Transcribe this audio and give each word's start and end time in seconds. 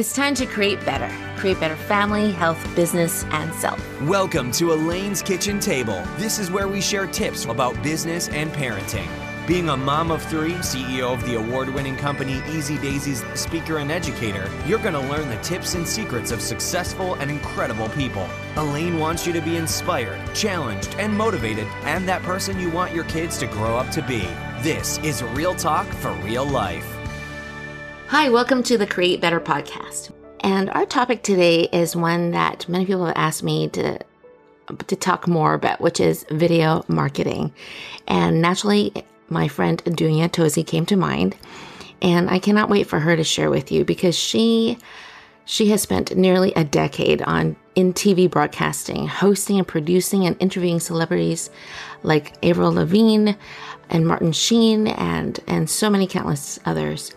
It's 0.00 0.14
time 0.14 0.34
to 0.36 0.46
create 0.46 0.82
better. 0.86 1.14
Create 1.38 1.60
better 1.60 1.76
family, 1.76 2.32
health, 2.32 2.58
business, 2.74 3.24
and 3.32 3.52
self. 3.52 3.78
Welcome 4.00 4.50
to 4.52 4.72
Elaine's 4.72 5.20
Kitchen 5.20 5.60
Table. 5.60 6.02
This 6.16 6.38
is 6.38 6.50
where 6.50 6.68
we 6.68 6.80
share 6.80 7.06
tips 7.06 7.44
about 7.44 7.82
business 7.82 8.30
and 8.30 8.50
parenting. 8.50 9.06
Being 9.46 9.68
a 9.68 9.76
mom 9.76 10.10
of 10.10 10.22
three, 10.22 10.54
CEO 10.54 11.12
of 11.12 11.22
the 11.26 11.34
award 11.34 11.68
winning 11.68 11.96
company 11.96 12.40
Easy 12.48 12.78
Daisies 12.78 13.22
speaker 13.38 13.76
and 13.76 13.92
educator, 13.92 14.50
you're 14.66 14.78
going 14.78 14.94
to 14.94 15.00
learn 15.00 15.28
the 15.28 15.36
tips 15.42 15.74
and 15.74 15.86
secrets 15.86 16.30
of 16.30 16.40
successful 16.40 17.16
and 17.16 17.30
incredible 17.30 17.90
people. 17.90 18.26
Elaine 18.56 18.98
wants 18.98 19.26
you 19.26 19.34
to 19.34 19.42
be 19.42 19.56
inspired, 19.56 20.18
challenged, 20.34 20.94
and 20.94 21.14
motivated, 21.14 21.66
and 21.82 22.08
that 22.08 22.22
person 22.22 22.58
you 22.58 22.70
want 22.70 22.94
your 22.94 23.04
kids 23.04 23.36
to 23.36 23.46
grow 23.46 23.76
up 23.76 23.90
to 23.90 24.00
be. 24.00 24.26
This 24.62 24.96
is 25.00 25.22
Real 25.22 25.54
Talk 25.54 25.86
for 25.88 26.12
Real 26.22 26.46
Life. 26.46 26.99
Hi, 28.10 28.28
welcome 28.28 28.64
to 28.64 28.76
the 28.76 28.88
Create 28.88 29.20
Better 29.20 29.38
podcast. 29.38 30.10
And 30.40 30.68
our 30.70 30.84
topic 30.84 31.22
today 31.22 31.68
is 31.72 31.94
one 31.94 32.32
that 32.32 32.68
many 32.68 32.84
people 32.84 33.06
have 33.06 33.16
asked 33.16 33.44
me 33.44 33.68
to 33.68 34.00
to 34.88 34.96
talk 34.96 35.28
more 35.28 35.54
about, 35.54 35.80
which 35.80 36.00
is 36.00 36.26
video 36.28 36.84
marketing. 36.88 37.52
And 38.08 38.42
naturally, 38.42 38.92
my 39.28 39.46
friend 39.46 39.80
Dunia 39.84 40.28
Tozy 40.28 40.66
came 40.66 40.86
to 40.86 40.96
mind, 40.96 41.36
and 42.02 42.28
I 42.28 42.40
cannot 42.40 42.68
wait 42.68 42.88
for 42.88 42.98
her 42.98 43.14
to 43.14 43.22
share 43.22 43.48
with 43.48 43.70
you 43.70 43.84
because 43.84 44.18
she 44.18 44.76
she 45.44 45.68
has 45.70 45.80
spent 45.80 46.16
nearly 46.16 46.52
a 46.54 46.64
decade 46.64 47.22
on 47.22 47.54
in 47.76 47.92
TV 47.92 48.28
broadcasting, 48.28 49.06
hosting 49.06 49.58
and 49.58 49.68
producing 49.68 50.26
and 50.26 50.36
interviewing 50.40 50.80
celebrities 50.80 51.48
like 52.02 52.34
Avril 52.44 52.72
Lavigne 52.72 53.34
and 53.88 54.04
Martin 54.04 54.32
Sheen 54.32 54.88
and 54.88 55.38
and 55.46 55.70
so 55.70 55.88
many 55.88 56.08
countless 56.08 56.58
others. 56.66 57.14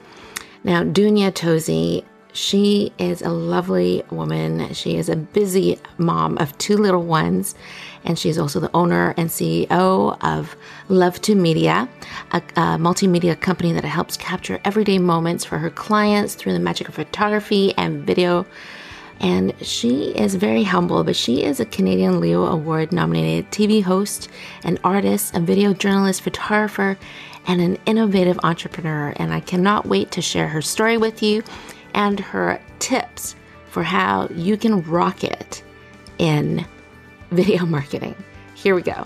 Now, 0.63 0.81
Dunia 0.83 1.31
Tozy, 1.31 2.05
she 2.31 2.93
is 2.97 3.21
a 3.21 3.29
lovely 3.29 4.03
woman. 4.09 4.73
She 4.73 4.95
is 4.95 5.09
a 5.09 5.15
busy 5.15 5.77
mom 5.97 6.37
of 6.37 6.57
two 6.57 6.77
little 6.77 7.03
ones, 7.03 7.53
and 8.05 8.17
she's 8.17 8.37
also 8.37 8.61
the 8.61 8.71
owner 8.73 9.13
and 9.17 9.29
CEO 9.29 10.17
of 10.23 10.55
Love 10.87 11.21
to 11.23 11.35
Media, 11.35 11.89
a, 12.31 12.37
a 12.37 12.61
multimedia 12.77 13.39
company 13.39 13.73
that 13.73 13.83
helps 13.83 14.15
capture 14.15 14.59
everyday 14.63 14.99
moments 14.99 15.43
for 15.43 15.57
her 15.57 15.69
clients 15.69 16.33
through 16.33 16.53
the 16.53 16.59
magic 16.59 16.87
of 16.87 16.95
photography 16.95 17.73
and 17.77 18.05
video. 18.07 18.45
And 19.19 19.53
she 19.61 20.11
is 20.15 20.35
very 20.35 20.63
humble, 20.63 21.03
but 21.03 21.15
she 21.15 21.43
is 21.43 21.59
a 21.59 21.65
Canadian 21.65 22.19
Leo 22.19 22.45
Award 22.45 22.91
nominated 22.91 23.51
TV 23.51 23.83
host, 23.83 24.27
an 24.63 24.79
artist, 24.83 25.35
a 25.35 25.39
video 25.39 25.73
journalist, 25.73 26.21
photographer, 26.21 26.97
and 27.47 27.61
an 27.61 27.77
innovative 27.85 28.39
entrepreneur. 28.43 29.13
And 29.17 29.33
I 29.33 29.39
cannot 29.39 29.85
wait 29.85 30.11
to 30.11 30.21
share 30.21 30.47
her 30.47 30.61
story 30.61 30.97
with 30.97 31.21
you 31.21 31.43
and 31.93 32.19
her 32.19 32.61
tips 32.79 33.35
for 33.69 33.83
how 33.83 34.27
you 34.29 34.57
can 34.57 34.81
rock 34.83 35.23
it 35.23 35.63
in 36.17 36.65
video 37.31 37.65
marketing. 37.77 38.15
Here 38.55 38.75
we 38.75 38.81
go. 38.81 39.05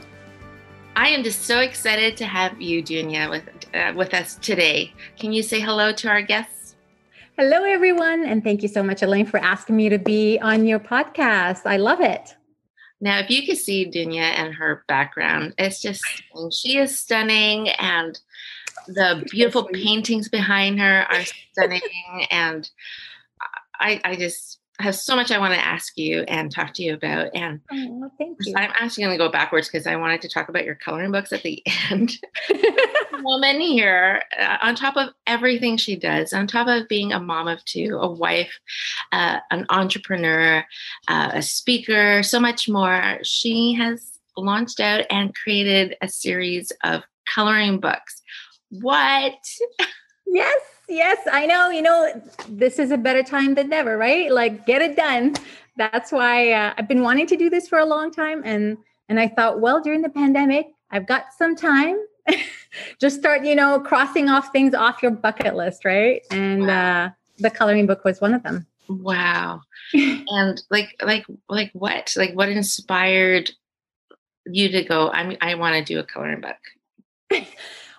I 0.96 1.10
am 1.10 1.24
just 1.24 1.44
so 1.44 1.60
excited 1.60 2.18
to 2.18 2.26
have 2.26 2.60
you, 2.60 2.82
Dunia, 2.82 3.30
with 3.30 3.44
uh, 3.74 3.94
with 3.96 4.14
us 4.14 4.36
today. 4.36 4.94
Can 5.20 5.32
you 5.32 5.44
say 5.44 5.60
hello 5.60 5.92
to 5.94 6.08
our 6.08 6.22
guests? 6.22 6.76
Hello, 7.38 7.64
everyone, 7.64 8.26
and 8.26 8.44
thank 8.44 8.64
you 8.64 8.68
so 8.68 8.82
much, 8.82 9.04
Elaine, 9.04 9.28
for 9.28 9.38
asking 9.38 9.76
me 9.76 9.90
to 9.90 10.00
be 10.00 10.40
on 10.40 10.66
your 10.66 10.80
podcast. 10.80 11.62
I 11.66 11.78
love 11.78 12.02
it. 12.02 12.37
Now, 13.00 13.20
if 13.20 13.30
you 13.30 13.46
could 13.46 13.58
see 13.58 13.90
Dunia 13.90 14.22
and 14.22 14.54
her 14.56 14.84
background, 14.88 15.54
it's 15.58 15.82
just 15.82 16.04
she 16.52 16.78
is 16.78 16.98
stunning, 16.98 17.70
and 17.70 18.20
the 18.88 19.26
beautiful 19.30 19.66
paintings 19.66 20.30
behind 20.30 20.80
her 20.80 21.06
are 21.10 21.24
stunning. 21.52 21.82
and 22.32 22.70
I, 23.80 24.02
I 24.04 24.16
just 24.16 24.60
have 24.80 24.96
so 24.96 25.16
much 25.16 25.32
I 25.32 25.40
want 25.40 25.54
to 25.54 25.66
ask 25.66 25.98
you 25.98 26.22
and 26.22 26.52
talk 26.52 26.74
to 26.76 26.84
you 26.84 26.94
about. 26.94 27.30
And 27.34 27.62
oh, 27.72 28.12
thank 28.18 28.38
you. 28.42 28.54
I'm 28.56 28.72
actually 28.80 29.06
going 29.06 29.18
to 29.18 29.24
go 29.24 29.32
backwards 29.32 29.68
because 29.68 29.88
I 29.88 29.96
wanted 29.96 30.22
to 30.22 30.30
talk 30.30 30.50
about 30.50 30.66
your 30.66 30.76
coloring 30.76 31.12
books 31.12 31.34
at 31.34 31.44
the 31.44 31.64
end. 31.90 32.18
woman 33.24 33.60
here, 33.60 34.22
uh, 34.40 34.58
on 34.62 34.76
top 34.76 34.96
of 34.96 35.10
everything 35.26 35.78
she 35.78 35.96
does, 35.96 36.34
on 36.34 36.48
top 36.48 36.68
of 36.68 36.88
being 36.88 37.12
a 37.12 37.20
mom 37.20 37.48
of 37.48 37.64
two, 37.66 37.98
a 38.00 38.10
wife, 38.10 38.60
uh, 39.12 39.40
an 39.52 39.66
entrepreneur, 39.70 40.64
uh, 41.08 41.32
a 41.34 41.42
speaker, 41.42 42.24
so 42.24 42.40
much 42.40 42.70
more, 42.70 43.20
she 43.24 43.74
has 43.74 44.20
launched 44.36 44.80
out 44.80 45.06
and 45.10 45.36
created 45.36 45.96
a 46.02 46.08
series 46.08 46.72
of 46.84 47.04
coloring 47.34 47.80
books. 47.80 48.22
What? 48.70 49.34
Yes, 50.26 50.62
yes, 50.88 51.18
I 51.32 51.46
know. 51.46 51.70
You 51.70 51.82
know, 51.82 52.22
this 52.50 52.80
is 52.80 52.92
a 52.92 52.98
better 52.98 53.24
time 53.24 53.56
than 53.56 53.70
never, 53.70 53.98
right? 53.98 54.32
Like, 54.32 54.66
get 54.66 54.82
it 54.82 54.96
done. 54.96 55.36
That's 55.76 56.12
why 56.12 56.52
uh, 56.52 56.74
I've 56.78 56.88
been 56.88 57.04
wanting 57.04 57.28
to 57.28 57.38
do 57.38 57.50
this 57.50 57.68
for 57.68 57.80
a 57.80 57.86
long 57.86 58.12
time, 58.12 58.42
and 58.44 58.78
and 59.10 59.20
I 59.20 59.28
thought, 59.28 59.62
well, 59.62 59.82
during 59.82 60.02
the 60.02 60.10
pandemic, 60.10 60.68
I've 60.92 61.08
got 61.08 61.34
some 61.38 61.56
time. 61.56 61.98
Just 63.00 63.20
start, 63.20 63.46
you 63.46 63.56
know, 63.56 63.80
crossing 63.80 64.30
off 64.30 64.52
things 64.52 64.74
off 64.74 65.02
your 65.02 65.12
bucket 65.12 65.56
list, 65.56 65.86
right? 65.86 66.22
And 66.32 66.68
wow. 66.68 67.06
uh, 67.06 67.10
the 67.40 67.50
coloring 67.50 67.88
book 67.88 68.04
was 68.04 68.20
one 68.20 68.34
of 68.34 68.44
them. 68.44 68.68
Wow. 68.90 69.62
and 69.94 70.62
like, 70.70 70.96
like, 71.02 71.26
like 71.50 71.72
what? 71.74 72.14
Like, 72.18 72.34
what 72.34 72.50
inspired 72.50 73.52
you 74.46 74.70
to 74.70 74.84
go? 74.84 75.10
I 75.10 75.24
mean, 75.26 75.38
I 75.42 75.56
want 75.56 75.76
to 75.76 75.94
do 75.94 76.00
a 76.00 76.04
coloring 76.04 76.42
book. 76.42 77.48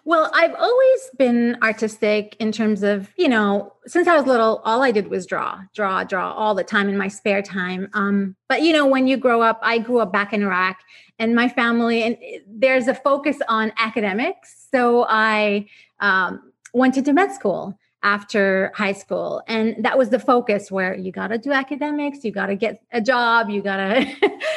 Well, 0.09 0.31
I've 0.33 0.55
always 0.55 1.11
been 1.19 1.59
artistic 1.63 2.35
in 2.41 2.51
terms 2.51 2.83
of, 2.83 3.11
you 3.19 3.29
know, 3.29 3.75
since 3.87 4.09
I 4.09 4.17
was 4.17 4.25
little, 4.25 4.63
all 4.65 4.83
I 4.83 4.91
did 4.91 5.09
was 5.09 5.27
draw, 5.27 5.61
draw, 5.75 6.03
draw 6.03 6.33
all 6.33 6.55
the 6.55 6.65
time 6.65 6.89
in 6.89 6.97
my 6.97 7.09
spare 7.09 7.43
time. 7.43 7.91
Um, 7.93 8.35
but, 8.49 8.63
you 8.63 8.73
know, 8.73 8.87
when 8.87 9.07
you 9.07 9.19
grow 9.19 9.43
up, 9.43 9.61
I 9.61 9.77
grew 9.77 9.99
up 9.99 10.11
back 10.11 10.33
in 10.33 10.43
Iraq 10.43 10.79
and 11.19 11.35
my 11.35 11.47
family, 11.47 12.05
and 12.05 12.17
there's 12.47 12.89
a 12.89 12.95
focus 12.95 13.37
on 13.51 13.71
academics. 13.77 14.69
So 14.73 15.05
I 15.11 15.67
um, 16.01 16.53
went 16.73 16.97
into 16.97 17.13
med 17.13 17.31
school 17.33 17.79
after 18.03 18.73
high 18.75 18.93
school 18.93 19.43
and 19.49 19.77
that 19.85 19.99
was 19.99 20.09
the 20.09 20.21
focus 20.21 20.71
where 20.71 20.97
you 20.97 21.11
got 21.11 21.27
to 21.27 21.37
do 21.37 21.51
academics 21.51 22.23
you 22.23 22.31
got 22.31 22.47
to 22.47 22.55
get 22.55 22.81
a 22.93 23.01
job 23.01 23.51
you 23.51 23.61
got 23.61 23.77
to 23.79 24.07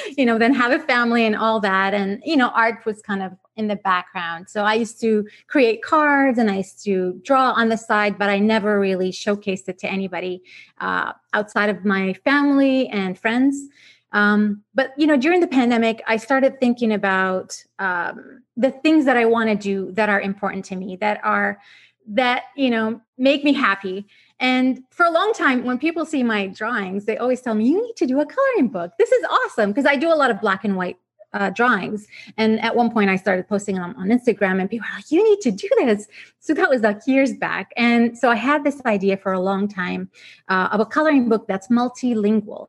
you 0.15 0.27
know 0.27 0.37
then 0.37 0.53
have 0.53 0.71
a 0.71 0.77
family 0.85 1.25
and 1.25 1.35
all 1.35 1.59
that 1.59 1.95
and 1.95 2.21
you 2.23 2.37
know 2.37 2.49
art 2.49 2.85
was 2.85 3.01
kind 3.01 3.23
of 3.23 3.31
in 3.55 3.67
the 3.67 3.75
background. 3.75 4.49
So 4.49 4.63
i 4.63 4.73
used 4.73 4.99
to 5.01 5.27
create 5.47 5.83
cards 5.83 6.37
and 6.37 6.49
i 6.49 6.57
used 6.57 6.83
to 6.85 7.19
draw 7.23 7.51
on 7.51 7.69
the 7.69 7.77
side 7.77 8.17
but 8.17 8.29
i 8.29 8.39
never 8.39 8.79
really 8.79 9.11
showcased 9.11 9.67
it 9.67 9.77
to 9.79 9.87
anybody 9.91 10.43
uh, 10.79 11.13
outside 11.33 11.69
of 11.69 11.85
my 11.85 12.13
family 12.13 12.87
and 12.89 13.17
friends. 13.17 13.67
Um, 14.13 14.63
but 14.73 14.91
you 14.97 15.07
know 15.07 15.17
during 15.17 15.39
the 15.39 15.47
pandemic 15.47 16.01
i 16.07 16.17
started 16.17 16.59
thinking 16.59 16.91
about 16.91 17.63
um, 17.79 18.43
the 18.57 18.71
things 18.71 19.05
that 19.05 19.17
i 19.17 19.25
want 19.25 19.49
to 19.49 19.55
do 19.55 19.91
that 19.93 20.09
are 20.09 20.19
important 20.19 20.65
to 20.65 20.75
me 20.75 20.97
that 20.97 21.19
are 21.23 21.59
that 22.07 22.43
you 22.55 22.69
know 22.69 23.01
make 23.17 23.43
me 23.43 23.53
happy. 23.53 24.07
And 24.39 24.83
for 24.89 25.05
a 25.05 25.11
long 25.11 25.33
time 25.33 25.63
when 25.63 25.77
people 25.77 26.03
see 26.05 26.23
my 26.23 26.47
drawings 26.47 27.05
they 27.05 27.17
always 27.17 27.41
tell 27.41 27.53
me 27.53 27.65
you 27.67 27.81
need 27.81 27.95
to 27.97 28.07
do 28.07 28.19
a 28.19 28.25
coloring 28.25 28.69
book. 28.69 28.91
This 28.97 29.11
is 29.11 29.23
awesome 29.29 29.71
because 29.71 29.85
i 29.85 29.95
do 29.95 30.11
a 30.11 30.15
lot 30.15 30.31
of 30.31 30.41
black 30.41 30.65
and 30.65 30.75
white 30.75 30.97
uh, 31.33 31.49
drawings. 31.49 32.07
And 32.37 32.59
at 32.61 32.75
one 32.75 32.91
point 32.91 33.09
i 33.09 33.15
started 33.15 33.47
posting 33.47 33.75
them 33.75 33.95
on 33.97 34.09
instagram 34.09 34.59
and 34.59 34.69
people 34.69 34.87
were 34.89 34.97
like 34.97 35.11
you 35.11 35.23
need 35.23 35.41
to 35.41 35.51
do 35.51 35.69
this. 35.77 36.07
So 36.39 36.53
that 36.53 36.69
was 36.69 36.81
like 36.81 37.01
years 37.07 37.33
back. 37.33 37.71
And 37.77 38.17
so 38.17 38.29
i 38.29 38.35
had 38.35 38.63
this 38.63 38.81
idea 38.85 39.17
for 39.17 39.31
a 39.31 39.39
long 39.39 39.67
time 39.67 40.09
uh, 40.49 40.69
of 40.71 40.79
a 40.79 40.85
coloring 40.85 41.29
book 41.29 41.47
that's 41.47 41.67
multilingual. 41.69 42.67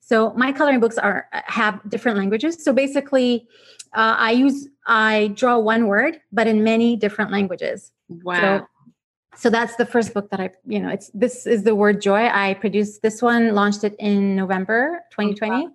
So 0.00 0.32
my 0.34 0.52
coloring 0.52 0.80
books 0.80 0.98
are 0.98 1.28
have 1.32 1.80
different 1.88 2.18
languages. 2.18 2.62
So 2.62 2.72
basically 2.72 3.48
uh, 3.94 4.16
i 4.18 4.30
use 4.32 4.68
i 4.86 5.30
draw 5.34 5.58
one 5.58 5.86
word 5.86 6.20
but 6.32 6.46
in 6.46 6.62
many 6.62 6.96
different 6.96 7.30
languages. 7.30 7.92
Wow. 8.08 8.40
so 8.40 8.66
so 9.36 9.50
that's 9.50 9.74
the 9.74 9.86
first 9.86 10.14
book 10.14 10.30
that 10.30 10.38
i 10.38 10.50
you 10.66 10.78
know 10.78 10.88
it's 10.88 11.10
this 11.14 11.46
is 11.46 11.64
the 11.64 11.74
word 11.74 12.00
joy. 12.00 12.26
I 12.28 12.54
produced 12.54 13.02
this 13.02 13.20
one 13.20 13.54
launched 13.54 13.82
it 13.82 13.96
in 13.98 14.36
november 14.36 15.00
2020 15.10 15.68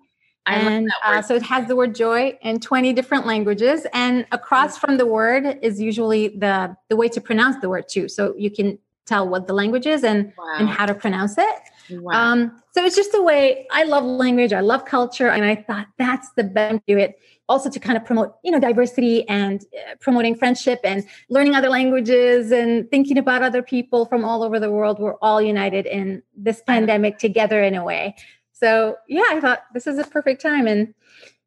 and 0.45 0.89
uh, 1.03 1.21
so 1.21 1.35
it 1.35 1.43
has 1.43 1.67
the 1.67 1.75
word 1.75 1.95
joy 1.95 2.37
in 2.41 2.59
20 2.59 2.93
different 2.93 3.25
languages 3.25 3.85
and 3.93 4.25
across 4.31 4.77
from 4.77 4.97
the 4.97 5.05
word 5.05 5.59
is 5.61 5.79
usually 5.79 6.29
the 6.29 6.75
the 6.89 6.95
way 6.95 7.07
to 7.09 7.21
pronounce 7.21 7.57
the 7.61 7.69
word 7.69 7.87
too. 7.87 8.09
So 8.09 8.33
you 8.37 8.49
can 8.49 8.79
tell 9.05 9.27
what 9.27 9.47
the 9.47 9.53
language 9.53 9.85
is 9.85 10.03
and 10.03 10.31
wow. 10.37 10.55
and 10.59 10.69
how 10.69 10.85
to 10.85 10.93
pronounce 10.93 11.37
it. 11.37 11.59
Wow. 11.91 12.11
um, 12.13 12.61
so 12.71 12.85
it's 12.85 12.95
just 12.95 13.15
a 13.15 13.21
way 13.23 13.65
i 13.71 13.83
love 13.83 14.03
language 14.03 14.53
i 14.53 14.59
love 14.59 14.85
culture 14.85 15.27
and 15.27 15.43
i 15.43 15.55
thought 15.55 15.87
that's 15.97 16.29
the 16.33 16.43
best 16.43 16.79
do 16.87 16.99
it. 16.99 17.19
Also 17.47 17.67
to 17.67 17.79
kind 17.79 17.97
of 17.97 18.05
promote 18.05 18.35
you 18.43 18.51
know 18.51 18.59
diversity 18.59 19.27
and 19.27 19.65
uh, 19.73 19.95
promoting 19.99 20.35
friendship 20.35 20.79
and 20.83 21.03
learning 21.29 21.55
other 21.55 21.69
languages 21.69 22.51
and 22.51 22.89
thinking 22.91 23.17
about 23.17 23.41
other 23.41 23.63
people 23.63 24.05
from 24.05 24.23
all 24.23 24.43
over 24.43 24.59
the 24.59 24.69
world. 24.69 24.99
We're 24.99 25.15
all 25.15 25.41
united 25.41 25.87
in 25.87 26.21
this 26.37 26.61
pandemic 26.61 27.17
together 27.17 27.63
in 27.63 27.73
a 27.73 27.83
way 27.83 28.15
so 28.59 28.95
yeah 29.07 29.23
i 29.29 29.39
thought 29.39 29.63
this 29.73 29.87
is 29.87 29.97
a 29.97 30.03
perfect 30.03 30.41
time 30.41 30.67
and 30.67 30.93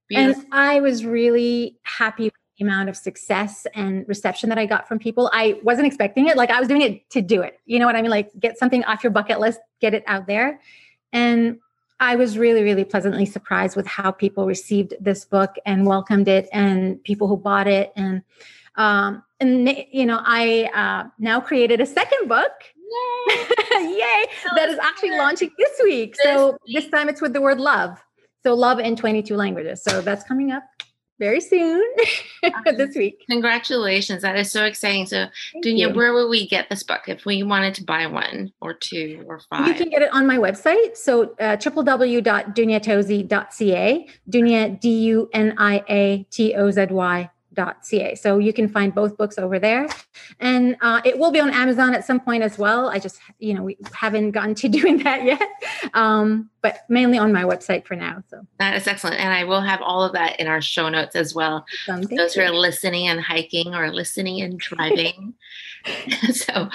Beautiful. 0.08 0.42
and 0.42 0.52
i 0.52 0.80
was 0.80 1.04
really 1.04 1.78
happy 1.82 2.24
with 2.24 2.34
the 2.58 2.64
amount 2.64 2.88
of 2.88 2.96
success 2.96 3.66
and 3.74 4.06
reception 4.06 4.50
that 4.50 4.58
I 4.58 4.66
got 4.66 4.86
from 4.86 4.98
people. 4.98 5.30
I 5.32 5.58
wasn't 5.62 5.86
expecting 5.86 6.28
it. 6.28 6.36
Like 6.36 6.50
I 6.50 6.58
was 6.58 6.68
doing 6.68 6.82
it 6.82 7.08
to 7.10 7.22
do 7.22 7.40
it. 7.40 7.58
You 7.64 7.78
know 7.78 7.86
what 7.86 7.96
I 7.96 8.02
mean? 8.02 8.10
Like 8.10 8.30
get 8.38 8.58
something 8.58 8.84
off 8.84 9.02
your 9.02 9.10
bucket 9.10 9.40
list, 9.40 9.58
get 9.80 9.94
it 9.94 10.04
out 10.06 10.26
there. 10.26 10.60
And 11.14 11.58
I 12.02 12.16
was 12.16 12.36
really, 12.36 12.64
really 12.64 12.82
pleasantly 12.82 13.26
surprised 13.26 13.76
with 13.76 13.86
how 13.86 14.10
people 14.10 14.44
received 14.44 14.94
this 15.00 15.24
book 15.24 15.54
and 15.64 15.86
welcomed 15.86 16.26
it, 16.26 16.48
and 16.52 17.02
people 17.04 17.28
who 17.28 17.36
bought 17.36 17.68
it, 17.68 17.92
and 17.94 18.22
um, 18.74 19.22
and 19.38 19.68
you 19.92 20.04
know, 20.04 20.20
I 20.20 20.68
uh, 20.74 21.08
now 21.20 21.40
created 21.40 21.80
a 21.80 21.86
second 21.86 22.28
book. 22.28 22.50
Yay! 22.92 23.34
Yay! 23.98 24.24
that 24.56 24.68
is 24.68 24.78
actually 24.78 25.16
launching 25.16 25.50
this 25.58 25.80
week. 25.82 26.16
This 26.16 26.24
so 26.24 26.58
week. 26.66 26.82
this 26.82 26.90
time 26.90 27.08
it's 27.08 27.20
with 27.20 27.32
the 27.32 27.40
word 27.40 27.60
love. 27.60 28.02
So 28.44 28.54
love 28.54 28.80
in 28.80 28.96
22 28.96 29.36
languages. 29.36 29.82
So 29.82 30.00
that's 30.00 30.24
coming 30.24 30.50
up 30.50 30.64
very 31.22 31.40
soon 31.40 31.80
this 32.76 32.96
week. 32.96 33.22
Congratulations. 33.30 34.22
That 34.22 34.36
is 34.36 34.50
so 34.50 34.64
exciting. 34.64 35.06
So, 35.06 35.26
Thank 35.52 35.64
Dunia, 35.64 35.88
you. 35.88 35.90
where 35.90 36.12
will 36.12 36.28
we 36.28 36.48
get 36.48 36.68
this 36.68 36.82
book 36.82 37.02
if 37.06 37.24
we 37.24 37.44
wanted 37.44 37.76
to 37.76 37.84
buy 37.84 38.08
one 38.08 38.50
or 38.60 38.74
two 38.74 39.22
or 39.28 39.38
five? 39.48 39.68
You 39.68 39.74
can 39.74 39.88
get 39.88 40.02
it 40.02 40.12
on 40.12 40.26
my 40.26 40.38
website. 40.38 40.96
So, 40.96 41.36
uh, 41.38 41.56
www.duniatozy.ca, 41.58 44.08
Dunia, 44.28 44.80
D 44.80 44.88
U 45.04 45.30
N 45.32 45.54
I 45.58 45.84
A 45.88 46.26
T 46.32 46.56
O 46.56 46.72
Z 46.72 46.86
Y 46.90 47.30
ca. 47.54 48.14
So 48.14 48.38
you 48.38 48.52
can 48.52 48.69
find 48.69 48.94
both 48.94 49.16
books 49.16 49.38
over 49.38 49.58
there. 49.58 49.88
And 50.40 50.76
uh, 50.81 51.00
it 51.04 51.19
will 51.19 51.31
be 51.31 51.40
on 51.40 51.50
Amazon 51.50 51.94
at 51.94 52.04
some 52.04 52.20
point 52.20 52.43
as 52.43 52.58
well. 52.58 52.88
I 52.88 52.99
just, 52.99 53.19
you 53.38 53.54
know, 53.54 53.62
we 53.62 53.76
haven't 53.93 54.32
gotten 54.32 54.54
to 54.56 54.69
doing 54.81 54.99
that 55.04 55.25
yet, 55.25 55.49
um, 55.94 56.50
but 56.60 56.81
mainly 56.88 57.19
on 57.19 57.32
my 57.32 57.44
website 57.44 57.87
for 57.87 57.96
now. 57.96 58.22
So 58.28 58.46
that 58.58 58.76
is 58.76 58.87
excellent. 58.87 59.20
And 59.20 59.32
I 59.32 59.44
will 59.44 59.60
have 59.60 59.81
all 59.82 60.02
of 60.02 60.12
that 60.12 60.38
in 60.40 60.46
our 60.46 60.60
show 60.60 60.88
notes 60.88 61.16
as 61.16 61.34
well. 61.34 61.64
Um, 61.88 62.02
Those 62.02 62.34
who 62.34 62.43
are 62.43 62.50
listening 62.50 63.08
and 63.08 63.20
hiking 63.20 63.75
or 63.75 63.93
listening 63.93 64.40
and 64.40 64.58
driving. 64.58 65.34
so 66.32 66.69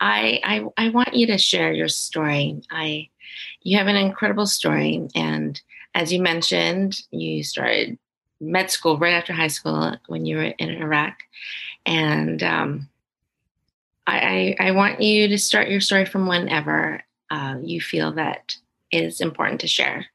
I, 0.00 0.40
I, 0.44 0.64
I 0.76 0.88
want 0.90 1.14
you 1.14 1.26
to 1.28 1.38
share 1.38 1.72
your 1.72 1.88
story. 1.88 2.60
I, 2.70 3.08
you 3.62 3.78
have 3.78 3.86
an 3.86 3.96
incredible 3.96 4.46
story. 4.46 5.08
And 5.14 5.60
as 5.94 6.12
you 6.12 6.20
mentioned, 6.20 7.00
you 7.10 7.42
started 7.42 7.98
med 8.40 8.70
school 8.70 8.98
right 8.98 9.14
after 9.14 9.32
high 9.32 9.48
school 9.48 9.96
when 10.06 10.26
you 10.26 10.36
were 10.36 10.44
in 10.44 10.70
Iraq. 10.70 11.14
And 11.86 12.42
um, 12.42 12.88
I, 14.06 14.56
I, 14.60 14.68
I, 14.68 14.70
want 14.72 15.00
you 15.00 15.28
to 15.28 15.38
start 15.38 15.68
your 15.68 15.80
story 15.80 16.04
from 16.04 16.26
whenever 16.26 17.02
uh, 17.30 17.56
you 17.62 17.80
feel 17.80 18.12
that 18.12 18.56
is 18.90 19.20
important 19.20 19.60
to 19.62 19.66
share. 19.68 20.06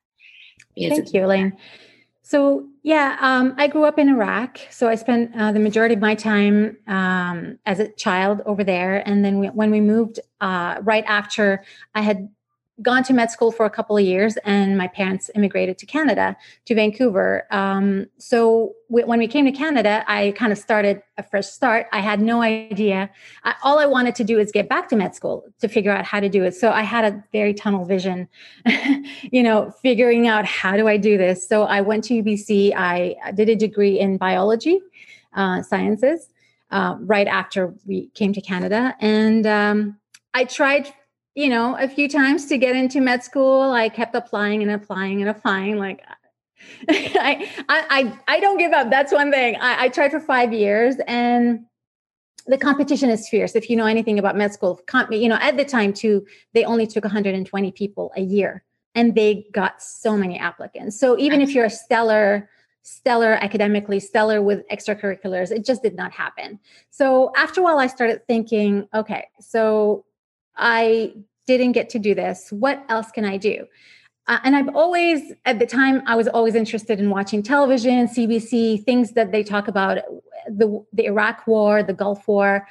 Thank 0.77 1.13
you, 1.13 1.25
Elaine. 1.25 1.57
So, 2.23 2.67
yeah, 2.83 3.17
um, 3.19 3.53
I 3.57 3.67
grew 3.67 3.83
up 3.83 3.99
in 3.99 4.09
Iraq. 4.09 4.59
So 4.69 4.87
I 4.87 4.95
spent 4.95 5.35
uh, 5.35 5.51
the 5.51 5.59
majority 5.59 5.93
of 5.93 6.01
my 6.01 6.15
time 6.15 6.77
um, 6.87 7.59
as 7.65 7.79
a 7.79 7.89
child 7.89 8.41
over 8.45 8.63
there. 8.63 9.07
And 9.07 9.23
then 9.23 9.39
we, 9.39 9.47
when 9.47 9.71
we 9.71 9.81
moved 9.81 10.19
uh, 10.39 10.79
right 10.81 11.03
after 11.05 11.63
I 11.93 12.01
had 12.01 12.29
gone 12.81 13.03
to 13.03 13.13
med 13.13 13.29
school 13.29 13.51
for 13.51 13.65
a 13.65 13.69
couple 13.69 13.95
of 13.95 14.03
years 14.03 14.35
and 14.37 14.77
my 14.77 14.87
parents 14.87 15.29
immigrated 15.35 15.77
to 15.77 15.85
canada 15.85 16.35
to 16.65 16.73
vancouver. 16.73 17.45
Um, 17.51 18.07
so 18.17 18.73
when 18.87 19.19
we 19.19 19.27
came 19.27 19.45
to 19.45 19.51
canada 19.51 20.03
i 20.07 20.33
kind 20.35 20.51
of 20.51 20.57
started 20.57 21.01
a 21.19 21.23
fresh 21.23 21.45
start. 21.45 21.85
I 21.91 21.99
had 21.99 22.19
no 22.19 22.41
idea. 22.41 23.11
I, 23.43 23.53
all 23.63 23.77
i 23.77 23.85
wanted 23.85 24.15
to 24.15 24.23
do 24.23 24.39
is 24.39 24.51
get 24.51 24.67
back 24.69 24.89
to 24.89 24.95
med 24.95 25.13
school 25.13 25.45
to 25.61 25.67
figure 25.67 25.91
out 25.91 26.03
how 26.05 26.19
to 26.19 26.29
do 26.29 26.43
it. 26.43 26.55
So 26.55 26.71
i 26.71 26.81
had 26.81 27.05
a 27.05 27.23
very 27.31 27.53
tunnel 27.53 27.85
vision 27.85 28.27
you 29.31 29.43
know 29.43 29.71
figuring 29.83 30.27
out 30.27 30.45
how 30.45 30.75
do 30.75 30.87
i 30.87 30.97
do 30.97 31.15
this. 31.17 31.47
So 31.47 31.63
i 31.63 31.79
went 31.81 32.03
to 32.05 32.23
ubc 32.23 32.73
i 32.75 33.15
did 33.35 33.49
a 33.49 33.55
degree 33.55 33.99
in 33.99 34.17
biology 34.17 34.81
uh, 35.35 35.61
sciences 35.61 36.29
uh, 36.71 36.95
right 36.99 37.27
after 37.27 37.73
we 37.85 38.07
came 38.15 38.33
to 38.33 38.41
canada. 38.41 38.95
And 38.99 39.45
um, 39.45 39.99
i 40.33 40.43
tried 40.45 40.91
you 41.35 41.49
know, 41.49 41.75
a 41.79 41.87
few 41.87 42.07
times 42.07 42.45
to 42.47 42.57
get 42.57 42.75
into 42.75 43.01
med 43.01 43.23
school. 43.23 43.71
I 43.71 43.89
kept 43.89 44.15
applying 44.15 44.61
and 44.61 44.71
applying 44.71 45.21
and 45.21 45.29
applying. 45.29 45.77
Like, 45.77 46.03
I, 46.89 47.49
I, 47.69 48.19
I 48.27 48.39
don't 48.39 48.57
give 48.57 48.71
up. 48.71 48.89
That's 48.89 49.11
one 49.11 49.31
thing. 49.31 49.55
I, 49.55 49.85
I 49.85 49.89
tried 49.89 50.11
for 50.11 50.19
five 50.19 50.53
years, 50.53 50.95
and 51.07 51.65
the 52.45 52.57
competition 52.57 53.09
is 53.09 53.27
fierce. 53.27 53.55
If 53.55 53.69
you 53.69 53.75
know 53.75 53.85
anything 53.85 54.19
about 54.19 54.35
med 54.35 54.53
school, 54.53 54.79
you 55.09 55.29
know, 55.29 55.39
at 55.41 55.57
the 55.57 55.65
time 55.65 55.93
too, 55.93 56.25
they 56.53 56.63
only 56.65 56.85
took 56.85 57.03
120 57.03 57.71
people 57.71 58.11
a 58.15 58.21
year, 58.21 58.63
and 58.93 59.15
they 59.15 59.47
got 59.53 59.81
so 59.81 60.15
many 60.15 60.37
applicants. 60.37 60.99
So 60.99 61.17
even 61.17 61.41
if 61.41 61.53
you're 61.53 61.65
a 61.65 61.69
stellar 61.69 62.49
stellar 62.83 63.33
academically, 63.41 63.99
stellar 63.99 64.41
with 64.41 64.67
extracurriculars. 64.67 65.51
It 65.51 65.65
just 65.65 65.81
did 65.81 65.95
not 65.95 66.11
happen. 66.11 66.59
So 66.89 67.31
after 67.35 67.61
a 67.61 67.63
while, 67.63 67.79
I 67.79 67.87
started 67.87 68.27
thinking, 68.27 68.87
okay, 68.93 69.27
so 69.39 70.05
I 70.55 71.13
didn't 71.47 71.73
get 71.73 71.89
to 71.89 71.99
do 71.99 72.15
this. 72.15 72.51
What 72.51 72.83
else 72.89 73.11
can 73.11 73.25
I 73.25 73.37
do? 73.37 73.65
Uh, 74.27 74.39
and 74.43 74.55
I've 74.55 74.73
always, 74.73 75.33
at 75.45 75.59
the 75.59 75.65
time, 75.65 76.01
I 76.05 76.15
was 76.15 76.27
always 76.29 76.55
interested 76.55 76.99
in 76.99 77.09
watching 77.09 77.43
television, 77.43 78.07
CBC, 78.07 78.83
things 78.85 79.11
that 79.11 79.31
they 79.31 79.43
talk 79.43 79.67
about 79.67 79.97
the, 80.47 80.83
the 80.93 81.05
Iraq 81.05 81.45
War, 81.45 81.83
the 81.83 81.93
Gulf 81.93 82.27
War. 82.27 82.65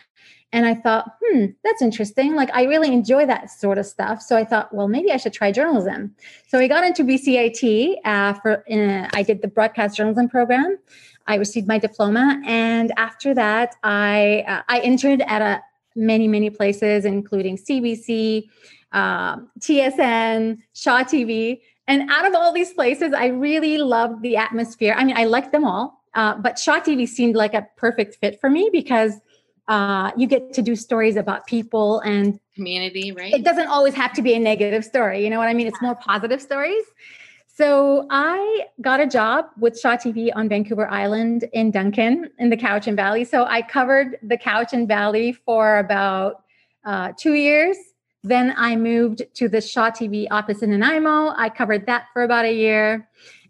And 0.54 0.66
I 0.66 0.74
thought, 0.74 1.16
hmm, 1.22 1.46
that's 1.64 1.80
interesting. 1.82 2.34
Like, 2.34 2.50
I 2.54 2.64
really 2.64 2.92
enjoy 2.92 3.26
that 3.26 3.50
sort 3.50 3.78
of 3.78 3.86
stuff. 3.86 4.20
So 4.20 4.36
I 4.36 4.44
thought, 4.44 4.74
well, 4.74 4.88
maybe 4.88 5.10
I 5.10 5.16
should 5.16 5.32
try 5.32 5.50
journalism. 5.52 6.14
So 6.48 6.58
I 6.58 6.68
got 6.68 6.84
into 6.84 7.04
BCIT. 7.04 7.96
Uh, 8.04 8.34
for 8.34 8.64
I 8.68 9.22
did 9.22 9.42
the 9.42 9.48
broadcast 9.48 9.96
journalism 9.96 10.28
program. 10.28 10.78
I 11.26 11.36
received 11.36 11.68
my 11.68 11.78
diploma, 11.78 12.42
and 12.44 12.92
after 12.96 13.32
that, 13.34 13.76
I 13.84 14.44
uh, 14.48 14.62
I 14.68 14.80
interned 14.80 15.22
at 15.22 15.40
a 15.40 15.62
many, 15.94 16.28
many 16.28 16.50
places, 16.50 17.04
including 17.04 17.56
CBC, 17.56 18.48
um, 18.92 19.50
TSN, 19.58 20.58
Shaw 20.74 21.02
TV. 21.02 21.60
And 21.88 22.10
out 22.10 22.26
of 22.26 22.34
all 22.34 22.52
these 22.52 22.72
places, 22.72 23.12
I 23.12 23.26
really 23.26 23.78
loved 23.78 24.22
the 24.22 24.36
atmosphere. 24.36 24.94
I 24.96 25.04
mean, 25.04 25.16
I 25.16 25.24
liked 25.24 25.52
them 25.52 25.64
all, 25.64 26.02
uh, 26.14 26.36
but 26.36 26.58
Shaw 26.58 26.80
TV 26.80 27.08
seemed 27.08 27.34
like 27.34 27.54
a 27.54 27.66
perfect 27.76 28.16
fit 28.16 28.40
for 28.40 28.48
me 28.48 28.70
because 28.72 29.20
uh, 29.68 30.10
you 30.16 30.26
get 30.26 30.52
to 30.54 30.62
do 30.62 30.76
stories 30.76 31.16
about 31.16 31.46
people 31.46 32.00
and 32.00 32.38
community, 32.54 33.12
right? 33.12 33.32
It 33.32 33.44
doesn't 33.44 33.68
always 33.68 33.94
have 33.94 34.12
to 34.14 34.22
be 34.22 34.34
a 34.34 34.38
negative 34.38 34.84
story. 34.84 35.24
You 35.24 35.30
know 35.30 35.38
what 35.38 35.48
I 35.48 35.54
mean? 35.54 35.66
It's 35.66 35.80
more 35.80 35.94
positive 35.94 36.42
stories. 36.42 36.84
So 37.54 38.06
I 38.08 38.66
got 38.80 39.00
a 39.00 39.06
job 39.06 39.46
with 39.58 39.78
Shaw 39.78 39.96
TV 39.96 40.30
on 40.34 40.48
Vancouver 40.48 40.88
Island 40.88 41.44
in 41.52 41.70
Duncan 41.70 42.30
in 42.38 42.48
the 42.48 42.56
Cowichan 42.56 42.96
Valley. 42.96 43.24
So 43.24 43.44
I 43.44 43.60
covered 43.60 44.18
the 44.22 44.38
Cowichan 44.38 44.88
Valley 44.88 45.32
for 45.32 45.78
about 45.78 46.44
uh, 46.86 47.12
two 47.18 47.34
years. 47.34 47.76
Then 48.24 48.54
I 48.56 48.76
moved 48.76 49.22
to 49.34 49.50
the 49.50 49.60
Shaw 49.60 49.90
TV 49.90 50.26
office 50.30 50.62
in 50.62 50.70
Nanaimo. 50.70 51.34
I 51.36 51.50
covered 51.50 51.84
that 51.86 52.06
for 52.14 52.22
about 52.22 52.46
a 52.46 52.54
year. 52.54 53.06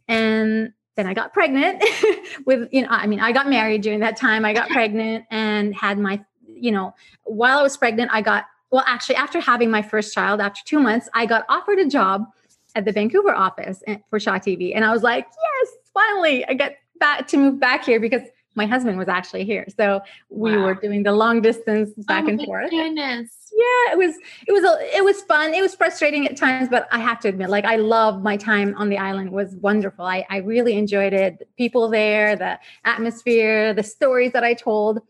And 0.09 0.73
then 0.97 1.07
I 1.07 1.15
got 1.15 1.33
pregnant 1.33 1.85
with, 2.45 2.69
you 2.73 2.83
know, 2.83 2.89
I 2.91 3.07
mean, 3.07 3.21
I 3.21 3.31
got 3.31 3.49
married 3.49 3.83
during 3.83 4.01
that 4.01 4.17
time. 4.17 4.45
I 4.45 4.53
got 4.53 4.69
pregnant 4.71 5.27
and 5.31 5.77
had 5.77 5.99
my, 5.99 6.25
you 6.53 6.73
know, 6.73 6.93
while 7.23 7.61
I 7.61 7.63
was 7.63 7.77
pregnant, 7.77 8.11
I 8.13 8.21
got, 8.21 8.47
well, 8.73 8.83
actually, 8.85 9.17
after 9.17 9.39
having 9.39 9.71
my 9.71 9.83
first 9.83 10.13
child, 10.13 10.41
after 10.41 10.61
two 10.65 10.81
months, 10.81 11.09
I 11.15 11.25
got 11.27 11.45
offered 11.49 11.79
a 11.79 11.87
job 11.87 12.27
at 12.75 12.85
the 12.85 12.93
Vancouver 12.93 13.35
office 13.35 13.83
for 14.11 14.19
Shaw 14.21 14.39
TV. 14.39 14.75
And 14.75 14.85
I 14.85 14.93
was 14.93 15.03
like, 15.03 15.27
yes, 15.27 15.73
finally, 15.93 16.45
I 16.47 16.55
get 16.55 16.79
back 16.99 17.27
to 17.29 17.37
move 17.37 17.61
back 17.61 17.85
here 17.85 18.01
because 18.01 18.23
my 18.55 18.67
husband 18.67 18.99
was 18.99 19.09
actually 19.09 19.45
here. 19.45 19.67
So 19.77 20.01
we 20.29 20.57
wow. 20.57 20.65
were 20.65 20.75
doing 20.75 21.03
the 21.03 21.13
long 21.13 21.41
distance 21.41 21.91
back 22.07 22.25
oh, 22.25 22.29
and 22.29 22.43
forth. 22.43 22.71
Goodness. 22.71 23.31
Yeah, 23.55 23.93
it 23.93 23.99
was 23.99 24.17
it 24.47 24.53
was 24.53 24.65
a, 24.65 24.97
it 24.97 25.05
was 25.05 25.23
fun. 25.23 25.55
It 25.55 25.61
was 25.61 25.75
frustrating 25.75 26.27
at 26.27 26.37
times, 26.37 26.69
but 26.71 26.89
I 26.91 26.99
have 26.99 27.21
to 27.21 27.29
admit, 27.29 27.51
like 27.51 27.65
I 27.65 27.77
love 27.77 28.23
my 28.23 28.37
time 28.37 28.75
on 28.79 28.89
the 28.89 28.99
island 28.99 29.31
was 29.31 29.55
wonderful. 29.57 30.05
I, 30.05 30.27
I 30.31 30.39
really 30.39 30.77
enjoyed 30.77 31.13
it. 31.13 31.39
The 31.39 31.47
people 31.59 31.89
there, 31.89 32.35
the 32.35 32.59
atmosphere, 32.85 33.75
the 33.75 33.83
stories 33.83 34.33
that 34.33 34.45
I 34.45 34.55
told. 34.55 35.01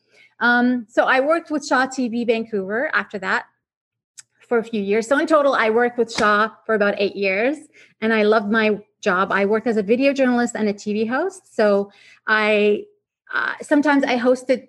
Um, 0.40 0.86
so 0.88 1.04
I 1.04 1.20
worked 1.20 1.52
with 1.52 1.64
Shaw 1.64 1.86
TV 1.86 2.26
Vancouver 2.26 2.90
after 2.94 3.18
that 3.20 3.46
for 4.52 4.58
a 4.58 4.62
few 4.62 4.82
years. 4.82 5.08
So 5.08 5.18
in 5.18 5.26
total, 5.26 5.54
I 5.54 5.70
worked 5.70 5.96
with 5.96 6.12
Shaw 6.12 6.50
for 6.66 6.74
about 6.74 6.94
eight 6.98 7.16
years, 7.16 7.56
and 8.02 8.12
I 8.12 8.24
loved 8.24 8.50
my 8.50 8.78
job. 9.00 9.32
I 9.32 9.46
worked 9.46 9.66
as 9.66 9.78
a 9.78 9.82
video 9.82 10.12
journalist 10.12 10.54
and 10.54 10.68
a 10.68 10.74
TV 10.74 11.08
host. 11.08 11.56
So 11.56 11.90
I 12.26 12.84
uh, 13.32 13.54
sometimes 13.62 14.04
I 14.04 14.18
hosted 14.18 14.68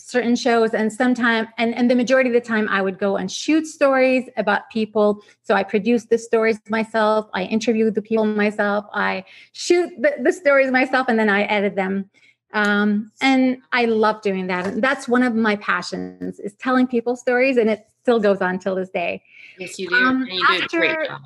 certain 0.00 0.34
shows 0.34 0.74
and 0.74 0.92
sometimes 0.92 1.46
and, 1.58 1.76
and 1.76 1.88
the 1.88 1.94
majority 1.94 2.28
of 2.28 2.34
the 2.34 2.40
time 2.40 2.68
i 2.70 2.82
would 2.82 2.98
go 2.98 3.16
and 3.16 3.30
shoot 3.30 3.64
stories 3.68 4.24
about 4.36 4.68
people 4.68 5.22
so 5.44 5.54
i 5.54 5.62
produced 5.62 6.10
the 6.10 6.18
stories 6.18 6.58
myself 6.68 7.28
i 7.34 7.44
interviewed 7.44 7.94
the 7.94 8.02
people 8.02 8.24
myself 8.24 8.84
i 8.92 9.24
shoot 9.52 9.88
the, 10.00 10.12
the 10.24 10.32
stories 10.32 10.72
myself 10.72 11.06
and 11.08 11.16
then 11.20 11.28
i 11.28 11.42
edit 11.42 11.76
them 11.76 12.10
um, 12.52 13.12
and 13.20 13.58
i 13.70 13.84
love 13.84 14.20
doing 14.22 14.48
that 14.48 14.66
and 14.66 14.82
that's 14.82 15.06
one 15.06 15.22
of 15.22 15.36
my 15.36 15.54
passions 15.54 16.40
is 16.40 16.52
telling 16.54 16.84
people 16.84 17.14
stories 17.14 17.56
and 17.56 17.70
it 17.70 17.86
still 18.02 18.20
goes 18.20 18.40
on 18.40 18.58
till 18.58 18.74
this 18.74 18.90
day. 18.90 19.22
Yes, 19.58 19.78
you 19.78 19.88
do. 19.88 19.94
Um, 19.94 20.26
you 20.30 20.44
after, 20.48 21.18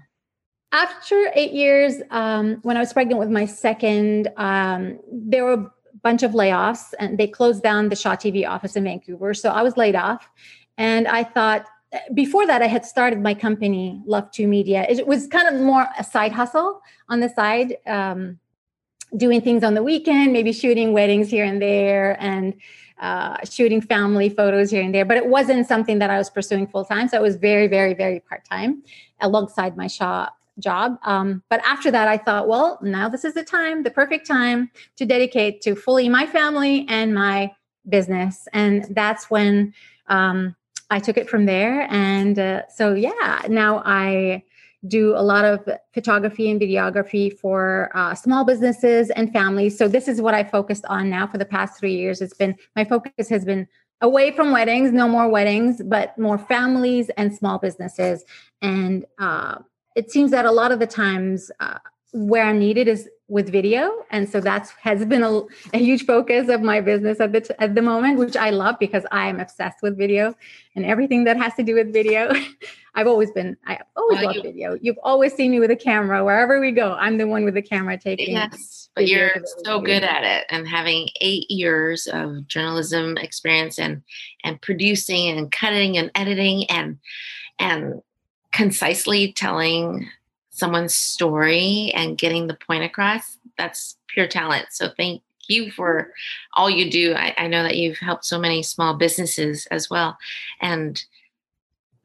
after 0.72 1.30
eight 1.34 1.52
years, 1.52 1.96
um, 2.10 2.58
when 2.62 2.76
I 2.76 2.80
was 2.80 2.92
pregnant 2.92 3.20
with 3.20 3.30
my 3.30 3.46
second, 3.46 4.28
um, 4.36 4.98
there 5.10 5.44
were 5.44 5.52
a 5.52 5.70
bunch 6.02 6.22
of 6.22 6.32
layoffs 6.32 6.92
and 6.98 7.16
they 7.18 7.28
closed 7.28 7.62
down 7.62 7.88
the 7.88 7.96
Shaw 7.96 8.16
TV 8.16 8.48
office 8.48 8.76
in 8.76 8.84
Vancouver. 8.84 9.34
So 9.34 9.50
I 9.50 9.62
was 9.62 9.76
laid 9.76 9.94
off. 9.94 10.28
And 10.76 11.06
I 11.06 11.22
thought, 11.22 11.66
before 12.12 12.46
that, 12.46 12.62
I 12.62 12.66
had 12.66 12.84
started 12.84 13.20
my 13.20 13.34
company, 13.34 14.02
Love 14.04 14.30
to 14.32 14.46
Media. 14.46 14.84
It 14.88 15.06
was 15.06 15.26
kind 15.28 15.48
of 15.48 15.60
more 15.60 15.86
a 15.98 16.04
side 16.04 16.32
hustle 16.32 16.82
on 17.08 17.20
the 17.20 17.28
side, 17.28 17.76
um, 17.86 18.38
doing 19.16 19.40
things 19.40 19.62
on 19.62 19.74
the 19.74 19.82
weekend, 19.82 20.32
maybe 20.32 20.52
shooting 20.52 20.92
weddings 20.92 21.30
here 21.30 21.44
and 21.44 21.62
there, 21.62 22.20
and 22.20 22.54
uh, 23.04 23.36
shooting 23.44 23.82
family 23.82 24.30
photos 24.30 24.70
here 24.70 24.82
and 24.82 24.94
there. 24.94 25.04
But 25.04 25.18
it 25.18 25.26
wasn't 25.26 25.66
something 25.66 25.98
that 25.98 26.08
I 26.08 26.16
was 26.16 26.30
pursuing 26.30 26.66
full 26.66 26.86
time. 26.86 27.06
So 27.06 27.18
it 27.18 27.22
was 27.22 27.36
very, 27.36 27.66
very, 27.66 27.92
very 27.92 28.20
part 28.20 28.46
time 28.46 28.82
alongside 29.20 29.76
my 29.76 29.88
shop 29.88 30.34
job. 30.58 30.98
Um, 31.02 31.42
but 31.50 31.60
after 31.66 31.90
that, 31.90 32.08
I 32.08 32.16
thought, 32.16 32.48
well, 32.48 32.78
now 32.80 33.10
this 33.10 33.24
is 33.24 33.34
the 33.34 33.44
time, 33.44 33.82
the 33.82 33.90
perfect 33.90 34.26
time 34.26 34.70
to 34.96 35.04
dedicate 35.04 35.60
to 35.62 35.74
fully 35.74 36.08
my 36.08 36.26
family 36.26 36.86
and 36.88 37.14
my 37.14 37.52
business. 37.90 38.48
And 38.54 38.86
that's 38.90 39.28
when 39.28 39.74
um, 40.06 40.56
I 40.88 40.98
took 40.98 41.18
it 41.18 41.28
from 41.28 41.44
there. 41.44 41.86
And 41.90 42.38
uh, 42.38 42.62
so, 42.68 42.94
yeah, 42.94 43.42
now 43.48 43.82
I 43.84 44.44
do 44.86 45.16
a 45.16 45.22
lot 45.22 45.44
of 45.44 45.68
photography 45.92 46.50
and 46.50 46.60
videography 46.60 47.36
for 47.38 47.90
uh, 47.94 48.14
small 48.14 48.44
businesses 48.44 49.10
and 49.10 49.32
families. 49.32 49.76
So 49.78 49.88
this 49.88 50.08
is 50.08 50.20
what 50.20 50.34
I 50.34 50.44
focused 50.44 50.84
on 50.86 51.08
now 51.08 51.26
for 51.26 51.38
the 51.38 51.44
past 51.44 51.78
three 51.78 51.94
years. 51.94 52.20
It's 52.20 52.34
been 52.34 52.56
my 52.76 52.84
focus 52.84 53.28
has 53.28 53.44
been 53.44 53.66
away 54.00 54.30
from 54.30 54.52
weddings, 54.52 54.92
no 54.92 55.08
more 55.08 55.28
weddings, 55.28 55.80
but 55.84 56.16
more 56.18 56.38
families 56.38 57.10
and 57.16 57.34
small 57.34 57.58
businesses. 57.58 58.24
And 58.60 59.06
uh, 59.18 59.58
it 59.96 60.10
seems 60.10 60.30
that 60.32 60.44
a 60.44 60.50
lot 60.50 60.72
of 60.72 60.78
the 60.78 60.86
times 60.86 61.50
uh, 61.60 61.78
where 62.12 62.44
I'm 62.44 62.58
needed 62.58 62.88
is 62.88 63.08
with 63.28 63.50
video, 63.50 63.90
and 64.10 64.28
so 64.28 64.40
that's 64.40 64.70
has 64.72 65.04
been 65.06 65.22
a, 65.22 65.42
a 65.72 65.78
huge 65.78 66.04
focus 66.04 66.48
of 66.48 66.60
my 66.60 66.80
business 66.80 67.20
at 67.20 67.32
the 67.32 67.40
t- 67.40 67.54
at 67.58 67.74
the 67.74 67.82
moment, 67.82 68.18
which 68.18 68.36
I 68.36 68.50
love 68.50 68.76
because 68.78 69.04
I 69.10 69.28
am 69.28 69.40
obsessed 69.40 69.78
with 69.82 69.96
video 69.96 70.34
and 70.76 70.84
everything 70.84 71.24
that 71.24 71.36
has 71.38 71.54
to 71.54 71.62
do 71.62 71.74
with 71.74 71.92
video. 71.92 72.32
I've 72.96 73.08
always 73.08 73.32
been, 73.32 73.56
I 73.66 73.80
always 73.96 74.18
well, 74.18 74.26
loved 74.26 74.36
you, 74.36 74.42
video. 74.42 74.78
You've 74.80 74.98
always 75.02 75.34
seen 75.34 75.50
me 75.50 75.58
with 75.58 75.70
a 75.70 75.76
camera 75.76 76.24
wherever 76.24 76.60
we 76.60 76.70
go. 76.70 76.92
I'm 76.92 77.18
the 77.18 77.26
one 77.26 77.44
with 77.44 77.54
the 77.54 77.62
camera 77.62 77.98
taking. 77.98 78.34
Yes, 78.34 78.88
but 78.94 79.08
you're 79.08 79.32
so 79.64 79.80
good 79.80 80.04
at 80.04 80.22
it, 80.22 80.46
and 80.50 80.68
having 80.68 81.08
eight 81.20 81.50
years 81.50 82.06
of 82.06 82.46
journalism 82.46 83.16
experience 83.16 83.78
and 83.78 84.02
and 84.44 84.60
producing 84.60 85.36
and 85.36 85.50
cutting 85.50 85.96
and 85.96 86.10
editing 86.14 86.70
and 86.70 86.98
and 87.58 88.02
concisely 88.52 89.32
telling 89.32 90.08
someone's 90.54 90.94
story 90.94 91.90
and 91.94 92.16
getting 92.16 92.46
the 92.46 92.54
point 92.54 92.84
across, 92.84 93.38
that's 93.58 93.98
pure 94.06 94.28
talent. 94.28 94.66
So 94.70 94.88
thank 94.96 95.20
you 95.48 95.72
for 95.72 96.12
all 96.54 96.70
you 96.70 96.90
do. 96.90 97.12
I, 97.14 97.34
I, 97.36 97.48
know 97.48 97.64
that 97.64 97.76
you've 97.76 97.98
helped 97.98 98.24
so 98.24 98.38
many 98.38 98.62
small 98.62 98.94
businesses 98.94 99.66
as 99.66 99.90
well. 99.90 100.16
And 100.60 101.04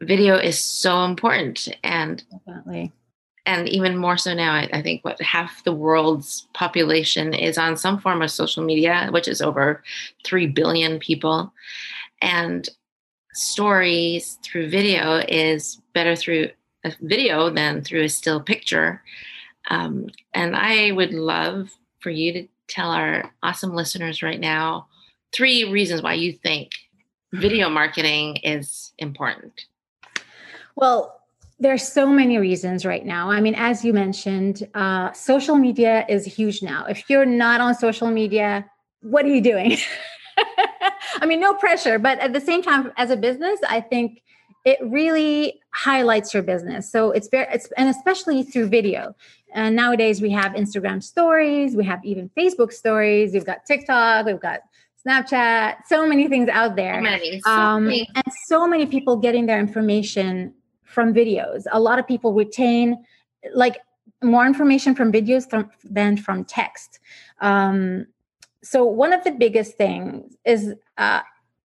video 0.01 0.35
is 0.35 0.59
so 0.59 1.05
important. 1.05 1.69
And 1.83 2.23
definitely. 2.31 2.91
And 3.45 3.69
even 3.69 3.97
more 3.97 4.17
so 4.17 4.33
now, 4.33 4.53
I, 4.53 4.67
I 4.73 4.81
think 4.81 5.05
what 5.05 5.21
half 5.21 5.63
the 5.63 5.71
world's 5.71 6.47
population 6.53 7.33
is 7.33 7.57
on 7.57 7.77
some 7.77 7.99
form 7.99 8.21
of 8.23 8.31
social 8.31 8.63
media, 8.63 9.09
which 9.11 9.27
is 9.27 9.41
over 9.41 9.83
3 10.25 10.47
billion 10.47 10.99
people. 10.99 11.53
And 12.21 12.67
stories 13.33 14.39
through 14.43 14.69
video 14.69 15.23
is 15.27 15.79
better 15.93 16.15
through 16.15 16.49
a 16.83 16.93
video 17.01 17.49
than 17.49 17.81
through 17.81 18.03
a 18.03 18.09
still 18.09 18.41
picture. 18.41 19.01
Um, 19.69 20.07
and 20.33 20.55
I 20.55 20.91
would 20.91 21.13
love 21.13 21.69
for 21.99 22.09
you 22.09 22.33
to 22.33 22.47
tell 22.67 22.91
our 22.91 23.31
awesome 23.43 23.73
listeners 23.75 24.21
right 24.23 24.39
now 24.39 24.87
three 25.33 25.71
reasons 25.71 26.01
why 26.01 26.13
you 26.13 26.33
think 26.33 26.71
video 27.33 27.69
marketing 27.69 28.37
is 28.37 28.93
important. 28.97 29.65
Well, 30.75 31.21
there's 31.59 31.85
so 31.85 32.07
many 32.07 32.37
reasons 32.37 32.85
right 32.85 33.05
now. 33.05 33.29
I 33.29 33.41
mean, 33.41 33.53
as 33.55 33.83
you 33.83 33.91
mentioned, 33.91 34.67
uh, 34.73 35.11
social 35.11 35.55
media 35.55 36.05
is 36.07 36.25
huge 36.25 36.63
now. 36.63 36.85
If 36.85 37.09
you're 37.09 37.25
not 37.25 37.59
on 37.59 37.75
social 37.75 38.09
media, 38.09 38.65
what 39.01 39.25
are 39.25 39.29
you 39.29 39.41
doing? 39.41 39.77
I 41.21 41.25
mean, 41.25 41.41
no 41.41 41.53
pressure, 41.53 41.99
but 41.99 42.17
at 42.19 42.31
the 42.31 42.39
same 42.39 42.61
time, 42.61 42.93
as 42.95 43.11
a 43.11 43.17
business, 43.17 43.59
I 43.67 43.81
think 43.81 44.23
it 44.65 44.79
really 44.81 45.61
highlights 45.71 46.33
your 46.33 46.43
business. 46.43 46.91
So 46.91 47.11
it's 47.11 47.27
very, 47.27 47.47
it's, 47.51 47.71
and 47.77 47.89
especially 47.89 48.43
through 48.43 48.67
video. 48.67 49.15
And 49.53 49.75
nowadays 49.75 50.21
we 50.21 50.31
have 50.31 50.53
Instagram 50.53 51.01
stories, 51.01 51.75
we 51.75 51.85
have 51.85 52.03
even 52.03 52.29
Facebook 52.37 52.71
stories, 52.71 53.33
we've 53.33 53.45
got 53.45 53.65
TikTok, 53.65 54.25
we've 54.25 54.39
got 54.39 54.61
Snapchat, 55.05 55.77
so 55.87 56.07
many 56.07 56.27
things 56.27 56.49
out 56.49 56.75
there. 56.75 56.95
So 56.95 57.01
many, 57.01 57.41
so 57.41 57.51
um, 57.51 57.85
many. 57.85 58.09
And 58.15 58.25
so 58.45 58.67
many 58.67 58.85
people 58.85 59.17
getting 59.17 59.45
their 59.45 59.59
information 59.59 60.53
from 60.83 61.13
videos. 61.13 61.63
A 61.71 61.79
lot 61.79 61.99
of 61.99 62.07
people 62.07 62.33
retain 62.33 63.03
like 63.53 63.77
more 64.21 64.45
information 64.45 64.93
from 64.93 65.11
videos 65.11 65.49
from, 65.49 65.69
than 65.83 66.17
from 66.17 66.43
text. 66.43 66.99
Um, 67.39 68.07
so 68.61 68.83
one 68.83 69.13
of 69.13 69.23
the 69.23 69.31
biggest 69.31 69.77
things 69.77 70.35
is 70.45 70.73
uh, 70.97 71.21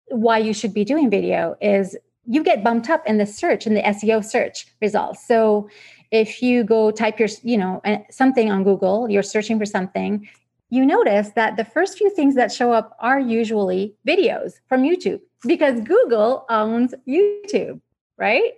why 0.09 0.39
you 0.39 0.55
should 0.55 0.73
be 0.73 0.85
doing 0.85 1.11
video 1.11 1.57
is 1.61 1.97
you 2.26 2.43
get 2.43 2.64
bumped 2.64 2.88
up 2.90 3.07
in 3.07 3.19
the 3.19 3.26
search 3.26 3.66
in 3.66 3.75
the 3.75 3.83
SEO 3.83 4.25
search 4.25 4.66
results. 4.81 5.26
So 5.26 5.69
if 6.11 6.43
you 6.43 6.64
go 6.64 6.90
type 6.90 7.19
your, 7.19 7.28
you 7.43 7.59
know, 7.59 7.83
something 8.11 8.50
on 8.50 8.64
Google, 8.64 9.11
you're 9.11 9.23
searching 9.23 9.59
for 9.59 9.66
something, 9.66 10.28
you 10.71 10.87
notice 10.87 11.31
that 11.31 11.57
the 11.57 11.64
first 11.64 11.99
few 11.99 12.11
things 12.11 12.35
that 12.35 12.52
show 12.52 12.73
up 12.73 12.97
are 13.00 13.21
usually 13.21 13.95
videos 14.07 14.54
from 14.69 14.83
YouTube 14.83 15.21
because 15.47 15.81
Google 15.81 16.47
owns 16.49 16.95
YouTube, 17.07 17.81
right? 18.16 18.52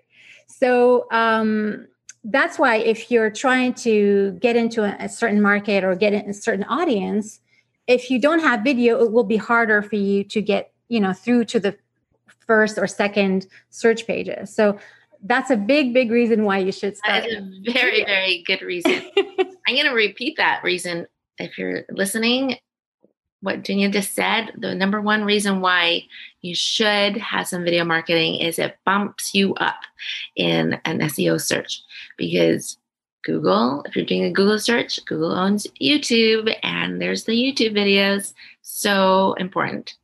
So 0.46 1.06
um, 1.11 1.88
that's 2.25 2.58
why 2.58 2.76
if 2.76 3.11
you're 3.11 3.30
trying 3.30 3.75
to 3.75 4.32
get 4.40 4.56
into 4.56 4.85
a, 4.85 4.96
a 5.04 5.08
certain 5.08 5.42
market 5.42 5.85
or 5.85 5.94
get 5.94 6.12
in 6.12 6.30
a 6.30 6.35
certain 6.35 6.64
audience, 6.64 7.40
if 7.87 8.11
you 8.11 8.20
don't 8.20 8.40
have 8.40 8.61
video, 8.62 9.02
it 9.02 9.12
will 9.12 9.25
be 9.25 9.37
harder 9.37 9.82
for 9.82 9.96
you 9.96 10.25
to 10.25 10.40
get, 10.40 10.73
you 10.88 11.00
know, 11.00 11.12
through 11.12 11.44
to 11.46 11.61
the 11.61 11.76
first 12.47 12.79
or 12.79 12.87
second 12.87 13.47
search 13.71 14.07
pages. 14.07 14.55
So 14.55 14.79
that's 15.23 15.50
a 15.50 15.57
big, 15.57 15.93
big 15.93 16.11
reason 16.11 16.45
why 16.45 16.59
you 16.59 16.73
should 16.73 16.97
start. 16.97 17.25
That 17.25 17.31
is 17.31 17.38
a 17.38 17.73
very, 17.73 18.05
very 18.05 18.43
good 18.47 18.62
reason. 18.62 18.93
I'm 19.67 19.75
going 19.75 19.87
to 19.87 19.93
repeat 19.93 20.37
that 20.37 20.62
reason. 20.62 21.07
If 21.38 21.59
you're 21.59 21.85
listening, 21.91 22.57
what 23.41 23.62
Dunia 23.62 23.93
just 23.93 24.15
said, 24.15 24.53
the 24.57 24.75
number 24.75 25.00
one 25.00 25.25
reason 25.25 25.61
why 25.61 26.03
you 26.43 26.55
should 26.55 27.17
have 27.17 27.47
some 27.47 27.65
video 27.65 27.85
marketing 27.85 28.37
is 28.37 28.59
it 28.59 28.79
bumps 28.85 29.35
you 29.35 29.55
up 29.55 29.81
in 30.37 30.81
an 30.85 31.00
SEO 31.00 31.41
search 31.41 31.83
because 32.17 32.79
Google, 33.25 33.85
if 33.87 33.97
you're 33.97 34.05
doing 34.05 34.25
a 34.25 34.33
Google 34.33 34.59
search, 34.59 35.05
Google 35.05 35.33
owns 35.33 35.67
YouTube 35.81 36.55
and 36.62 37.00
there's 37.00 37.25
the 37.25 37.33
YouTube 37.33 37.76
videos. 37.76 38.33
So 38.62 39.35
important. 39.35 39.95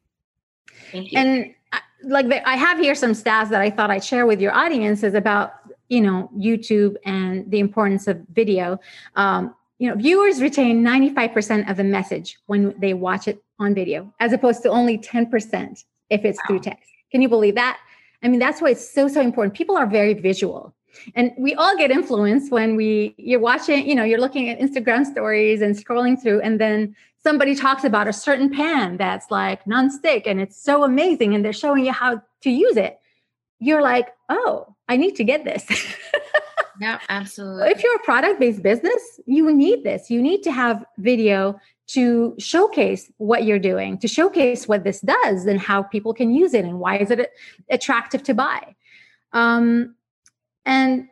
Thank 0.91 1.13
you. 1.13 1.19
And 1.19 1.55
like 2.05 2.29
the, 2.29 2.47
I 2.49 2.57
have 2.57 2.79
here 2.79 2.95
some 2.95 3.13
stats 3.13 3.51
that 3.51 3.61
I 3.61 3.71
thought 3.71 3.91
I'd 3.91 4.05
share 4.05 4.27
with 4.27 4.41
your 4.41 4.53
audiences 4.53 5.15
about 5.15 5.55
you 5.89 6.01
know 6.01 6.31
YouTube 6.37 6.97
and 7.05 7.51
the 7.51 7.59
importance 7.59 8.07
of 8.07 8.21
video. 8.33 8.79
Um, 9.17 9.55
you 9.79 9.89
know, 9.89 9.97
viewers 9.97 10.41
retain 10.41 10.85
95% 10.85 11.69
of 11.69 11.77
the 11.77 11.83
message 11.83 12.39
when 12.47 12.73
they 12.79 12.95
watch 12.95 13.27
it 13.27 13.43
on 13.59 13.75
video, 13.75 14.15
as 14.21 14.33
opposed 14.33 14.63
to 14.63 14.69
only 14.69 14.97
10% 14.97 15.85
if 16.09 16.25
it's 16.25 16.39
wow. 16.39 16.45
through 16.47 16.61
text. 16.61 16.89
Can 17.11 17.21
you 17.21 17.29
believe 17.29 17.57
that? 17.57 17.81
I 18.23 18.29
mean, 18.29 18.39
that's 18.39 18.63
why 18.63 18.71
it's 18.71 18.89
so 18.89 19.09
so 19.09 19.21
important. 19.21 19.55
People 19.55 19.77
are 19.77 19.87
very 19.87 20.15
visual. 20.15 20.73
And 21.15 21.33
we 21.39 21.55
all 21.55 21.77
get 21.77 21.91
influenced 21.91 22.53
when 22.53 22.77
we 22.77 23.15
you're 23.17 23.41
watching, 23.41 23.89
you 23.89 23.95
know, 23.95 24.05
you're 24.05 24.21
looking 24.21 24.49
at 24.49 24.59
Instagram 24.59 25.05
stories 25.05 25.63
and 25.63 25.75
scrolling 25.75 26.21
through, 26.21 26.41
and 26.41 26.61
then 26.61 26.95
somebody 27.23 27.55
talks 27.55 27.85
about 27.85 28.09
a 28.09 28.13
certain 28.13 28.51
pan 28.51 28.97
that's 28.97 29.31
like 29.31 29.67
non-stick 29.67 30.27
and 30.27 30.41
it's 30.41 30.61
so 30.61 30.85
amazing 30.85 31.35
and 31.35 31.45
they're 31.45 31.53
showing 31.53 31.87
you 31.87 31.93
how 31.93 32.21
to 32.43 32.51
use 32.51 32.77
it. 32.77 32.99
You're 33.59 33.83
like 33.83 34.09
oh 34.29 34.75
i 34.89 34.97
need 34.97 35.17
to 35.17 35.25
get 35.25 35.45
this. 35.45 35.65
Yeah 36.81 36.99
absolutely 37.11 37.69
if 37.69 37.83
you're 37.83 37.95
a 37.95 38.01
product-based 38.01 38.63
business 38.63 39.21
you 39.27 39.55
need 39.55 39.85
this. 39.85 40.11
You 40.11 40.21
need 40.21 40.43
to 40.43 40.51
have 40.51 40.85
video 40.99 41.61
to 41.89 42.35
showcase 42.39 43.13
what 43.19 43.45
you're 43.45 43.59
doing 43.59 43.99
to 43.99 44.09
showcase 44.09 44.67
what 44.67 44.83
this 44.83 45.01
does 45.01 45.47
and 45.47 45.61
how 45.61 45.83
people 45.83 46.15
can 46.15 46.33
use 46.33 46.55
it 46.55 46.65
and 46.65 46.81
why 46.81 46.97
is 46.97 47.11
it 47.11 47.31
attractive 47.71 48.23
to 48.25 48.35
buy. 48.35 48.75
Um, 49.33 49.95
and 50.65 51.09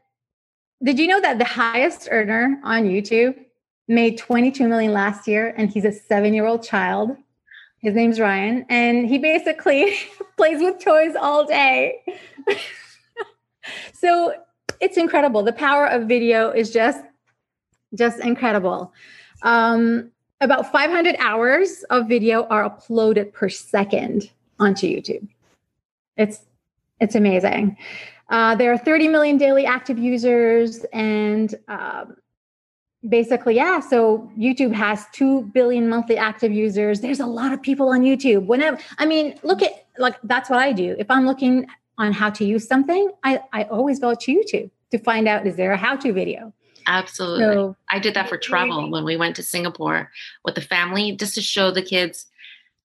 did 0.83 0.99
you 0.99 1.07
know 1.07 1.21
that 1.21 1.39
the 1.39 1.45
highest 1.45 2.09
earner 2.11 2.61
on 2.65 2.85
youtube 2.85 3.35
made 3.89 4.19
22 4.19 4.69
million 4.69 4.93
last 4.93 5.27
year 5.27 5.55
and 5.57 5.71
he's 5.71 5.85
a 5.85 5.93
seven 5.93 6.33
year 6.35 6.47
old 6.47 6.63
child 6.63 7.17
his 7.79 7.95
name's 7.95 8.21
ryan 8.21 8.65
and 8.69 9.07
he 9.07 9.19
basically 9.19 9.95
plays 10.37 10.61
with 10.61 10.83
toys 10.83 11.15
all 11.21 11.45
day 11.45 12.01
so 13.93 14.35
it's 14.81 14.97
incredible 14.97 15.43
the 15.43 15.53
power 15.53 15.87
of 15.87 16.09
video 16.09 16.51
is 16.51 16.71
just 16.71 17.05
just 17.95 18.21
incredible 18.21 18.93
um, 19.43 20.11
about 20.41 20.71
500 20.73 21.17
hours 21.19 21.85
of 21.91 22.09
video 22.09 22.45
are 22.45 22.69
uploaded 22.69 23.33
per 23.33 23.49
second 23.49 24.31
onto 24.59 24.87
YouTube. 24.87 25.29
It's 26.17 26.41
it's 27.01 27.15
amazing. 27.15 27.77
Uh, 28.31 28.55
there 28.55 28.73
are 28.73 28.79
30 28.79 29.09
million 29.09 29.37
daily 29.37 29.67
active 29.67 29.99
users, 29.99 30.85
and 30.93 31.55
um, 31.69 32.17
basically, 33.09 33.57
yeah. 33.57 33.81
So 33.81 34.31
YouTube 34.39 34.73
has 34.73 35.05
two 35.13 35.43
billion 35.53 35.89
monthly 35.89 36.17
active 36.17 36.53
users. 36.53 37.01
There's 37.01 37.21
a 37.21 37.27
lot 37.27 37.53
of 37.53 37.61
people 37.61 37.89
on 37.89 38.03
YouTube. 38.03 38.47
Whenever 38.47 38.79
I 38.99 39.07
mean, 39.07 39.39
look 39.43 39.63
at 39.63 39.87
like 39.99 40.17
that's 40.25 40.49
what 40.49 40.61
I 40.61 40.73
do. 40.73 40.95
If 40.99 41.11
I'm 41.11 41.27
looking 41.27 41.67
on 41.99 42.13
how 42.13 42.31
to 42.31 42.45
use 42.45 42.67
something, 42.67 43.11
I 43.25 43.41
I 43.53 43.65
always 43.65 43.99
go 43.99 44.15
to 44.15 44.33
YouTube 44.33 44.71
to 44.91 44.99
find 44.99 45.29
out 45.29 45.47
is 45.47 45.57
there 45.57 45.73
a 45.73 45.77
how-to 45.77 46.13
video. 46.13 46.53
Absolutely. 46.87 47.55
So, 47.55 47.77
I 47.91 47.99
did 47.99 48.15
that 48.15 48.29
for 48.29 48.37
travel 48.37 48.91
when 48.91 49.05
we 49.05 49.17
went 49.17 49.37
to 49.37 49.43
Singapore 49.43 50.11
with 50.45 50.55
the 50.55 50.61
family, 50.61 51.13
just 51.13 51.35
to 51.35 51.41
show 51.41 51.71
the 51.71 51.83
kids 51.83 52.27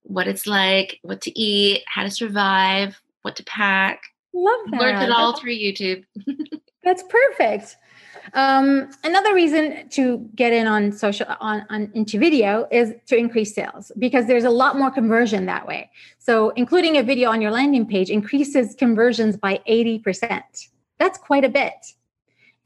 what 0.02 0.28
it's 0.28 0.46
like, 0.46 1.00
what 1.02 1.20
to 1.22 1.38
eat, 1.38 1.82
how 1.86 2.04
to 2.04 2.10
survive, 2.10 3.00
what 3.22 3.36
to 3.36 3.44
pack. 3.44 4.02
Love 4.36 4.60
that. 4.70 4.80
Learned 4.82 5.02
it 5.02 5.10
all 5.10 5.34
through 5.34 5.54
YouTube. 5.54 6.04
That's 6.84 7.02
perfect. 7.08 7.76
Um, 8.34 8.90
another 9.02 9.34
reason 9.34 9.88
to 9.90 10.28
get 10.34 10.52
in 10.52 10.66
on 10.66 10.92
social 10.92 11.26
on, 11.40 11.64
on 11.70 11.90
into 11.94 12.18
video 12.18 12.68
is 12.70 12.92
to 13.06 13.16
increase 13.16 13.54
sales 13.54 13.90
because 13.98 14.26
there's 14.26 14.44
a 14.44 14.50
lot 14.50 14.76
more 14.76 14.90
conversion 14.90 15.46
that 15.46 15.66
way. 15.66 15.90
So 16.18 16.50
including 16.50 16.98
a 16.98 17.02
video 17.02 17.30
on 17.30 17.40
your 17.40 17.50
landing 17.50 17.86
page 17.86 18.10
increases 18.10 18.74
conversions 18.74 19.38
by 19.38 19.60
80%. 19.66 20.42
That's 20.98 21.16
quite 21.16 21.44
a 21.44 21.48
bit. 21.48 21.94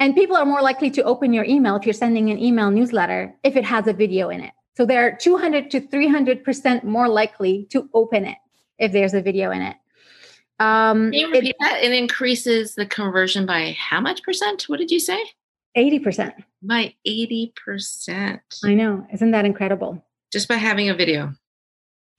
And 0.01 0.17
people 0.17 0.37
are 0.37 0.47
more 0.47 0.63
likely 0.63 0.91
to 0.91 1.05
open 1.05 1.33
your 1.33 1.45
email 1.45 1.77
if 1.77 1.87
you're 1.87 1.93
sending 1.93 2.31
an 2.31 2.39
email 2.39 2.71
newsletter 2.73 3.33
if 3.45 3.55
it 3.55 3.65
has 3.65 3.87
a 3.87 3.93
video 3.93 4.31
in 4.31 4.41
it. 4.41 4.53
So 4.77 4.85
they're 4.85 5.17
200 5.17 5.71
to 5.71 5.81
300% 5.81 6.83
more 6.83 7.07
likely 7.07 7.67
to 7.71 7.89
open 7.95 8.25
it 8.25 8.39
if 8.79 8.91
there's 8.91 9.15
a 9.15 9.23
video 9.23 9.53
in 9.53 9.63
it. 9.63 9.77
Um, 10.61 11.11
Can 11.11 11.15
you 11.15 11.33
repeat 11.33 11.51
it, 11.51 11.57
that? 11.59 11.83
It 11.83 11.93
increases 11.93 12.75
the 12.75 12.85
conversion 12.85 13.47
by 13.47 13.75
how 13.79 14.01
much 14.01 14.23
percent? 14.23 14.65
What 14.65 14.79
did 14.79 14.91
you 14.91 15.01
say? 15.01 15.19
80%. 15.77 16.35
By 16.63 16.95
80%. 17.07 18.41
I 18.65 18.75
know. 18.75 19.07
Isn't 19.13 19.31
that 19.31 19.47
incredible? 19.47 20.05
Just 20.31 20.49
by 20.49 20.57
having 20.57 20.91
a 20.91 20.95
video. 20.95 21.33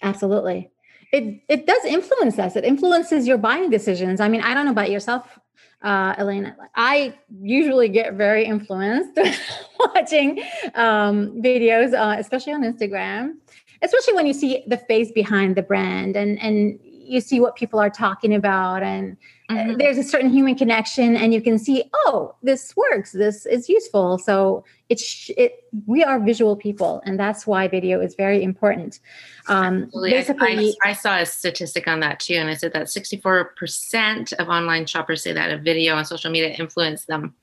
Absolutely. 0.01 0.71
It 1.13 1.41
it 1.49 1.67
does 1.67 1.83
influence 1.85 2.39
us. 2.39 2.55
It 2.55 2.63
influences 2.63 3.27
your 3.27 3.37
buying 3.37 3.69
decisions. 3.69 4.21
I 4.21 4.29
mean, 4.29 4.41
I 4.41 4.53
don't 4.53 4.65
know 4.65 4.71
about 4.71 4.89
yourself, 4.89 5.37
uh, 5.83 6.15
Elena. 6.17 6.55
I 6.73 7.13
usually 7.41 7.89
get 7.89 8.13
very 8.13 8.45
influenced 8.45 9.19
watching 9.79 10.41
um, 10.73 11.41
videos, 11.41 11.93
uh, 11.93 12.17
especially 12.17 12.53
on 12.53 12.63
Instagram, 12.63 13.33
especially 13.81 14.13
when 14.13 14.25
you 14.25 14.33
see 14.33 14.63
the 14.67 14.77
face 14.77 15.11
behind 15.11 15.57
the 15.57 15.63
brand 15.63 16.15
and 16.15 16.39
and 16.41 16.79
you 17.11 17.19
see 17.19 17.39
what 17.39 17.55
people 17.55 17.79
are 17.79 17.89
talking 17.89 18.33
about 18.33 18.83
and 18.83 19.17
uh, 19.49 19.53
mm-hmm. 19.53 19.77
there's 19.77 19.97
a 19.97 20.03
certain 20.03 20.29
human 20.29 20.55
connection 20.55 21.17
and 21.17 21.33
you 21.33 21.41
can 21.41 21.59
see 21.59 21.83
oh 21.93 22.33
this 22.41 22.73
works 22.77 23.11
this 23.11 23.45
is 23.45 23.67
useful. 23.67 24.17
So 24.17 24.63
it's 24.87 25.29
it 25.37 25.65
we 25.85 26.03
are 26.03 26.19
visual 26.19 26.55
people 26.55 27.01
and 27.05 27.19
that's 27.19 27.45
why 27.45 27.67
video 27.67 27.99
is 27.99 28.15
very 28.15 28.41
important. 28.41 28.99
Um 29.47 29.91
basically 30.01 30.75
I, 30.83 30.87
I, 30.87 30.89
I, 30.91 30.93
saw 30.93 31.17
a 31.17 31.25
statistic 31.25 31.87
on 31.87 31.99
that 31.99 32.21
too 32.21 32.35
and 32.35 32.49
i 32.49 32.53
said 32.53 32.73
that 32.73 32.87
64% 32.87 34.33
of 34.33 34.47
online 34.47 34.85
shoppers 34.85 35.23
say 35.23 35.33
that 35.33 35.51
a 35.51 35.57
video 35.57 35.95
on 35.95 36.05
social 36.05 36.31
media 36.31 36.49
influenced 36.49 37.07
them 37.07 37.35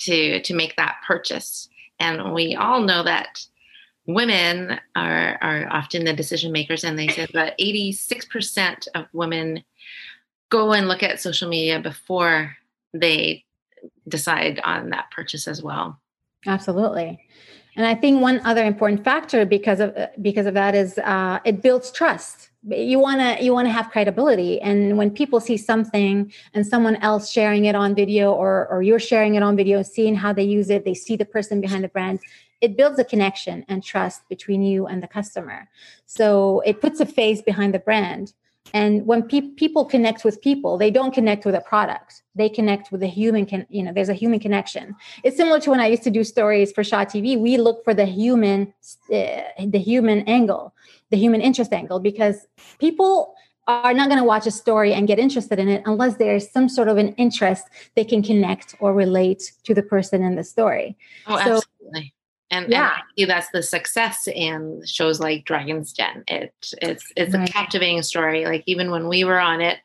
to 0.00 0.40
to 0.40 0.54
make 0.54 0.76
that 0.76 0.96
purchase. 1.06 1.68
And 1.98 2.32
we 2.32 2.54
all 2.54 2.80
know 2.80 3.02
that 3.02 3.40
women 4.06 4.78
are 4.94 5.38
are 5.40 5.66
often 5.70 6.04
the 6.04 6.12
decision 6.12 6.52
makers 6.52 6.84
and 6.84 6.98
they 6.98 7.08
said 7.08 7.28
that 7.34 7.58
86% 7.58 8.88
of 8.94 9.06
women 9.12 9.64
go 10.50 10.72
and 10.72 10.88
look 10.88 11.02
at 11.02 11.20
social 11.20 11.48
media 11.48 11.80
before 11.80 12.56
they 12.94 13.44
decide 14.08 14.60
on 14.62 14.90
that 14.90 15.10
purchase 15.10 15.48
as 15.48 15.62
well. 15.62 16.00
Absolutely. 16.46 17.20
And 17.76 17.84
i 17.84 17.94
think 17.94 18.22
one 18.22 18.40
other 18.46 18.64
important 18.64 19.04
factor 19.04 19.44
because 19.44 19.80
of 19.80 19.94
because 20.22 20.46
of 20.46 20.54
that 20.54 20.74
is 20.74 20.98
uh, 20.98 21.40
it 21.44 21.60
builds 21.60 21.90
trust. 21.90 22.50
You 22.62 22.98
want 22.98 23.20
to 23.20 23.44
you 23.44 23.52
want 23.52 23.66
to 23.66 23.72
have 23.72 23.90
credibility. 23.90 24.60
And 24.60 24.96
when 24.96 25.10
people 25.10 25.40
see 25.40 25.56
something 25.56 26.32
and 26.54 26.66
someone 26.66 26.96
else 26.96 27.30
sharing 27.30 27.66
it 27.66 27.74
on 27.74 27.94
video 27.94 28.32
or 28.32 28.66
or 28.68 28.82
you're 28.82 28.98
sharing 28.98 29.34
it 29.34 29.42
on 29.42 29.56
video 29.56 29.82
seeing 29.82 30.14
how 30.14 30.32
they 30.32 30.44
use 30.44 30.70
it 30.70 30.84
they 30.84 30.94
see 30.94 31.16
the 31.16 31.26
person 31.26 31.60
behind 31.60 31.84
the 31.84 31.88
brand 31.88 32.20
it 32.60 32.76
builds 32.76 32.98
a 32.98 33.04
connection 33.04 33.64
and 33.68 33.82
trust 33.82 34.28
between 34.28 34.62
you 34.62 34.86
and 34.86 35.02
the 35.02 35.08
customer. 35.08 35.68
So 36.06 36.62
it 36.64 36.80
puts 36.80 37.00
a 37.00 37.06
face 37.06 37.42
behind 37.42 37.74
the 37.74 37.78
brand. 37.78 38.32
And 38.74 39.06
when 39.06 39.22
pe- 39.22 39.52
people 39.56 39.84
connect 39.84 40.24
with 40.24 40.42
people, 40.42 40.76
they 40.76 40.90
don't 40.90 41.14
connect 41.14 41.44
with 41.44 41.54
a 41.54 41.60
product. 41.60 42.22
They 42.34 42.48
connect 42.48 42.90
with 42.90 43.02
a 43.02 43.06
human. 43.06 43.46
Con- 43.46 43.66
you 43.70 43.82
know, 43.82 43.92
there's 43.92 44.08
a 44.08 44.14
human 44.14 44.40
connection. 44.40 44.96
It's 45.22 45.36
similar 45.36 45.60
to 45.60 45.70
when 45.70 45.80
I 45.80 45.86
used 45.86 46.02
to 46.02 46.10
do 46.10 46.24
stories 46.24 46.72
for 46.72 46.82
Shaw 46.82 47.04
TV. 47.04 47.38
We 47.38 47.58
look 47.58 47.84
for 47.84 47.94
the 47.94 48.06
human, 48.06 48.74
uh, 49.12 49.42
the 49.64 49.78
human 49.78 50.20
angle, 50.22 50.74
the 51.10 51.16
human 51.16 51.40
interest 51.40 51.72
angle, 51.72 52.00
because 52.00 52.46
people 52.80 53.34
are 53.68 53.94
not 53.94 54.08
going 54.08 54.18
to 54.18 54.24
watch 54.24 54.46
a 54.46 54.50
story 54.50 54.92
and 54.92 55.08
get 55.08 55.18
interested 55.18 55.58
in 55.58 55.68
it 55.68 55.82
unless 55.86 56.16
there's 56.16 56.50
some 56.50 56.68
sort 56.68 56.88
of 56.88 56.98
an 56.98 57.08
interest 57.14 57.64
they 57.94 58.04
can 58.04 58.22
connect 58.22 58.76
or 58.78 58.94
relate 58.94 59.52
to 59.64 59.74
the 59.74 59.82
person 59.82 60.22
in 60.22 60.36
the 60.36 60.44
story. 60.44 60.96
Oh, 61.26 61.36
so, 61.36 61.60
absolutely. 61.82 62.14
And, 62.50 62.68
yeah. 62.68 62.98
and 63.18 63.30
that's 63.30 63.50
the 63.50 63.62
success 63.62 64.28
in 64.28 64.82
shows 64.84 65.18
like 65.18 65.44
Dragon's 65.44 65.92
Den. 65.92 66.22
It 66.28 66.54
it's 66.80 67.12
it's 67.16 67.34
right. 67.34 67.48
a 67.48 67.52
captivating 67.52 68.02
story. 68.02 68.44
Like 68.44 68.62
even 68.66 68.90
when 68.90 69.08
we 69.08 69.24
were 69.24 69.40
on 69.40 69.60
it, 69.60 69.78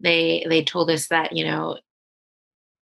they 0.00 0.44
they 0.48 0.64
told 0.64 0.90
us 0.90 1.08
that 1.08 1.36
you 1.36 1.44
know, 1.44 1.78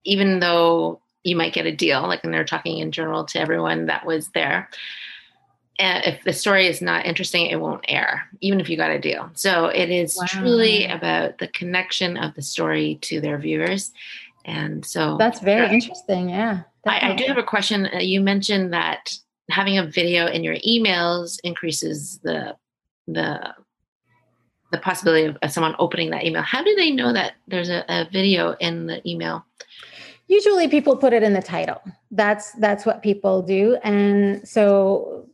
even 0.05 0.41
though 0.41 1.01
you 1.23 1.37
might 1.37 1.53
get 1.53 1.67
a 1.67 1.75
deal, 1.75 2.03
like 2.03 2.23
when 2.23 2.33
they're 2.33 2.45
talking 2.45 2.79
in 2.79 2.93
general 2.93 3.25
to 3.27 3.39
everyone 3.39 3.87
that 3.87 4.07
was 4.07 4.31
there, 4.31 4.71
and 5.79 6.05
if 6.05 6.25
the 6.25 6.33
story 6.33 6.67
is 6.67 6.81
not 6.81 7.05
interesting, 7.05 7.47
it 7.47 7.61
won't 7.61 7.85
air, 7.89 8.29
even 8.41 8.61
if 8.61 8.71
you 8.71 8.77
got 8.77 8.91
a 8.91 8.99
deal. 8.99 9.31
So 9.35 9.67
it 9.67 9.91
is 9.91 10.17
wow. 10.17 10.25
truly 10.27 10.87
about 10.87 11.39
the 11.39 11.49
connection 11.49 12.17
of 12.17 12.35
the 12.35 12.43
story 12.43 12.97
to 13.03 13.21
their 13.21 13.37
viewers. 13.37 13.93
And 14.47 14.87
so 14.87 15.17
that's 15.19 15.41
very 15.41 15.75
interesting. 15.75 16.31
Yeah. 16.31 16.63
I, 16.87 17.13
I, 17.13 17.15
do 17.17 17.25
have 17.25 17.37
a 17.37 17.43
question. 17.43 17.89
Uh, 17.93 17.99
you 17.99 18.21
mentioned 18.21 18.73
that 18.73 19.19
having 19.51 19.79
a 19.79 19.87
video 19.87 20.27
in 20.27 20.45
your 20.45 20.57
emails 20.57 21.39
increases 21.45 22.19
the 22.23 22.57
the 23.07 23.55
the 24.73 24.79
possibility 24.79 25.37
of 25.43 25.51
someone 25.51 25.77
opening 25.79 26.11
that 26.11 26.25
email. 26.25 26.43
How 26.43 26.63
do 26.63 26.75
they 26.75 26.91
know 26.91 27.13
that 27.13 27.35
there's 27.47 27.69
a, 27.69 27.85
a 27.89 28.09
video 28.11 28.57
in 28.61 28.87
the 28.87 29.09
email? 29.09 29.45
Usually 30.29 30.67
people 30.67 30.97
put 30.97 31.13
it 31.13 31.23
in 31.23 31.33
the 31.33 31.43
title. 31.43 31.81
That's 32.11 32.53
that's 32.53 32.85
what 32.85 33.03
people 33.03 33.43
do. 33.43 33.77
And 33.85 34.47
so 34.47 35.29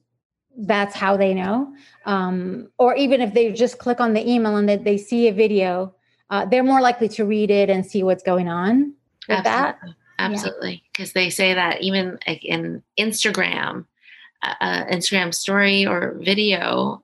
that's 0.56 0.94
how 0.94 1.16
they 1.16 1.32
know. 1.32 1.72
Um, 2.04 2.68
or 2.78 2.94
even 2.94 3.22
if 3.22 3.32
they 3.32 3.52
just 3.52 3.78
click 3.78 4.00
on 4.00 4.12
the 4.12 4.28
email 4.28 4.56
and 4.56 4.68
they, 4.68 4.76
they 4.76 4.98
see 4.98 5.28
a 5.28 5.32
video, 5.32 5.94
uh, 6.28 6.44
they're 6.44 6.62
more 6.62 6.82
likely 6.82 7.08
to 7.08 7.24
read 7.24 7.50
it 7.50 7.70
and 7.70 7.86
see 7.86 8.02
what's 8.02 8.22
going 8.22 8.48
on 8.48 8.94
with 9.28 9.38
Absolutely. 9.38 9.42
that. 9.42 9.78
Absolutely. 10.18 10.82
Because 10.92 11.08
yeah. 11.08 11.22
they 11.22 11.30
say 11.30 11.54
that 11.54 11.80
even 11.80 12.18
in 12.26 12.82
Instagram, 12.98 13.86
uh, 14.42 14.84
Instagram 14.86 15.34
story 15.34 15.86
or 15.86 16.16
video 16.20 17.02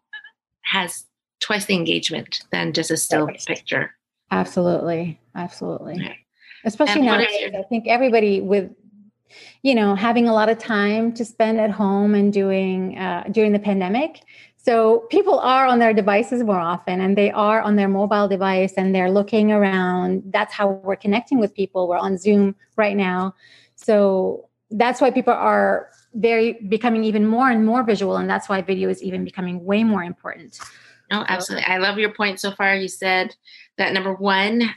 has 0.62 1.05
twice 1.40 1.66
the 1.66 1.74
engagement 1.74 2.40
than 2.51 2.72
just 2.72 2.90
a 2.90 2.96
still 2.96 3.29
picture. 3.46 3.94
Absolutely, 4.31 5.20
absolutely. 5.35 5.98
Right. 6.01 6.16
Especially 6.64 7.03
nowadays, 7.03 7.53
I 7.57 7.62
think 7.62 7.87
everybody 7.87 8.40
with 8.40 8.70
you 9.62 9.74
know 9.74 9.94
having 9.94 10.29
a 10.29 10.35
lot 10.35 10.48
of 10.48 10.59
time 10.59 11.12
to 11.14 11.24
spend 11.24 11.61
at 11.61 11.70
home 11.70 12.14
and 12.14 12.33
doing 12.33 12.98
uh, 12.98 13.24
during 13.31 13.53
the 13.53 13.59
pandemic. 13.59 14.20
So 14.57 15.07
people 15.09 15.38
are 15.38 15.66
on 15.66 15.79
their 15.79 15.94
devices 15.94 16.42
more 16.42 16.59
often, 16.59 17.01
and 17.01 17.16
they 17.16 17.31
are 17.31 17.62
on 17.62 17.77
their 17.77 17.88
mobile 17.88 18.29
device, 18.29 18.74
and 18.77 18.94
they're 18.94 19.11
looking 19.11 19.53
around. 19.53 20.24
That's 20.27 20.53
how 20.53 20.70
we're 20.70 20.96
connecting 20.96 21.38
with 21.38 21.55
people. 21.55 21.88
We're 21.88 21.96
on 21.96 22.18
Zoom 22.18 22.57
right 22.77 22.96
now, 22.96 23.35
so 23.77 24.48
that's 24.70 25.01
why 25.01 25.11
people 25.11 25.33
are 25.33 25.88
very 26.14 26.55
becoming 26.68 27.05
even 27.05 27.27
more 27.27 27.51
and 27.51 27.64
more 27.64 27.83
visual 27.83 28.16
and 28.16 28.29
that's 28.29 28.49
why 28.49 28.61
video 28.62 28.88
is 28.88 29.03
even 29.03 29.25
becoming 29.25 29.64
way 29.64 29.85
more 29.85 30.03
important. 30.03 30.59
Oh 31.11 31.25
absolutely. 31.29 31.66
I 31.66 31.79
love 31.79 31.99
your 31.99 32.12
point 32.12 32.40
so 32.40 32.51
far. 32.53 32.75
You 32.75 32.88
said 32.88 33.35
that 33.77 33.92
number 33.92 34.12
one 34.14 34.75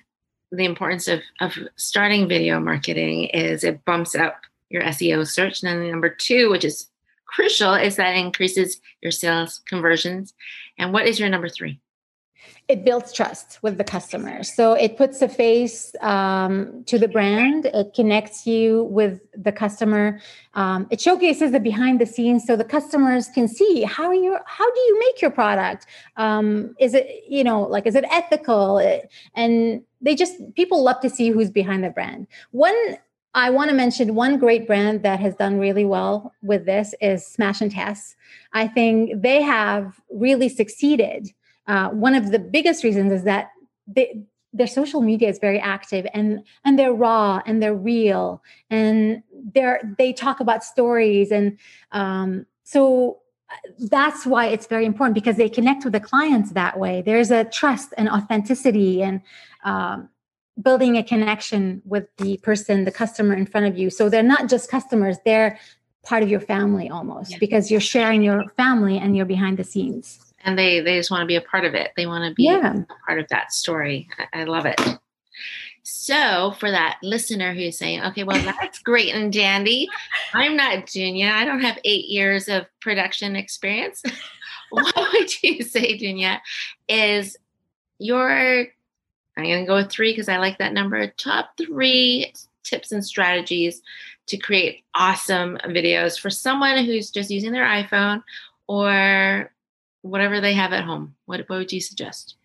the 0.54 0.66
importance 0.66 1.08
of, 1.08 1.22
of 1.40 1.58
starting 1.78 2.28
video 2.28 2.60
marketing 2.60 3.26
is 3.26 3.64
it 3.64 3.84
bumps 3.86 4.16
up 4.16 4.42
your 4.70 4.84
seo 4.84 5.28
search. 5.28 5.64
And 5.64 5.82
then 5.82 5.92
number 5.92 6.10
two 6.10 6.50
which 6.50 6.66
is 6.66 6.88
crucial 7.26 7.74
is 7.74 7.96
that 7.96 8.16
it 8.16 8.20
increases 8.20 8.80
your 9.02 9.12
sales 9.12 9.62
conversions. 9.66 10.34
And 10.78 10.94
what 10.94 11.08
is 11.08 11.20
your 11.20 11.30
number 11.30 11.50
three 11.50 11.81
it 12.68 12.86
builds 12.86 13.12
trust 13.12 13.60
with 13.62 13.78
the 13.78 13.84
customer. 13.84 14.44
So 14.44 14.74
it 14.74 14.98
puts 14.98 15.22
a 15.22 15.28
face 15.28 15.94
um, 16.02 16.84
to 16.86 16.98
the 16.98 17.08
brand. 17.08 17.66
It 17.66 17.94
connects 17.94 18.48
you 18.48 18.84
with 18.86 19.20
the 19.36 19.52
customer. 19.52 20.20
Um, 20.54 20.88
it 20.90 21.02
showcases 21.02 21.52
the 21.52 21.60
behind 21.60 22.00
the 22.00 22.06
scenes, 22.06 22.46
so 22.46 22.56
the 22.56 22.64
customers 22.64 23.28
can 23.30 23.48
see 23.48 23.84
how 23.84 24.12
you 24.12 24.38
how 24.46 24.72
do 24.72 24.80
you 24.80 25.00
make 25.00 25.22
your 25.22 25.32
product. 25.32 25.86
Um, 26.18 26.76
is 26.80 26.94
it 26.94 27.08
you 27.28 27.44
know 27.44 27.62
like 27.64 27.86
is 27.86 27.96
it 27.96 28.06
ethical? 28.10 28.80
And 29.36 29.84
they 30.02 30.16
just 30.16 30.34
people 30.56 30.84
love 30.84 31.00
to 31.02 31.10
see 31.10 31.30
who's 31.30 31.52
behind 31.52 31.84
the 31.84 31.90
brand. 31.90 32.28
One 32.52 32.98
I 33.34 33.50
want 33.50 33.70
to 33.70 33.76
mention 33.76 34.14
one 34.14 34.38
great 34.38 34.68
brand 34.68 35.04
that 35.04 35.20
has 35.22 35.36
done 35.36 35.58
really 35.58 35.86
well 35.86 36.34
with 36.42 36.66
this 36.66 36.94
is 37.00 37.26
Smash 37.26 37.62
and 37.62 37.72
Tess. 37.72 38.16
I 38.52 38.68
think 38.68 39.22
they 39.22 39.42
have 39.42 40.02
really 40.10 40.50
succeeded 40.50 41.30
uh, 41.68 41.90
one 41.90 42.16
of 42.16 42.32
the 42.32 42.40
biggest 42.40 42.84
reasons 42.84 43.12
is 43.12 43.24
that 43.24 43.52
they, 43.88 44.24
their 44.54 44.68
social 44.68 45.02
media 45.02 45.30
is 45.30 45.40
very 45.40 45.60
active 45.60 46.06
and 46.14 46.44
and 46.66 46.78
they're 46.78 46.94
raw 46.94 47.42
and 47.46 47.62
they're 47.62 47.76
real 47.76 48.44
and 48.70 49.24
they're 49.54 49.82
they 49.98 50.12
talk 50.12 50.40
about 50.40 50.64
stories 50.64 51.32
and 51.32 51.58
um, 51.92 52.46
so 52.64 53.20
uh, 53.50 53.56
that's 53.80 54.26
why 54.26 54.48
it's 54.48 54.68
very 54.68 54.86
important 54.86 55.16
because 55.16 55.38
they 55.38 55.50
connect 55.50 55.84
with 55.84 55.94
the 55.94 56.00
clients 56.00 56.52
that 56.52 56.80
way. 56.80 57.02
There's 57.02 57.32
a 57.32 57.46
trust 57.46 57.94
and 57.98 58.10
authenticity 58.10 59.02
and 59.02 59.22
um, 59.64 60.10
building 60.62 60.98
a 60.98 61.04
connection 61.04 61.82
with 61.86 62.08
the 62.18 62.38
person 62.38 62.84
the 62.84 62.92
customer 62.92 63.34
in 63.34 63.46
front 63.46 63.68
of 63.68 63.78
you. 63.78 63.90
So 63.90 64.10
they're 64.10 64.24
not 64.24 64.50
just 64.50 64.70
customers 64.70 65.18
they're 65.26 65.60
part 66.04 66.24
of 66.24 66.30
your 66.30 66.40
family 66.40 66.90
almost 66.90 67.32
yeah. 67.32 67.38
because 67.40 67.70
you're 67.70 67.80
sharing 67.80 68.22
your 68.22 68.44
family 68.58 68.98
and 68.98 69.16
you're 69.16 69.26
behind 69.26 69.58
the 69.58 69.64
scenes 69.64 70.31
and 70.44 70.58
they 70.58 70.80
they 70.80 70.98
just 70.98 71.12
want 71.12 71.22
to 71.22 71.28
be 71.28 71.36
a 71.36 71.42
part 71.42 71.66
of 71.66 71.74
it. 71.74 71.92
They 71.96 72.06
want 72.06 72.30
to 72.30 72.36
be 72.36 72.44
yeah. 72.44 72.76
a 72.78 73.06
part 73.06 73.20
of 73.20 73.28
that 73.30 73.54
story. 73.54 74.10
I, 74.34 74.42
I 74.42 74.44
love 74.46 74.66
it. 74.66 74.80
So 75.84 76.52
for 76.60 76.70
that 76.70 77.00
listener 77.02 77.54
who's 77.54 77.78
saying 77.78 78.04
okay 78.04 78.24
well 78.24 78.42
that's 78.44 78.80
great 78.80 79.14
and 79.14 79.34
dandy. 79.34 79.90
I'm 80.34 80.56
not 80.56 80.86
Dunia 80.86 81.32
i 81.32 81.46
don't 81.46 81.62
have 81.62 81.80
eight 81.84 82.06
years 82.06 82.48
of 82.48 82.66
production 82.80 83.36
experience. 83.36 84.04
What 84.74 84.96
would 84.96 85.44
you 85.44 85.64
say 85.64 85.98
Dunia 86.00 86.40
is 86.88 87.36
your 88.00 88.66
i'm 89.38 89.44
going 89.44 89.60
to 89.60 89.68
go 89.68 89.76
with 89.76 89.92
three 89.92 90.12
because 90.12 90.28
i 90.28 90.38
like 90.38 90.58
that 90.58 90.74
number 90.74 91.08
top 91.08 91.52
three 91.58 92.34
tips 92.64 92.92
and 92.92 93.06
strategies 93.06 93.82
to 94.28 94.38
create 94.38 94.84
awesome 94.96 95.58
videos 95.66 96.20
for 96.20 96.30
someone 96.30 96.84
who's 96.84 97.12
just 97.12 97.30
using 97.30 97.52
their 97.52 97.66
iphone 97.66 98.24
or 98.68 99.52
whatever 100.02 100.42
they 100.42 100.54
have 100.54 100.74
at 100.74 100.84
home. 100.84 101.16
What, 101.26 101.42
what 101.48 101.58
would 101.58 101.72
you 101.72 101.82
suggest? 101.82 102.36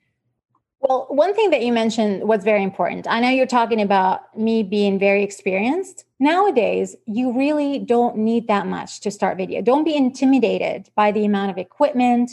Well, 0.80 1.06
one 1.08 1.34
thing 1.34 1.50
that 1.50 1.62
you 1.62 1.72
mentioned 1.72 2.28
was 2.28 2.44
very 2.44 2.62
important. 2.62 3.08
I 3.08 3.20
know 3.20 3.30
you're 3.30 3.46
talking 3.46 3.80
about 3.80 4.36
me 4.36 4.62
being 4.62 4.98
very 4.98 5.24
experienced. 5.24 6.04
Nowadays, 6.20 6.94
you 7.06 7.36
really 7.36 7.78
don't 7.78 8.18
need 8.18 8.46
that 8.48 8.66
much 8.66 9.00
to 9.00 9.10
start 9.10 9.38
video. 9.38 9.62
Don't 9.62 9.84
be 9.84 9.96
intimidated 9.96 10.90
by 10.94 11.12
the 11.12 11.24
amount 11.24 11.50
of 11.50 11.58
equipment 11.58 12.32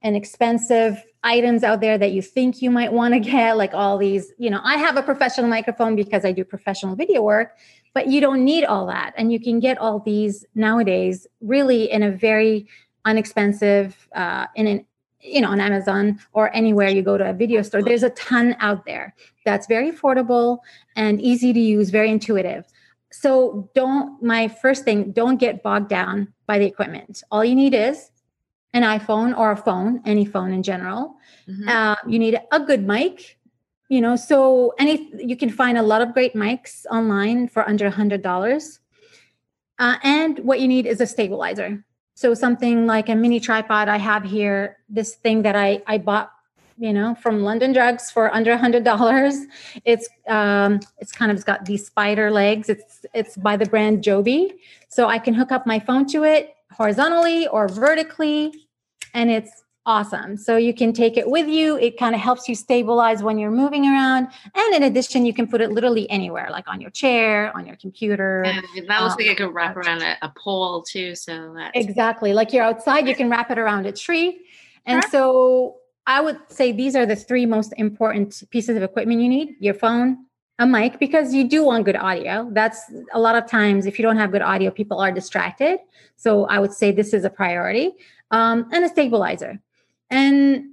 and 0.00 0.16
expensive 0.16 1.04
items 1.22 1.62
out 1.62 1.80
there 1.80 1.96
that 1.96 2.12
you 2.12 2.22
think 2.22 2.60
you 2.60 2.70
might 2.70 2.92
want 2.92 3.14
to 3.14 3.20
get, 3.20 3.56
like 3.56 3.74
all 3.74 3.98
these. 3.98 4.32
You 4.38 4.50
know, 4.50 4.60
I 4.64 4.78
have 4.78 4.96
a 4.96 5.02
professional 5.02 5.48
microphone 5.48 5.94
because 5.94 6.24
I 6.24 6.32
do 6.32 6.44
professional 6.44 6.96
video 6.96 7.22
work, 7.22 7.56
but 7.94 8.08
you 8.08 8.20
don't 8.20 8.44
need 8.44 8.64
all 8.64 8.86
that. 8.86 9.12
And 9.16 9.32
you 9.32 9.38
can 9.38 9.60
get 9.60 9.78
all 9.78 10.00
these 10.00 10.44
nowadays 10.54 11.26
really 11.40 11.90
in 11.90 12.02
a 12.02 12.10
very 12.10 12.66
unexpensive 13.04 14.08
uh, 14.14 14.46
in 14.54 14.66
an 14.66 14.86
you 15.20 15.40
know 15.40 15.48
on 15.48 15.60
amazon 15.60 16.18
or 16.32 16.54
anywhere 16.54 16.88
you 16.88 17.02
go 17.02 17.16
to 17.16 17.30
a 17.30 17.32
video 17.32 17.62
store. 17.62 17.82
There's 17.82 18.02
a 18.02 18.10
ton 18.10 18.56
out 18.60 18.84
there 18.84 19.14
that's 19.44 19.66
very 19.66 19.90
affordable 19.90 20.58
and 20.96 21.20
easy 21.20 21.52
to 21.52 21.60
use 21.60 21.90
very 21.90 22.10
intuitive. 22.10 22.64
So 23.10 23.70
don't 23.74 24.22
my 24.22 24.48
first 24.48 24.84
thing 24.84 25.12
don't 25.12 25.36
get 25.36 25.62
bogged 25.62 25.88
down 25.88 26.32
by 26.46 26.58
the 26.58 26.66
equipment. 26.66 27.22
All 27.30 27.44
you 27.44 27.54
need 27.54 27.74
is 27.74 28.10
an 28.72 28.82
iphone 28.82 29.36
or 29.36 29.52
a 29.52 29.56
phone 29.56 30.00
any 30.04 30.24
phone 30.24 30.52
in 30.52 30.62
general. 30.62 31.16
Mm-hmm. 31.48 31.68
uh, 31.68 31.96
you 32.06 32.18
need 32.18 32.38
a 32.52 32.60
good 32.60 32.84
mic 32.86 33.38
you 33.88 34.00
know 34.00 34.16
so 34.16 34.74
any 34.78 35.10
you 35.18 35.36
can 35.36 35.50
find 35.50 35.76
a 35.76 35.82
lot 35.82 36.00
of 36.00 36.14
great 36.14 36.34
mics 36.34 36.86
online 36.86 37.48
for 37.48 37.68
under 37.68 37.86
a 37.86 37.90
hundred 37.90 38.22
dollars. 38.22 38.80
Uh, 39.78 39.96
and 40.02 40.38
what 40.40 40.60
you 40.60 40.68
need 40.68 40.86
is 40.86 41.00
a 41.00 41.06
stabilizer 41.06 41.84
so 42.22 42.34
something 42.34 42.86
like 42.86 43.08
a 43.08 43.16
mini 43.16 43.40
tripod 43.40 43.88
I 43.88 43.96
have 43.96 44.22
here, 44.22 44.78
this 44.88 45.16
thing 45.16 45.42
that 45.42 45.56
I 45.56 45.82
I 45.88 45.98
bought, 45.98 46.30
you 46.78 46.92
know, 46.92 47.16
from 47.16 47.42
London 47.42 47.72
Drugs 47.72 48.12
for 48.12 48.32
under 48.32 48.52
a 48.52 48.56
hundred 48.56 48.84
dollars. 48.84 49.34
It's 49.84 50.08
um, 50.28 50.78
it's 50.98 51.10
kind 51.10 51.32
of 51.32 51.36
it's 51.36 51.44
got 51.44 51.64
these 51.64 51.84
spider 51.84 52.30
legs. 52.30 52.68
It's 52.68 53.04
it's 53.12 53.36
by 53.36 53.56
the 53.56 53.66
brand 53.66 54.04
Joby, 54.04 54.54
so 54.88 55.08
I 55.08 55.18
can 55.18 55.34
hook 55.34 55.50
up 55.50 55.66
my 55.66 55.80
phone 55.80 56.06
to 56.14 56.22
it 56.22 56.54
horizontally 56.70 57.48
or 57.48 57.66
vertically, 57.66 58.52
and 59.12 59.28
it's 59.28 59.61
awesome. 59.84 60.36
So 60.36 60.56
you 60.56 60.72
can 60.72 60.92
take 60.92 61.16
it 61.16 61.28
with 61.28 61.48
you. 61.48 61.76
It 61.76 61.98
kind 61.98 62.14
of 62.14 62.20
helps 62.20 62.48
you 62.48 62.54
stabilize 62.54 63.22
when 63.22 63.38
you're 63.38 63.50
moving 63.50 63.84
around. 63.84 64.28
And 64.54 64.74
in 64.74 64.82
addition, 64.84 65.26
you 65.26 65.34
can 65.34 65.46
put 65.46 65.60
it 65.60 65.72
literally 65.72 66.08
anywhere, 66.10 66.48
like 66.50 66.68
on 66.68 66.80
your 66.80 66.90
chair, 66.90 67.56
on 67.56 67.66
your 67.66 67.76
computer. 67.76 68.42
And 68.42 68.64
that 68.88 69.02
looks 69.02 69.14
um, 69.14 69.18
like 69.18 69.26
it 69.26 69.36
could 69.36 69.52
wrap 69.52 69.76
around 69.76 70.02
a, 70.02 70.16
a 70.22 70.32
pole 70.36 70.82
too. 70.82 71.14
So 71.14 71.54
that's 71.56 71.72
exactly 71.74 72.32
like 72.32 72.52
you're 72.52 72.64
outside, 72.64 73.08
you 73.08 73.16
can 73.16 73.28
wrap 73.28 73.50
it 73.50 73.58
around 73.58 73.86
a 73.86 73.92
tree. 73.92 74.40
And 74.86 75.04
so 75.10 75.76
I 76.06 76.20
would 76.20 76.38
say 76.48 76.72
these 76.72 76.96
are 76.96 77.06
the 77.06 77.16
three 77.16 77.46
most 77.46 77.72
important 77.76 78.42
pieces 78.50 78.76
of 78.76 78.82
equipment 78.82 79.20
you 79.20 79.28
need 79.28 79.56
your 79.60 79.74
phone, 79.74 80.26
a 80.58 80.66
mic, 80.66 80.98
because 80.98 81.32
you 81.32 81.48
do 81.48 81.64
want 81.64 81.84
good 81.84 81.96
audio. 81.96 82.48
That's 82.52 82.80
a 83.12 83.20
lot 83.20 83.36
of 83.36 83.48
times, 83.48 83.86
if 83.86 83.98
you 83.98 84.02
don't 84.04 84.16
have 84.16 84.32
good 84.32 84.42
audio, 84.42 84.70
people 84.70 84.98
are 85.00 85.12
distracted. 85.12 85.78
So 86.16 86.46
I 86.46 86.58
would 86.58 86.72
say 86.72 86.90
this 86.92 87.14
is 87.14 87.24
a 87.24 87.30
priority, 87.30 87.92
um, 88.30 88.68
and 88.72 88.84
a 88.84 88.88
stabilizer. 88.88 89.60
And 90.12 90.66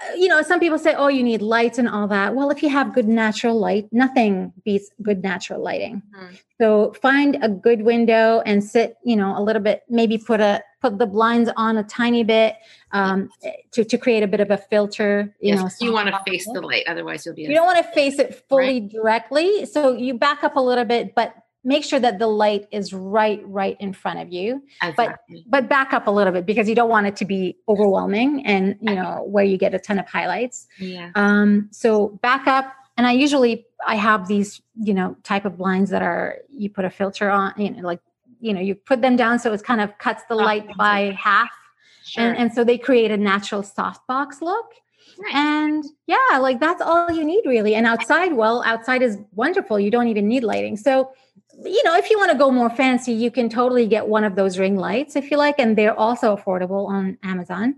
uh, 0.00 0.14
you 0.14 0.28
know, 0.28 0.42
some 0.42 0.60
people 0.60 0.78
say, 0.78 0.94
"Oh, 0.94 1.08
you 1.08 1.22
need 1.22 1.42
lights 1.42 1.78
and 1.78 1.88
all 1.88 2.06
that." 2.08 2.34
Well, 2.34 2.50
if 2.50 2.62
you 2.62 2.68
have 2.68 2.94
good 2.94 3.08
natural 3.08 3.58
light, 3.58 3.88
nothing 3.90 4.52
beats 4.64 4.90
good 5.02 5.22
natural 5.22 5.62
lighting. 5.62 6.02
Mm-hmm. 6.14 6.34
So 6.60 6.92
find 7.00 7.38
a 7.42 7.48
good 7.48 7.82
window 7.82 8.42
and 8.44 8.62
sit. 8.62 8.96
You 9.04 9.16
know, 9.16 9.36
a 9.36 9.42
little 9.42 9.62
bit. 9.62 9.82
Maybe 9.88 10.18
put 10.18 10.40
a 10.40 10.62
put 10.82 10.98
the 10.98 11.06
blinds 11.06 11.48
on 11.56 11.76
a 11.76 11.84
tiny 11.84 12.24
bit 12.24 12.56
um, 12.90 13.30
to 13.72 13.84
to 13.84 13.96
create 13.96 14.22
a 14.22 14.28
bit 14.28 14.40
of 14.40 14.50
a 14.50 14.58
filter. 14.58 15.34
You 15.40 15.54
yes, 15.54 15.80
know, 15.80 15.86
you 15.86 15.92
want 15.92 16.08
to 16.08 16.20
face 16.26 16.46
the 16.52 16.60
light, 16.60 16.84
otherwise 16.86 17.24
you'll 17.24 17.34
be. 17.34 17.42
You 17.42 17.54
don't 17.54 17.66
want 17.66 17.78
to 17.78 17.92
face 17.92 18.18
it 18.18 18.44
fully 18.48 18.80
right? 18.80 18.90
directly, 18.90 19.64
so 19.66 19.94
you 19.94 20.14
back 20.14 20.44
up 20.44 20.56
a 20.56 20.60
little 20.60 20.84
bit, 20.84 21.14
but 21.14 21.34
make 21.64 21.84
sure 21.84 22.00
that 22.00 22.18
the 22.18 22.26
light 22.26 22.66
is 22.70 22.92
right 22.92 23.40
right 23.44 23.76
in 23.80 23.92
front 23.92 24.18
of 24.18 24.32
you 24.32 24.62
exactly. 24.82 25.44
but 25.48 25.62
but 25.62 25.68
back 25.68 25.92
up 25.92 26.06
a 26.06 26.10
little 26.10 26.32
bit 26.32 26.44
because 26.44 26.68
you 26.68 26.74
don't 26.74 26.88
want 26.88 27.06
it 27.06 27.16
to 27.16 27.24
be 27.24 27.56
overwhelming 27.68 28.44
and 28.46 28.76
you 28.80 28.94
know 28.94 29.24
where 29.26 29.44
you 29.44 29.56
get 29.56 29.74
a 29.74 29.78
ton 29.78 29.98
of 29.98 30.08
highlights 30.08 30.66
yeah 30.78 31.10
um 31.14 31.68
so 31.70 32.08
back 32.22 32.46
up 32.46 32.74
and 32.96 33.06
i 33.06 33.12
usually 33.12 33.66
i 33.86 33.94
have 33.94 34.28
these 34.28 34.60
you 34.80 34.94
know 34.94 35.16
type 35.22 35.44
of 35.44 35.56
blinds 35.56 35.90
that 35.90 36.02
are 36.02 36.38
you 36.50 36.68
put 36.68 36.84
a 36.84 36.90
filter 36.90 37.30
on 37.30 37.52
you 37.56 37.70
know 37.70 37.82
like 37.82 38.00
you 38.40 38.52
know 38.52 38.60
you 38.60 38.74
put 38.74 39.00
them 39.00 39.16
down 39.16 39.38
so 39.38 39.52
it 39.52 39.62
kind 39.62 39.80
of 39.80 39.96
cuts 39.98 40.22
the 40.28 40.34
light 40.34 40.66
by 40.76 41.16
half 41.18 41.50
sure. 42.04 42.24
and, 42.24 42.36
and 42.36 42.52
so 42.52 42.64
they 42.64 42.76
create 42.78 43.10
a 43.10 43.16
natural 43.16 43.62
softbox 43.62 44.40
look 44.40 44.72
Nice. 45.18 45.34
And 45.34 45.84
yeah, 46.06 46.38
like 46.40 46.60
that's 46.60 46.80
all 46.80 47.10
you 47.10 47.24
need 47.24 47.42
really. 47.44 47.74
And 47.74 47.86
outside, 47.86 48.32
well, 48.32 48.62
outside 48.64 49.02
is 49.02 49.18
wonderful. 49.32 49.78
You 49.78 49.90
don't 49.90 50.08
even 50.08 50.28
need 50.28 50.42
lighting. 50.42 50.76
So 50.76 51.12
you 51.64 51.82
know, 51.84 51.96
if 51.96 52.10
you 52.10 52.18
want 52.18 52.32
to 52.32 52.38
go 52.38 52.50
more 52.50 52.70
fancy, 52.70 53.12
you 53.12 53.30
can 53.30 53.48
totally 53.48 53.86
get 53.86 54.06
one 54.06 54.24
of 54.24 54.34
those 54.36 54.58
ring 54.58 54.76
lights 54.76 55.16
if 55.16 55.30
you 55.30 55.36
like, 55.36 55.56
and 55.58 55.76
they're 55.76 55.98
also 55.98 56.36
affordable 56.36 56.88
on 56.88 57.18
Amazon. 57.22 57.76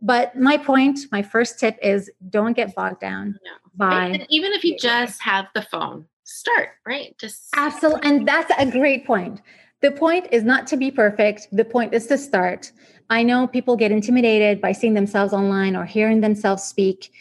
But 0.00 0.36
my 0.36 0.58
point, 0.58 1.00
my 1.10 1.22
first 1.22 1.58
tip 1.58 1.78
is 1.82 2.10
don't 2.28 2.52
get 2.52 2.74
bogged 2.74 3.00
down 3.00 3.38
no. 3.44 3.52
by 3.74 4.26
even 4.28 4.52
if 4.52 4.62
you 4.62 4.76
just 4.78 5.20
have 5.22 5.46
the 5.54 5.62
phone, 5.62 6.06
start 6.24 6.70
right. 6.86 7.16
Just 7.18 7.48
absolutely, 7.56 8.08
and 8.08 8.28
that's 8.28 8.52
a 8.58 8.70
great 8.70 9.06
point. 9.06 9.40
The 9.80 9.90
point 9.90 10.28
is 10.30 10.44
not 10.44 10.66
to 10.68 10.76
be 10.76 10.90
perfect. 10.90 11.48
The 11.52 11.64
point 11.64 11.94
is 11.94 12.06
to 12.06 12.18
start. 12.18 12.72
I 13.10 13.22
know 13.22 13.46
people 13.46 13.76
get 13.76 13.92
intimidated 13.92 14.60
by 14.60 14.72
seeing 14.72 14.94
themselves 14.94 15.32
online 15.32 15.76
or 15.76 15.84
hearing 15.84 16.20
themselves 16.20 16.62
speak. 16.62 17.12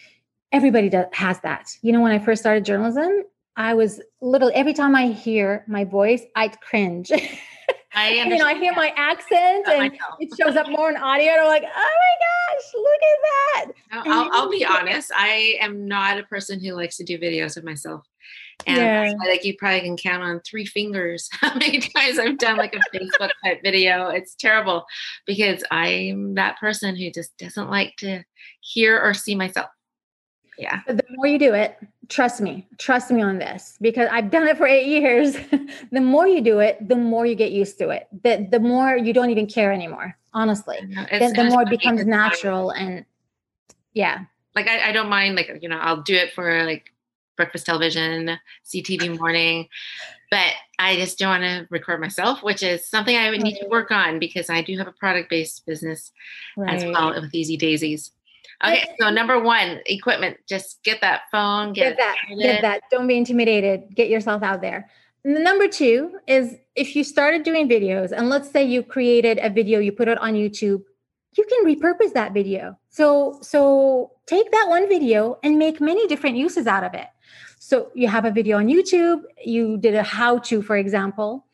Everybody 0.51 0.89
does, 0.89 1.07
has 1.13 1.39
that. 1.41 1.75
You 1.81 1.91
know, 1.91 2.01
when 2.01 2.11
I 2.11 2.19
first 2.19 2.41
started 2.41 2.63
journalism, 2.63 3.23
I 3.55 3.73
was 3.73 4.01
literally 4.21 4.53
every 4.55 4.73
time 4.73 4.95
I 4.95 5.07
hear 5.07 5.63
my 5.67 5.83
voice, 5.83 6.23
I'd 6.35 6.59
cringe. 6.61 7.11
I 7.95 8.09
you 8.09 8.37
know, 8.37 8.45
I 8.45 8.55
hear 8.55 8.73
my 8.73 8.91
accent 8.97 9.67
and 9.67 9.93
it 10.19 10.29
shows 10.39 10.55
up 10.55 10.67
more 10.67 10.89
in 10.89 10.97
audio. 10.97 11.31
And 11.33 11.41
I'm 11.41 11.47
like, 11.47 11.63
oh 11.63 11.67
my 11.67 12.53
gosh, 12.55 12.73
look 12.73 13.01
at 13.03 13.19
that. 13.23 14.11
I'll, 14.11 14.29
I'll 14.31 14.49
be 14.49 14.65
honest. 14.65 15.11
I 15.15 15.57
am 15.61 15.87
not 15.87 16.17
a 16.17 16.23
person 16.23 16.59
who 16.59 16.73
likes 16.73 16.97
to 16.97 17.03
do 17.03 17.19
videos 17.19 17.55
of 17.55 17.63
myself. 17.63 18.03
And 18.65 18.77
yeah. 18.77 19.13
like 19.27 19.43
you 19.43 19.55
probably 19.57 19.81
can 19.81 19.97
count 19.97 20.23
on 20.23 20.41
three 20.41 20.65
fingers 20.65 21.29
how 21.31 21.53
many 21.53 21.79
times 21.79 22.17
I've 22.17 22.37
done 22.37 22.57
like 22.57 22.75
a 22.75 22.97
Facebook 22.97 23.29
type 23.43 23.61
video. 23.63 24.07
It's 24.07 24.35
terrible 24.35 24.85
because 25.27 25.63
I'm 25.69 26.35
that 26.35 26.59
person 26.59 26.95
who 26.95 27.11
just 27.11 27.37
doesn't 27.37 27.69
like 27.69 27.95
to 27.97 28.23
hear 28.61 28.99
or 28.99 29.13
see 29.13 29.35
myself. 29.35 29.67
Yeah. 30.57 30.81
But 30.85 30.97
the 30.97 31.03
more 31.11 31.27
you 31.27 31.39
do 31.39 31.53
it, 31.53 31.77
trust 32.09 32.41
me, 32.41 32.67
trust 32.77 33.11
me 33.11 33.21
on 33.21 33.39
this 33.39 33.77
because 33.81 34.07
I've 34.11 34.29
done 34.29 34.47
it 34.47 34.57
for 34.57 34.67
eight 34.67 34.87
years. 34.87 35.35
the 35.91 36.01
more 36.01 36.27
you 36.27 36.41
do 36.41 36.59
it, 36.59 36.87
the 36.87 36.95
more 36.95 37.25
you 37.25 37.35
get 37.35 37.51
used 37.51 37.77
to 37.79 37.89
it. 37.89 38.07
The, 38.23 38.47
the 38.49 38.59
more 38.59 38.95
you 38.97 39.13
don't 39.13 39.29
even 39.29 39.47
care 39.47 39.71
anymore, 39.71 40.17
honestly. 40.33 40.77
The, 41.11 41.33
the 41.35 41.43
more 41.45 41.63
it 41.63 41.69
becomes 41.69 42.05
natural 42.05 42.71
and 42.71 43.05
yeah. 43.93 44.25
Like 44.55 44.67
I, 44.67 44.89
I 44.89 44.91
don't 44.91 45.09
mind, 45.09 45.35
like, 45.35 45.51
you 45.61 45.69
know, 45.69 45.77
I'll 45.77 46.01
do 46.01 46.15
it 46.15 46.33
for 46.33 46.63
like 46.63 46.91
breakfast 47.35 47.65
television, 47.65 48.37
CTV 48.65 49.17
morning, 49.19 49.67
but 50.29 50.53
I 50.79 50.95
just 50.95 51.17
don't 51.17 51.29
want 51.29 51.43
to 51.43 51.67
record 51.69 52.01
myself, 52.01 52.43
which 52.43 52.63
is 52.63 52.87
something 52.87 53.15
I 53.15 53.29
would 53.29 53.41
need 53.41 53.59
to 53.59 53.67
work 53.67 53.91
on 53.91 54.19
because 54.19 54.49
I 54.49 54.61
do 54.61 54.77
have 54.77 54.87
a 54.87 54.91
product 54.91 55.29
based 55.29 55.65
business 55.65 56.11
right. 56.57 56.73
as 56.73 56.83
well 56.83 57.13
with 57.19 57.33
Easy 57.33 57.57
Daisies. 57.57 58.11
Okay, 58.63 58.85
so 58.99 59.09
number 59.09 59.39
one, 59.39 59.79
equipment. 59.85 60.37
Just 60.47 60.83
get 60.83 61.01
that 61.01 61.23
phone. 61.31 61.73
Get, 61.73 61.97
get 61.97 61.97
that. 61.97 62.15
Get 62.37 62.61
that. 62.61 62.81
Don't 62.91 63.07
be 63.07 63.17
intimidated. 63.17 63.83
Get 63.93 64.09
yourself 64.09 64.43
out 64.43 64.61
there. 64.61 64.89
And 65.25 65.35
the 65.35 65.39
number 65.39 65.67
two 65.67 66.19
is 66.27 66.55
if 66.75 66.95
you 66.95 67.03
started 67.03 67.43
doing 67.43 67.69
videos, 67.69 68.11
and 68.11 68.29
let's 68.29 68.49
say 68.51 68.63
you 68.63 68.83
created 68.83 69.39
a 69.41 69.49
video, 69.49 69.79
you 69.79 69.91
put 69.91 70.07
it 70.07 70.17
on 70.17 70.33
YouTube, 70.33 70.83
you 71.37 71.45
can 71.45 71.65
repurpose 71.65 72.13
that 72.13 72.33
video. 72.33 72.77
So 72.89 73.39
so 73.41 74.11
take 74.25 74.51
that 74.51 74.65
one 74.69 74.87
video 74.87 75.39
and 75.43 75.57
make 75.57 75.81
many 75.81 76.07
different 76.07 76.37
uses 76.37 76.67
out 76.67 76.83
of 76.83 76.93
it. 76.93 77.07
So 77.59 77.89
you 77.95 78.07
have 78.09 78.25
a 78.25 78.31
video 78.31 78.57
on 78.57 78.67
YouTube, 78.67 79.23
you 79.43 79.77
did 79.77 79.95
a 79.95 80.03
how 80.03 80.39
to, 80.39 80.61
for 80.61 80.75
example, 80.75 81.45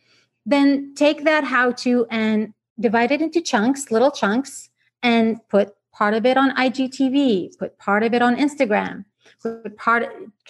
then 0.45 0.93
take 0.95 1.23
that 1.25 1.43
how 1.43 1.71
to 1.83 2.07
and 2.09 2.53
divide 2.79 3.11
it 3.11 3.21
into 3.21 3.41
chunks, 3.41 3.91
little 3.91 4.09
chunks, 4.09 4.69
and 5.03 5.37
put 5.49 5.75
part 5.99 6.13
of 6.13 6.25
it 6.25 6.37
on 6.37 6.55
IGTV, 6.55 7.57
put 7.59 7.77
part 7.77 8.03
of 8.03 8.13
it 8.13 8.21
on 8.21 8.37
Instagram, 8.37 9.03
put 9.43 9.75
part, 9.77 10.05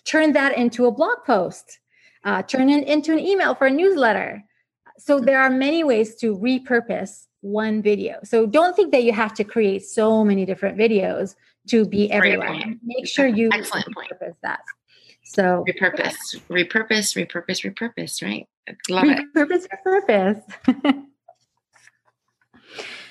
turn 0.05 0.31
that 0.33 0.55
into 0.55 0.85
a 0.85 0.91
blog 0.91 1.17
post, 1.25 1.79
uh, 2.23 2.43
turn 2.43 2.69
it 2.69 2.87
into 2.87 3.11
an 3.11 3.19
email 3.19 3.55
for 3.55 3.65
a 3.65 3.71
newsletter. 3.71 4.43
So 4.99 5.19
there 5.19 5.41
are 5.41 5.49
many 5.49 5.83
ways 5.83 6.15
to 6.17 6.37
repurpose 6.37 7.25
one 7.41 7.81
video. 7.81 8.19
So 8.23 8.45
don't 8.45 8.75
think 8.75 8.91
that 8.91 9.03
you 9.03 9.11
have 9.11 9.33
to 9.35 9.43
create 9.43 9.83
so 9.83 10.23
many 10.23 10.45
different 10.45 10.77
videos 10.77 11.35
to 11.69 11.83
be 11.87 12.11
everywhere. 12.11 12.75
Make 12.83 13.07
sure 13.07 13.25
you 13.25 13.49
Excellent 13.51 13.87
repurpose 13.87 14.19
point. 14.19 14.35
that. 14.43 14.59
So 15.23 15.65
repurpose, 15.67 16.15
repurpose, 16.49 17.15
repurpose, 17.17 17.59
repurpose, 17.65 18.21
right? 18.21 18.47
Love 18.87 19.05
repurpose, 19.05 19.65
it. 19.65 19.71
repurpose. 19.87 21.05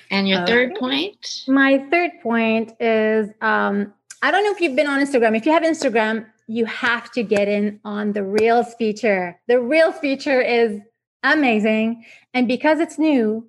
and 0.09 0.27
your 0.27 0.41
okay. 0.43 0.51
third 0.51 0.75
point? 0.75 1.43
My 1.47 1.85
third 1.91 2.11
point 2.21 2.73
is 2.79 3.29
um, 3.41 3.93
I 4.21 4.31
don't 4.31 4.43
know 4.43 4.51
if 4.51 4.59
you've 4.59 4.75
been 4.75 4.87
on 4.87 4.99
Instagram. 4.99 5.35
If 5.37 5.45
you 5.45 5.51
have 5.51 5.63
Instagram, 5.63 6.25
you 6.47 6.65
have 6.65 7.11
to 7.11 7.23
get 7.23 7.47
in 7.47 7.79
on 7.85 8.13
the 8.13 8.23
Reels 8.23 8.73
feature. 8.75 9.39
The 9.47 9.61
Reels 9.61 9.97
feature 9.99 10.41
is 10.41 10.79
amazing. 11.23 12.05
And 12.33 12.47
because 12.47 12.79
it's 12.79 12.97
new, 12.97 13.47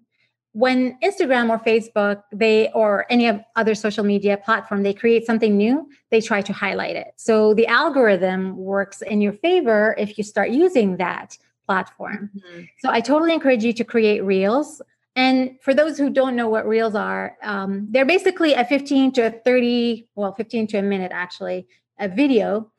when 0.53 0.99
Instagram 1.03 1.49
or 1.49 1.59
Facebook, 1.59 2.23
they 2.33 2.70
or 2.73 3.07
any 3.09 3.27
of 3.27 3.40
other 3.57 3.75
social 3.75 4.05
media 4.05 4.37
platform, 4.37 4.83
they 4.83 4.92
create 4.92 5.25
something 5.25 5.57
new, 5.57 5.88
they 6.11 6.20
try 6.20 6.42
to 6.42 6.53
highlight 6.53 6.96
it. 6.96 7.14
So 7.16 7.55
the 7.55 7.66
algorithm 7.68 8.57
works 8.57 9.01
in 9.03 9.20
your 9.20 9.33
favor 9.33 9.94
if 9.96 10.18
you 10.18 10.25
start 10.25 10.51
using 10.51 10.96
that 10.96 11.38
platform. 11.66 12.31
Mm-hmm. 12.37 12.62
So 12.81 12.90
I 12.90 13.01
totally 13.01 13.33
encourage 13.33 13.62
you 13.62 13.73
to 13.75 13.85
create 13.85 14.25
reels. 14.25 14.83
And 15.16 15.59
for 15.61 15.75
those 15.75 15.99
who 15.99 16.09
don't 16.11 16.37
know 16.37 16.49
what 16.49 16.66
reels 16.66 16.94
are, 16.94 17.37
um, 17.42 17.88
they're 17.90 18.05
basically 18.05 18.55
a 18.55 18.64
15 18.64 19.12
to 19.12 19.27
a 19.27 19.31
30, 19.31 20.09
well, 20.14 20.33
15 20.35 20.68
to 20.68 20.79
a 20.79 20.83
minute 20.83 21.12
actually, 21.12 21.66
a 21.99 22.09
video, 22.09 22.70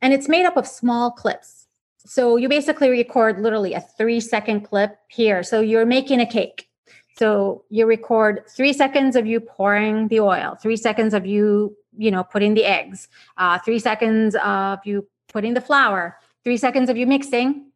and 0.00 0.14
it's 0.14 0.28
made 0.28 0.46
up 0.46 0.56
of 0.56 0.66
small 0.66 1.10
clips. 1.10 1.66
So 1.98 2.36
you 2.36 2.48
basically 2.48 2.88
record 2.88 3.40
literally 3.40 3.74
a 3.74 3.80
three 3.80 4.20
second 4.20 4.62
clip 4.62 4.96
here. 5.08 5.42
So 5.42 5.60
you're 5.60 5.84
making 5.84 6.20
a 6.20 6.26
cake 6.26 6.70
so 7.20 7.64
you 7.68 7.84
record 7.84 8.44
three 8.48 8.72
seconds 8.72 9.14
of 9.14 9.26
you 9.26 9.40
pouring 9.40 10.08
the 10.08 10.20
oil, 10.20 10.56
three 10.58 10.78
seconds 10.78 11.12
of 11.12 11.26
you, 11.26 11.76
you 11.98 12.10
know, 12.10 12.24
putting 12.24 12.54
the 12.54 12.64
eggs, 12.64 13.08
uh, 13.36 13.58
three 13.58 13.78
seconds 13.78 14.34
of 14.42 14.78
you 14.86 15.06
putting 15.28 15.52
the 15.52 15.60
flour, 15.60 16.16
three 16.44 16.56
seconds 16.56 16.88
of 16.88 16.96
you 16.96 17.06
mixing, 17.06 17.66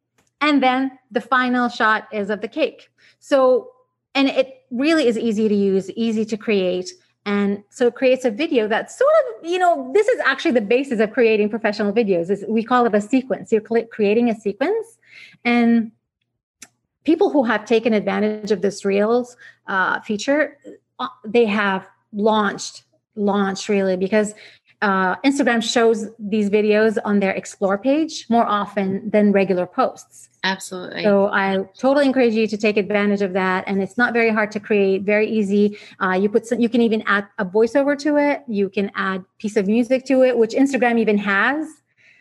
and 0.41 0.63
then 0.63 0.97
the 1.11 1.21
final 1.21 1.69
shot 1.69 2.07
is 2.11 2.31
of 2.31 2.41
the 2.41 2.47
cake. 2.47 2.89
So, 3.19 3.69
and 4.15 4.29
it 4.29 4.63
really 4.71 5.07
is 5.07 5.17
easy 5.17 5.47
to 5.47 5.53
use, 5.53 5.91
easy 5.91 6.25
to 6.25 6.37
create. 6.37 6.89
And 7.27 7.63
so 7.69 7.87
it 7.87 7.95
creates 7.95 8.23
a 8.23 8.31
video 8.31 8.67
that's 8.67 8.97
sort 8.97 9.11
of, 9.27 9.49
you 9.49 9.59
know, 9.59 9.91
this 9.93 10.07
is 10.07 10.19
actually 10.21 10.51
the 10.51 10.61
basis 10.61 10.99
of 10.99 11.11
creating 11.11 11.49
professional 11.49 11.91
videos. 11.91 12.29
Is 12.29 12.45
we 12.47 12.63
call 12.63 12.85
it 12.85 12.95
a 12.95 13.01
sequence. 13.01 13.51
You're 13.51 13.61
creating 13.61 14.29
a 14.29 14.35
sequence, 14.35 14.97
and 15.43 15.91
people 17.03 17.29
who 17.29 17.43
have 17.43 17.65
taken 17.65 17.93
advantage 17.93 18.51
of 18.51 18.61
this 18.61 18.85
Reels 18.85 19.37
uh, 19.67 20.01
feature, 20.01 20.57
uh, 20.99 21.07
they 21.25 21.45
have 21.45 21.87
launched 22.13 22.83
launched 23.15 23.69
really 23.69 23.95
because 23.95 24.33
uh, 24.85 25.15
Instagram 25.25 25.63
shows 25.63 26.09
these 26.19 26.47
videos 26.47 26.99
on 27.03 27.19
their 27.19 27.31
explore 27.31 27.75
page 27.75 28.27
more 28.29 28.45
often 28.45 29.09
than 29.09 29.31
regular 29.31 29.65
posts. 29.65 30.29
Absolutely. 30.43 31.01
So 31.01 31.25
I 31.29 31.65
totally 31.75 32.05
encourage 32.05 32.35
you 32.35 32.45
to 32.45 32.55
take 32.55 32.77
advantage 32.77 33.23
of 33.23 33.33
that, 33.33 33.63
and 33.65 33.81
it's 33.81 33.97
not 33.97 34.13
very 34.13 34.29
hard 34.29 34.51
to 34.51 34.59
create. 34.59 35.01
Very 35.01 35.27
easy. 35.27 35.79
Uh, 35.99 36.11
you 36.11 36.29
put 36.29 36.45
some, 36.45 36.59
you 36.59 36.69
can 36.69 36.81
even 36.81 37.01
add 37.07 37.27
a 37.39 37.45
voiceover 37.45 37.97
to 37.97 38.17
it. 38.17 38.43
You 38.47 38.69
can 38.69 38.91
add 38.93 39.25
piece 39.39 39.57
of 39.57 39.65
music 39.65 40.05
to 40.05 40.21
it, 40.21 40.37
which 40.37 40.51
Instagram 40.51 40.99
even 40.99 41.17
has. 41.17 41.65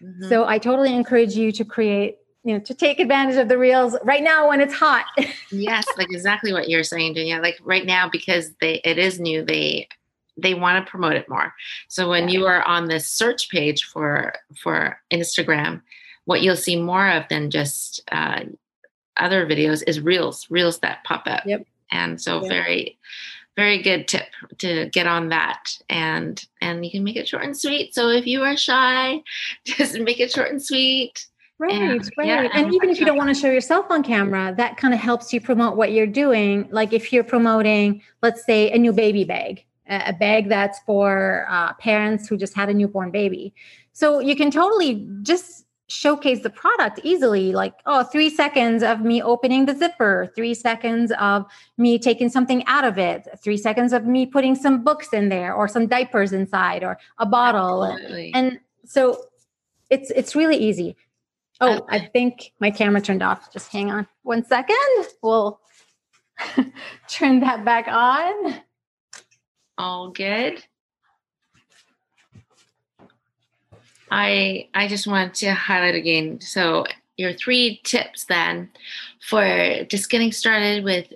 Mm-hmm. 0.03 0.31
So 0.31 0.47
I 0.47 0.57
totally 0.57 0.95
encourage 0.95 1.35
you 1.35 1.53
to 1.53 1.67
create 1.67 2.17
you 2.45 2.55
know 2.55 2.61
to 2.61 2.73
take 2.73 2.99
advantage 2.99 3.37
of 3.37 3.49
the 3.49 3.59
reels 3.59 3.95
right 4.05 4.23
now 4.23 4.51
when 4.51 4.61
it's 4.61 4.75
hot 4.75 5.07
yes 5.51 5.87
like 5.97 6.09
exactly 6.11 6.53
what 6.53 6.69
you're 6.69 6.85
saying 6.85 7.15
Dunia. 7.15 7.41
like 7.41 7.59
right 7.63 7.87
now 7.87 8.07
because 8.07 8.53
they 8.61 8.83
it 8.85 8.99
is 8.99 9.19
new 9.19 9.43
they 9.43 9.89
they 10.37 10.55
want 10.55 10.85
to 10.85 10.91
promote 10.91 11.15
it 11.15 11.29
more. 11.29 11.53
So 11.89 12.09
when 12.09 12.29
you 12.29 12.47
are 12.47 12.63
on 12.63 12.87
this 12.87 13.09
search 13.09 13.49
page 13.51 13.85
for 13.85 14.35
for 14.57 14.99
instagram 15.13 15.83
what 16.25 16.43
you'll 16.43 16.57
see 16.57 16.81
more 16.81 17.09
of 17.09 17.25
than 17.29 17.51
just 17.51 18.03
uh, 18.11 18.41
other 19.17 19.47
videos 19.47 19.83
is 19.87 20.01
reels 20.01 20.47
reels 20.51 20.79
that 20.81 21.05
pop 21.05 21.25
up. 21.27 21.45
Yep. 21.47 21.67
And 21.91 22.21
so 22.21 22.41
yep. 22.43 22.51
very 22.51 22.99
very 23.57 23.81
good 23.81 24.09
tip 24.09 24.27
to 24.59 24.89
get 24.91 25.07
on 25.07 25.29
that. 25.29 25.79
And 25.89 26.45
and 26.61 26.85
you 26.85 26.91
can 26.91 27.05
make 27.05 27.17
it 27.17 27.29
short 27.29 27.45
and 27.45 27.57
sweet. 27.57 27.95
So 27.95 28.09
if 28.09 28.27
you 28.27 28.43
are 28.43 28.57
shy 28.57 29.23
just 29.65 29.99
make 30.01 30.21
it 30.21 30.33
short 30.33 30.51
and 30.51 30.63
sweet. 30.63 31.27
Right, 31.57 31.73
and, 31.73 32.11
right. 32.19 32.27
Yeah, 32.27 32.49
and 32.53 32.75
even 32.75 32.91
if 32.91 32.99
you 32.99 33.07
don't 33.07 33.17
want 33.17 33.33
to 33.33 33.41
show 33.41 33.47
yourself 33.49 33.87
on 33.89 34.03
camera, 34.03 34.53
that 34.57 34.77
kind 34.77 34.93
of 34.93 34.99
helps 34.99 35.33
you 35.33 35.41
promote 35.41 35.77
what 35.77 35.93
you're 35.93 36.05
doing. 36.05 36.67
Like 36.73 36.93
if 36.93 37.13
you're 37.13 37.23
promoting, 37.23 38.03
let's 38.23 38.45
say, 38.45 38.73
a 38.73 38.77
new 38.77 38.93
baby 38.93 39.23
bag, 39.23 39.65
a 39.89 40.13
bag 40.13 40.49
that's 40.49 40.79
for 40.81 41.47
uh, 41.49 41.75
parents 41.75 42.29
who 42.29 42.37
just 42.37 42.55
had 42.55 42.69
a 42.69 42.75
newborn 42.75 43.11
baby. 43.11 43.55
So 43.93 44.21
you 44.21 44.35
can 44.37 44.51
totally 44.51 45.07
just 45.23 45.67
showcase 45.89 46.43
the 46.43 46.49
product 46.49 46.99
easily 47.05 47.53
like 47.53 47.75
oh 47.85 48.03
three 48.05 48.31
seconds 48.31 48.83
of 48.83 49.03
me 49.03 49.21
opening 49.21 49.67
the 49.67 49.75
zipper 49.75 50.33
three 50.35 50.55
seconds 50.55 51.13
of 51.21 51.45
me 51.77 51.99
taking 51.99 52.31
something 52.31 52.65
out 52.67 52.85
of 52.85 52.97
it 52.99 53.29
three 53.45 53.59
seconds 53.59 53.93
of 53.93 54.07
me 54.07 54.25
putting 54.25 54.55
some 54.55 54.83
books 54.83 55.13
in 55.13 55.29
there 55.29 55.53
or 55.53 55.69
some 55.69 55.87
diapers 55.87 56.33
inside 56.33 56.83
or 56.83 56.99
a 57.19 57.27
bottle 57.27 57.85
Absolutely. 57.85 58.33
and 58.33 58.59
so 58.87 59.27
it's 59.91 60.11
it's 60.13 60.35
really 60.35 60.57
easy 60.57 60.97
Oh, 61.61 61.87
I 61.89 62.01
think 62.01 62.53
my 62.61 62.71
camera 62.71 63.01
turned 63.01 63.23
off. 63.23 63.53
Just 63.53 63.71
hang 63.71 63.91
on 63.91 64.07
one 64.23 64.45
second. 64.45 64.77
We'll 65.23 65.61
turn 67.09 67.41
that 67.41 67.65
back 67.65 67.87
on. 67.89 68.61
All 69.77 70.11
good. 70.11 70.65
I 74.11 74.69
I 74.75 74.87
just 74.87 75.07
want 75.07 75.35
to 75.37 75.53
highlight 75.53 75.95
again. 75.95 76.41
So 76.41 76.87
your 77.17 77.33
three 77.33 77.81
tips 77.85 78.25
then 78.25 78.71
for 79.21 79.85
just 79.85 80.11
getting 80.11 80.33
started 80.33 80.85
with 80.85 81.13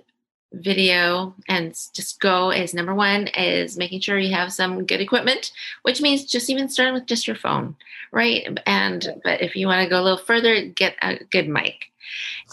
video 0.51 1.35
and 1.47 1.75
just 1.93 2.19
go 2.19 2.51
is 2.51 2.73
number 2.73 2.95
one 2.95 3.27
is 3.27 3.77
making 3.77 3.99
sure 3.99 4.17
you 4.17 4.33
have 4.33 4.51
some 4.51 4.85
good 4.85 4.99
equipment 4.99 5.51
which 5.83 6.01
means 6.01 6.25
just 6.25 6.49
even 6.49 6.67
starting 6.67 6.93
with 6.93 7.05
just 7.05 7.27
your 7.27 7.35
phone 7.35 7.75
right 8.11 8.57
and 8.65 9.13
but 9.23 9.41
if 9.41 9.55
you 9.55 9.67
want 9.67 9.83
to 9.83 9.89
go 9.89 10.01
a 10.01 10.01
little 10.01 10.17
further 10.17 10.65
get 10.65 10.95
a 11.03 11.23
good 11.25 11.47
mic 11.47 11.91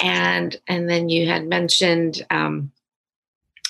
and 0.02 0.60
and 0.68 0.90
then 0.90 1.08
you 1.08 1.26
had 1.26 1.46
mentioned 1.46 2.26
um 2.28 2.70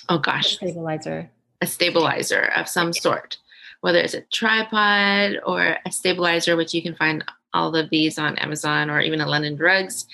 oh 0.09 0.19
gosh 0.19 0.57
stabilizer 0.57 1.31
a 1.61 1.67
stabilizer 1.67 2.53
of 2.57 2.69
some 2.69 2.93
sort 2.93 3.39
whether 3.81 3.99
it's 3.99 4.15
a 4.15 4.23
tripod 4.33 5.39
or 5.45 5.77
a 5.85 5.93
stabilizer 5.93 6.57
which 6.57 6.75
you 6.75 6.83
can 6.83 6.95
find 6.95 7.25
all 7.55 7.75
of 7.75 7.89
these 7.91 8.19
on 8.19 8.37
Amazon 8.39 8.91
or 8.91 9.01
even 9.01 9.21
at 9.21 9.29
London 9.29 9.57
Drugs. 9.57 10.07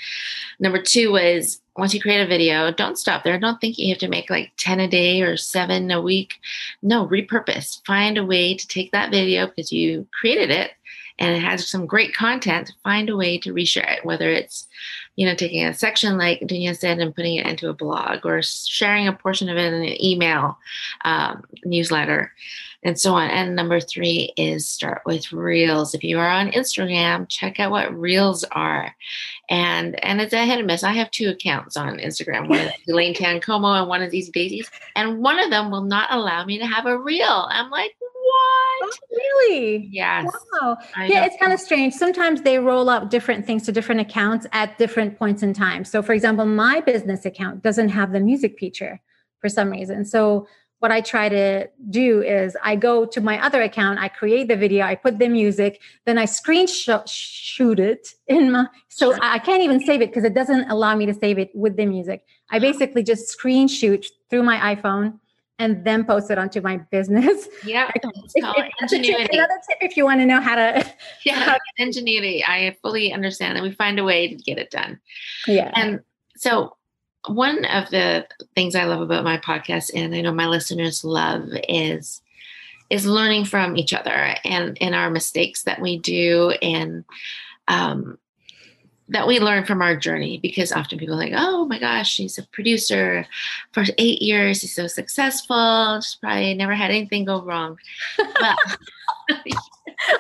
Number 0.61 0.81
two 0.81 1.13
was 1.13 1.61
once 1.77 1.95
you 1.95 2.01
create 2.01 2.21
a 2.21 2.27
video, 2.27 2.71
don't 2.71 2.99
stop 2.99 3.25
there. 3.25 3.39
Don't 3.39 3.61
think 3.61 3.79
you 3.79 3.89
have 3.89 3.99
to 3.99 4.09
make 4.09 4.29
like 4.29 4.53
10 4.59 4.79
a 4.81 4.89
day 4.89 5.23
or 5.23 5.37
seven 5.37 5.91
a 5.91 6.03
week. 6.03 6.35
No, 6.83 7.07
repurpose. 7.07 7.85
Find 7.87 8.19
a 8.19 8.27
way 8.27 8.55
to 8.55 8.69
take 8.69 8.93
that 8.93 9.11
video 9.11 9.47
because 9.47 9.73
you 9.73 10.07
created 10.13 10.51
it 10.51 10.73
and 11.23 11.37
it 11.37 11.41
has 11.41 11.71
some 11.71 11.87
great 11.87 12.13
content, 12.13 12.73
find 12.83 13.09
a 13.09 13.17
way 13.17 13.39
to 13.39 13.55
reshare 13.55 13.99
it, 13.99 14.05
whether 14.05 14.29
it's, 14.29 14.67
you 15.15 15.25
know, 15.25 15.37
taking 15.37 15.65
a 15.65 15.73
section 15.73 16.19
like 16.19 16.41
Dunia 16.41 16.77
said 16.77 16.99
and 16.99 17.15
putting 17.15 17.37
it 17.37 17.47
into 17.47 17.69
a 17.69 17.75
blog 17.75 18.27
or 18.27 18.43
sharing 18.43 19.07
a 19.07 19.13
portion 19.13 19.49
of 19.49 19.57
it 19.57 19.73
in 19.73 19.83
an 19.83 20.05
email 20.05 20.59
um, 21.05 21.45
newsletter 21.65 22.33
and 22.83 22.99
so 22.99 23.15
on. 23.15 23.31
And 23.31 23.55
number 23.55 23.79
three 23.79 24.33
is 24.37 24.67
start 24.67 25.03
with 25.07 25.33
reels. 25.33 25.95
If 25.95 26.03
you 26.03 26.19
are 26.19 26.29
on 26.29 26.51
Instagram, 26.51 27.29
check 27.29 27.61
out 27.61 27.71
what 27.71 27.97
reels 27.97 28.43
are. 28.51 28.93
And 29.49 30.05
and 30.05 30.21
it's 30.21 30.33
a 30.33 30.45
hit 30.45 30.59
and 30.59 30.67
miss. 30.67 30.83
I 30.83 30.93
have 30.95 31.13
two 31.13 31.29
accounts 31.29 31.77
on 31.77 31.99
Instagram. 31.99 32.49
One 32.49 32.59
is 32.59 32.73
Elaine 32.89 33.15
Tan 33.15 33.41
Comeau 33.41 33.79
and 33.79 33.89
one 33.89 34.03
is 34.03 34.13
Easy 34.13 34.33
Daisies. 34.33 34.73
And 34.97 35.21
one 35.21 35.39
of 35.39 35.51
them 35.51 35.71
will 35.71 35.85
not 35.85 36.13
allow 36.13 36.45
me 36.45 36.59
to 36.59 36.67
have 36.67 36.87
a 36.87 36.99
reel. 36.99 37.47
I'm 37.49 37.71
like, 37.71 37.95
what? 38.33 38.83
Oh, 38.83 38.99
really? 39.11 39.89
Yes. 39.91 40.33
Wow. 40.53 40.77
I 40.97 41.07
yeah, 41.07 41.21
know. 41.21 41.27
it's 41.27 41.37
kind 41.41 41.53
of 41.53 41.61
strange. 41.61 41.95
Sometimes 41.95 42.43
they 42.43 42.59
roll 42.59 42.89
up 42.89 43.11
different 43.11 43.47
things 43.47 43.65
to 43.65 43.73
different 43.73 44.01
accounts 44.01 44.47
at 44.53 44.79
different 44.79 45.19
points 45.19 45.43
in 45.43 45.53
time. 45.53 45.85
So, 45.85 46.03
for 46.03 46.13
example, 46.13 46.47
my 46.47 46.81
business 46.81 47.25
account 47.25 47.63
doesn't 47.63 47.91
have 47.91 48.13
the 48.13 48.21
music 48.21 48.59
feature 48.59 49.01
for 49.41 49.49
some 49.49 49.71
reason. 49.71 50.05
So, 50.05 50.47
what 50.79 50.91
I 50.91 51.01
try 51.01 51.29
to 51.29 51.69
do 51.91 52.23
is 52.23 52.57
I 52.61 52.75
go 52.75 53.07
to 53.07 53.21
my 53.21 53.41
other 53.41 53.63
account, 53.63 54.01
I 54.01 54.09
create 54.09 54.49
the 54.49 54.57
video, 54.57 54.85
I 54.85 54.97
put 54.97 55.21
the 55.21 55.29
music, 55.29 55.81
then 56.07 56.19
I 56.19 56.25
screenshot 56.25 57.05
shoot 57.07 57.79
it 57.79 58.09
in 58.27 58.51
my 58.51 58.67
so 58.89 59.17
I 59.23 59.39
can't 59.39 59.63
even 59.63 59.79
save 59.87 60.03
it 60.03 60.11
because 60.11 60.25
it 60.25 60.35
doesn't 60.35 60.69
allow 60.69 60.97
me 60.97 61.07
to 61.07 61.15
save 61.15 61.39
it 61.39 61.53
with 61.55 61.77
the 61.77 61.87
music. 61.87 62.25
I 62.51 62.59
basically 62.59 63.05
just 63.05 63.29
screen 63.29 63.69
shoot 63.69 64.07
through 64.29 64.43
my 64.43 64.75
iPhone 64.75 65.21
and 65.59 65.85
then 65.85 66.05
post 66.05 66.31
it 66.31 66.39
onto 66.39 66.61
my 66.61 66.79
business. 66.91 67.49
Yeah, 67.65 67.91
it's 67.95 68.33
if, 68.35 68.45
if, 68.57 68.73
ingenuity. 68.81 69.37
Another 69.37 69.61
tip 69.69 69.79
if 69.81 69.97
you 69.97 70.05
want 70.05 70.21
to 70.21 70.27
know 70.27 70.41
how 70.41 70.57
to. 70.57 70.85
Yeah, 71.25 71.35
how 71.35 71.55
to, 71.55 71.61
ingenuity. 71.79 72.45
I 72.45 72.77
fully 72.83 73.13
understand 73.13 73.57
that 73.57 73.63
we 73.63 73.73
find 73.73 73.99
a 73.99 74.05
way 74.05 74.29
to 74.29 74.35
get 74.35 74.59
it 74.59 74.71
done. 74.71 74.99
Yeah, 75.47 75.71
and 75.75 76.01
so 76.37 76.77
one 77.29 77.65
of 77.67 77.91
the 77.91 78.27
things 78.55 78.75
I 78.75 78.85
love 78.85 79.01
about 79.01 79.25
my 79.25 79.39
podcast, 79.39 79.91
and 79.95 80.15
I 80.15 80.21
know 80.21 80.33
my 80.33 80.49
listeners 80.49 81.05
love, 81.05 81.49
is 81.69 82.23
is 82.91 83.07
learning 83.07 83.47
from 83.47 83.77
each 83.77 83.95
other 83.95 84.35
and 84.45 84.77
in 84.79 84.93
our 84.93 85.09
mistakes 85.09 85.63
that 85.63 85.81
we 85.81 85.99
do 85.99 86.51
and 86.61 87.07
um, 87.67 88.19
that 89.13 89.27
we 89.27 89.39
learn 89.39 89.65
from 89.65 89.83
our 89.83 89.97
journey. 89.97 90.39
Because 90.39 90.73
often 90.73 90.99
people 90.99 91.15
are 91.15 91.19
like, 91.19 91.35
oh 91.35 91.67
my 91.67 91.79
gosh, 91.79 92.11
she's 92.11 92.39
a 92.39 92.43
producer 92.49 93.27
for 93.73 93.85
eight 93.99 94.23
years, 94.23 94.61
she's 94.61 94.75
so 94.75 94.87
successful, 94.87 96.01
she's 96.01 96.17
probably 96.17 96.55
never 96.55 96.75
had 96.75 96.91
anything 96.91 97.25
go 97.25 97.43
wrong. 97.43 97.79
Well, 98.19 98.57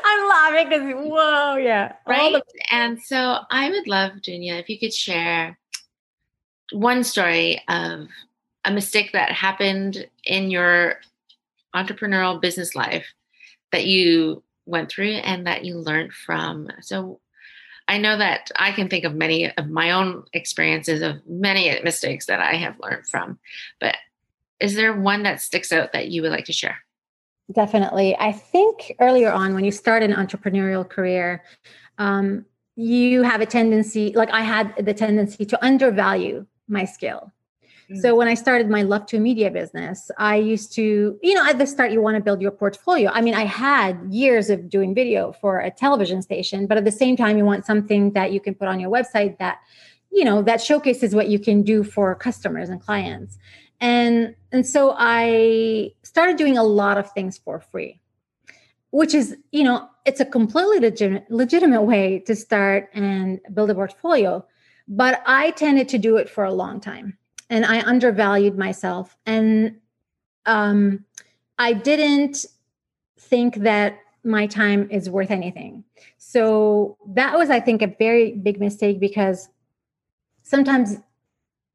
I'm 0.04 0.28
laughing 0.28 0.68
because 0.68 1.08
whoa, 1.10 1.56
yeah, 1.56 1.92
right. 2.06 2.32
The- 2.32 2.74
and 2.74 3.00
so 3.02 3.38
I 3.50 3.70
would 3.70 3.88
love, 3.88 4.12
Dunia, 4.22 4.60
if 4.60 4.68
you 4.68 4.78
could 4.78 4.94
share 4.94 5.58
one 6.72 7.04
story 7.04 7.60
of 7.68 8.08
a 8.64 8.70
mistake 8.70 9.12
that 9.12 9.32
happened 9.32 10.06
in 10.24 10.50
your 10.50 11.00
entrepreneurial 11.74 12.40
business 12.40 12.74
life 12.74 13.06
that 13.72 13.86
you 13.86 14.42
went 14.66 14.90
through 14.90 15.14
and 15.14 15.46
that 15.46 15.64
you 15.64 15.78
learned 15.78 16.12
from. 16.12 16.68
So 16.80 17.20
I 17.92 17.98
know 17.98 18.16
that 18.16 18.50
I 18.56 18.72
can 18.72 18.88
think 18.88 19.04
of 19.04 19.14
many 19.14 19.54
of 19.54 19.68
my 19.68 19.90
own 19.90 20.24
experiences 20.32 21.02
of 21.02 21.16
many 21.28 21.78
mistakes 21.84 22.24
that 22.24 22.40
I 22.40 22.54
have 22.54 22.80
learned 22.80 23.06
from. 23.06 23.38
But 23.80 23.96
is 24.60 24.76
there 24.76 24.98
one 24.98 25.24
that 25.24 25.42
sticks 25.42 25.70
out 25.72 25.92
that 25.92 26.08
you 26.08 26.22
would 26.22 26.30
like 26.30 26.46
to 26.46 26.54
share? 26.54 26.78
Definitely. 27.52 28.16
I 28.18 28.32
think 28.32 28.94
earlier 28.98 29.30
on, 29.30 29.54
when 29.54 29.66
you 29.66 29.70
start 29.70 30.02
an 30.02 30.14
entrepreneurial 30.14 30.88
career, 30.88 31.44
um, 31.98 32.46
you 32.76 33.24
have 33.24 33.42
a 33.42 33.46
tendency, 33.46 34.14
like 34.14 34.30
I 34.30 34.40
had 34.40 34.74
the 34.82 34.94
tendency 34.94 35.44
to 35.44 35.62
undervalue 35.62 36.46
my 36.68 36.86
skill. 36.86 37.30
So 38.00 38.14
mm. 38.14 38.16
when 38.16 38.28
I 38.28 38.34
started 38.34 38.68
my 38.70 38.82
Love 38.82 39.06
to 39.06 39.18
Media 39.18 39.50
business, 39.50 40.10
I 40.18 40.36
used 40.36 40.72
to, 40.74 41.18
you 41.22 41.34
know, 41.34 41.46
at 41.48 41.58
the 41.58 41.66
start 41.66 41.92
you 41.92 42.00
want 42.00 42.16
to 42.16 42.22
build 42.22 42.40
your 42.40 42.50
portfolio. 42.50 43.10
I 43.10 43.20
mean, 43.20 43.34
I 43.34 43.44
had 43.44 44.00
years 44.08 44.50
of 44.50 44.68
doing 44.68 44.94
video 44.94 45.32
for 45.32 45.58
a 45.58 45.70
television 45.70 46.22
station, 46.22 46.66
but 46.66 46.76
at 46.78 46.84
the 46.84 46.92
same 46.92 47.16
time 47.16 47.36
you 47.36 47.44
want 47.44 47.66
something 47.66 48.12
that 48.12 48.32
you 48.32 48.40
can 48.40 48.54
put 48.54 48.68
on 48.68 48.80
your 48.80 48.90
website 48.90 49.38
that, 49.38 49.58
you 50.10 50.24
know, 50.24 50.42
that 50.42 50.62
showcases 50.62 51.14
what 51.14 51.28
you 51.28 51.38
can 51.38 51.62
do 51.62 51.82
for 51.82 52.14
customers 52.14 52.68
and 52.68 52.80
clients. 52.80 53.38
And 53.80 54.34
and 54.52 54.66
so 54.66 54.94
I 54.96 55.92
started 56.02 56.36
doing 56.36 56.56
a 56.56 56.62
lot 56.62 56.98
of 56.98 57.10
things 57.12 57.38
for 57.38 57.60
free. 57.60 58.00
Which 58.90 59.14
is, 59.14 59.36
you 59.52 59.64
know, 59.64 59.88
it's 60.04 60.20
a 60.20 60.24
completely 60.24 60.78
legitimate 60.78 61.30
legitimate 61.30 61.82
way 61.82 62.18
to 62.26 62.36
start 62.36 62.90
and 62.94 63.40
build 63.54 63.70
a 63.70 63.74
portfolio 63.74 64.44
but 64.88 65.22
I 65.26 65.52
tended 65.52 65.88
to 65.90 65.98
do 65.98 66.16
it 66.16 66.28
for 66.28 66.44
a 66.44 66.52
long 66.52 66.80
time 66.80 67.16
and 67.52 67.66
I 67.66 67.82
undervalued 67.82 68.56
myself. 68.56 69.14
And 69.26 69.76
um, 70.46 71.04
I 71.58 71.74
didn't 71.74 72.46
think 73.18 73.56
that 73.56 73.98
my 74.24 74.46
time 74.46 74.88
is 74.90 75.10
worth 75.10 75.30
anything. 75.30 75.84
So 76.16 76.96
that 77.08 77.36
was, 77.36 77.50
I 77.50 77.60
think, 77.60 77.82
a 77.82 77.88
very 77.98 78.32
big 78.32 78.58
mistake 78.58 78.98
because 79.00 79.50
sometimes 80.42 80.96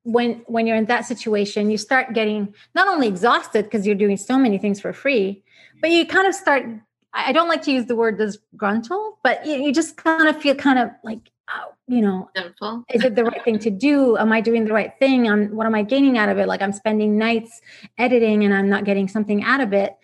when 0.02 0.42
when 0.48 0.66
you're 0.66 0.78
in 0.78 0.86
that 0.86 1.06
situation 1.06 1.70
you 1.70 1.78
start 1.78 2.14
getting 2.14 2.54
not 2.74 2.88
only 2.88 3.10
exhausted 3.10 3.66
because 3.66 3.86
you're 3.86 3.96
doing 3.96 4.16
so 4.16 4.38
many 4.38 4.58
things 4.58 4.80
for 4.80 4.94
free 4.94 5.44
but 5.82 5.90
you 5.92 6.06
kind 6.06 6.26
of 6.26 6.34
start 6.34 6.66
i 7.14 7.34
don't 7.34 7.50
like 7.50 7.62
to 7.62 7.74
use 7.74 7.88
the 7.88 7.96
word 7.96 8.18
disgruntled 8.18 9.16
but 9.22 9.46
you, 9.46 9.56
you 9.56 9.74
just 9.74 9.98
kind 9.98 10.30
of 10.30 10.42
feel 10.42 10.56
kind 10.56 10.80
of 10.80 10.90
like 11.04 11.30
you 11.88 12.02
know, 12.02 12.30
Simple. 12.36 12.84
is 12.94 13.04
it 13.04 13.16
the 13.16 13.24
right 13.24 13.44
thing 13.44 13.60
to 13.60 13.70
do? 13.70 14.18
Am 14.18 14.32
I 14.32 14.42
doing 14.42 14.66
the 14.66 14.74
right 14.74 14.92
thing? 15.00 15.30
I'm, 15.30 15.56
what 15.56 15.66
am 15.66 15.74
I 15.74 15.84
gaining 15.84 16.18
out 16.18 16.30
of 16.30 16.38
it? 16.38 16.48
Like 16.48 16.62
I'm 16.62 16.74
spending 16.74 17.18
nights 17.18 17.62
editing 17.98 18.44
and 18.44 18.54
I'm 18.54 18.70
not 18.70 18.84
getting 18.84 19.08
something 19.08 19.44
out 19.44 19.62
of 19.62 19.74
it. 19.74 19.96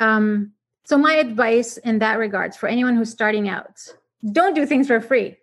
Um, 0.00 0.52
so 0.84 0.96
my 0.96 1.14
advice 1.14 1.76
in 1.76 1.98
that 1.98 2.18
regards 2.18 2.56
for 2.56 2.66
anyone 2.66 2.96
who's 2.96 3.10
starting 3.10 3.48
out, 3.48 3.78
don't 4.32 4.54
do 4.54 4.64
things 4.64 4.86
for 4.86 5.00
free. 5.00 5.36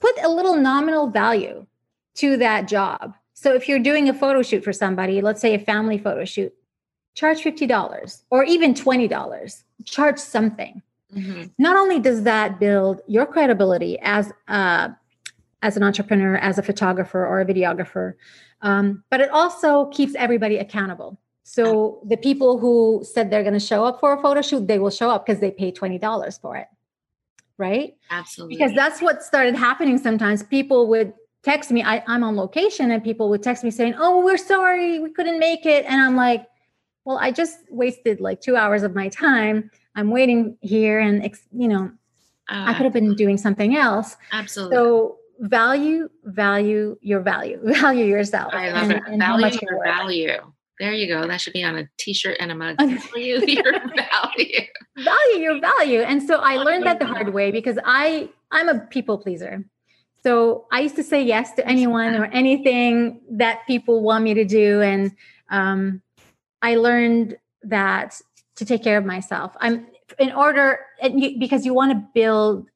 Put 0.00 0.18
a 0.24 0.28
little 0.28 0.56
nominal 0.56 1.08
value 1.08 1.66
to 2.16 2.38
that 2.38 2.66
job. 2.66 3.14
So 3.34 3.52
if 3.54 3.68
you're 3.68 3.78
doing 3.78 4.08
a 4.08 4.14
photo 4.14 4.40
shoot 4.42 4.64
for 4.64 4.72
somebody, 4.72 5.20
let's 5.20 5.42
say 5.42 5.54
a 5.54 5.58
family 5.58 5.98
photo 5.98 6.24
shoot, 6.24 6.54
charge 7.14 7.40
$50 7.40 8.22
or 8.30 8.44
even 8.44 8.72
$20. 8.72 9.62
Charge 9.84 10.18
something. 10.18 10.82
Mm-hmm. 11.14 11.44
Not 11.58 11.76
only 11.76 12.00
does 12.00 12.22
that 12.22 12.58
build 12.58 13.02
your 13.06 13.26
credibility 13.26 13.98
as 14.00 14.32
a 14.48 14.96
as 15.62 15.76
an 15.76 15.82
entrepreneur, 15.82 16.36
as 16.36 16.58
a 16.58 16.62
photographer 16.62 17.26
or 17.26 17.40
a 17.40 17.46
videographer, 17.46 18.14
um, 18.62 19.02
but 19.10 19.20
it 19.20 19.30
also 19.30 19.86
keeps 19.86 20.14
everybody 20.14 20.58
accountable. 20.58 21.20
So 21.42 22.00
the 22.06 22.16
people 22.16 22.58
who 22.58 23.02
said 23.04 23.30
they're 23.30 23.42
going 23.42 23.54
to 23.54 23.60
show 23.60 23.84
up 23.84 24.00
for 24.00 24.12
a 24.12 24.22
photo 24.22 24.42
shoot, 24.42 24.66
they 24.66 24.78
will 24.78 24.90
show 24.90 25.10
up 25.10 25.26
because 25.26 25.40
they 25.40 25.50
pay 25.50 25.70
twenty 25.70 25.98
dollars 25.98 26.38
for 26.38 26.56
it, 26.56 26.66
right? 27.58 27.94
Absolutely. 28.10 28.56
Because 28.56 28.72
that's 28.74 29.00
what 29.00 29.22
started 29.22 29.54
happening. 29.54 29.98
Sometimes 29.98 30.42
people 30.42 30.88
would 30.88 31.12
text 31.42 31.70
me. 31.70 31.82
I, 31.82 32.02
I'm 32.06 32.22
on 32.22 32.36
location, 32.36 32.90
and 32.90 33.02
people 33.02 33.28
would 33.30 33.42
text 33.42 33.64
me 33.64 33.70
saying, 33.70 33.94
"Oh, 33.98 34.24
we're 34.24 34.36
sorry, 34.36 34.98
we 34.98 35.10
couldn't 35.10 35.38
make 35.38 35.64
it," 35.66 35.84
and 35.86 36.00
I'm 36.00 36.16
like, 36.16 36.46
"Well, 37.04 37.18
I 37.18 37.30
just 37.30 37.58
wasted 37.70 38.20
like 38.20 38.40
two 38.40 38.56
hours 38.56 38.82
of 38.82 38.94
my 38.94 39.08
time." 39.08 39.70
I'm 39.96 40.10
waiting 40.10 40.58
here 40.60 41.00
and, 41.00 41.34
you 41.52 41.68
know, 41.68 41.90
uh, 42.48 42.64
I 42.68 42.74
could 42.74 42.84
have 42.84 42.92
been 42.92 43.16
doing 43.16 43.38
something 43.38 43.76
else. 43.76 44.16
Absolutely. 44.30 44.76
So 44.76 45.16
value, 45.40 46.08
value 46.24 46.96
your 47.00 47.20
value, 47.20 47.60
value 47.64 48.04
yourself. 48.04 48.54
I 48.54 48.70
love 48.70 48.90
and, 48.90 48.92
it. 48.92 49.02
And 49.06 49.20
value 49.20 49.58
your 49.62 49.84
value. 49.84 50.38
There 50.78 50.92
you 50.92 51.08
go. 51.08 51.26
That 51.26 51.40
should 51.40 51.54
be 51.54 51.64
on 51.64 51.76
a 51.76 51.88
t-shirt 51.98 52.36
and 52.38 52.52
a 52.52 52.54
mug. 52.54 52.76
Value 52.78 53.46
your 53.46 53.72
value. 53.96 54.60
Value 54.98 55.38
your 55.38 55.58
value. 55.58 56.00
And 56.00 56.22
so 56.22 56.36
I 56.36 56.58
learned 56.58 56.84
that 56.84 56.98
the 56.98 57.06
hard 57.06 57.32
way 57.32 57.50
because 57.50 57.78
I 57.84 58.28
I'm 58.50 58.68
a 58.68 58.80
people 58.80 59.16
pleaser. 59.16 59.64
So 60.22 60.66
I 60.72 60.80
used 60.80 60.96
to 60.96 61.04
say 61.04 61.22
yes 61.22 61.52
to 61.52 61.66
anyone 61.66 62.14
or 62.14 62.26
anything 62.26 63.20
that 63.30 63.60
people 63.66 64.02
want 64.02 64.24
me 64.24 64.34
to 64.34 64.44
do. 64.44 64.82
And 64.82 65.12
um, 65.50 66.02
I 66.62 66.76
learned 66.76 67.36
that 67.62 68.20
to 68.56 68.64
take 68.64 68.82
care 68.82 68.98
of 68.98 69.04
myself. 69.04 69.52
I'm 69.60 69.86
in 70.18 70.32
order 70.32 70.80
you, 71.02 71.38
because 71.38 71.64
you 71.64 71.74
want 71.74 71.92
to 71.92 72.06
build 72.12 72.66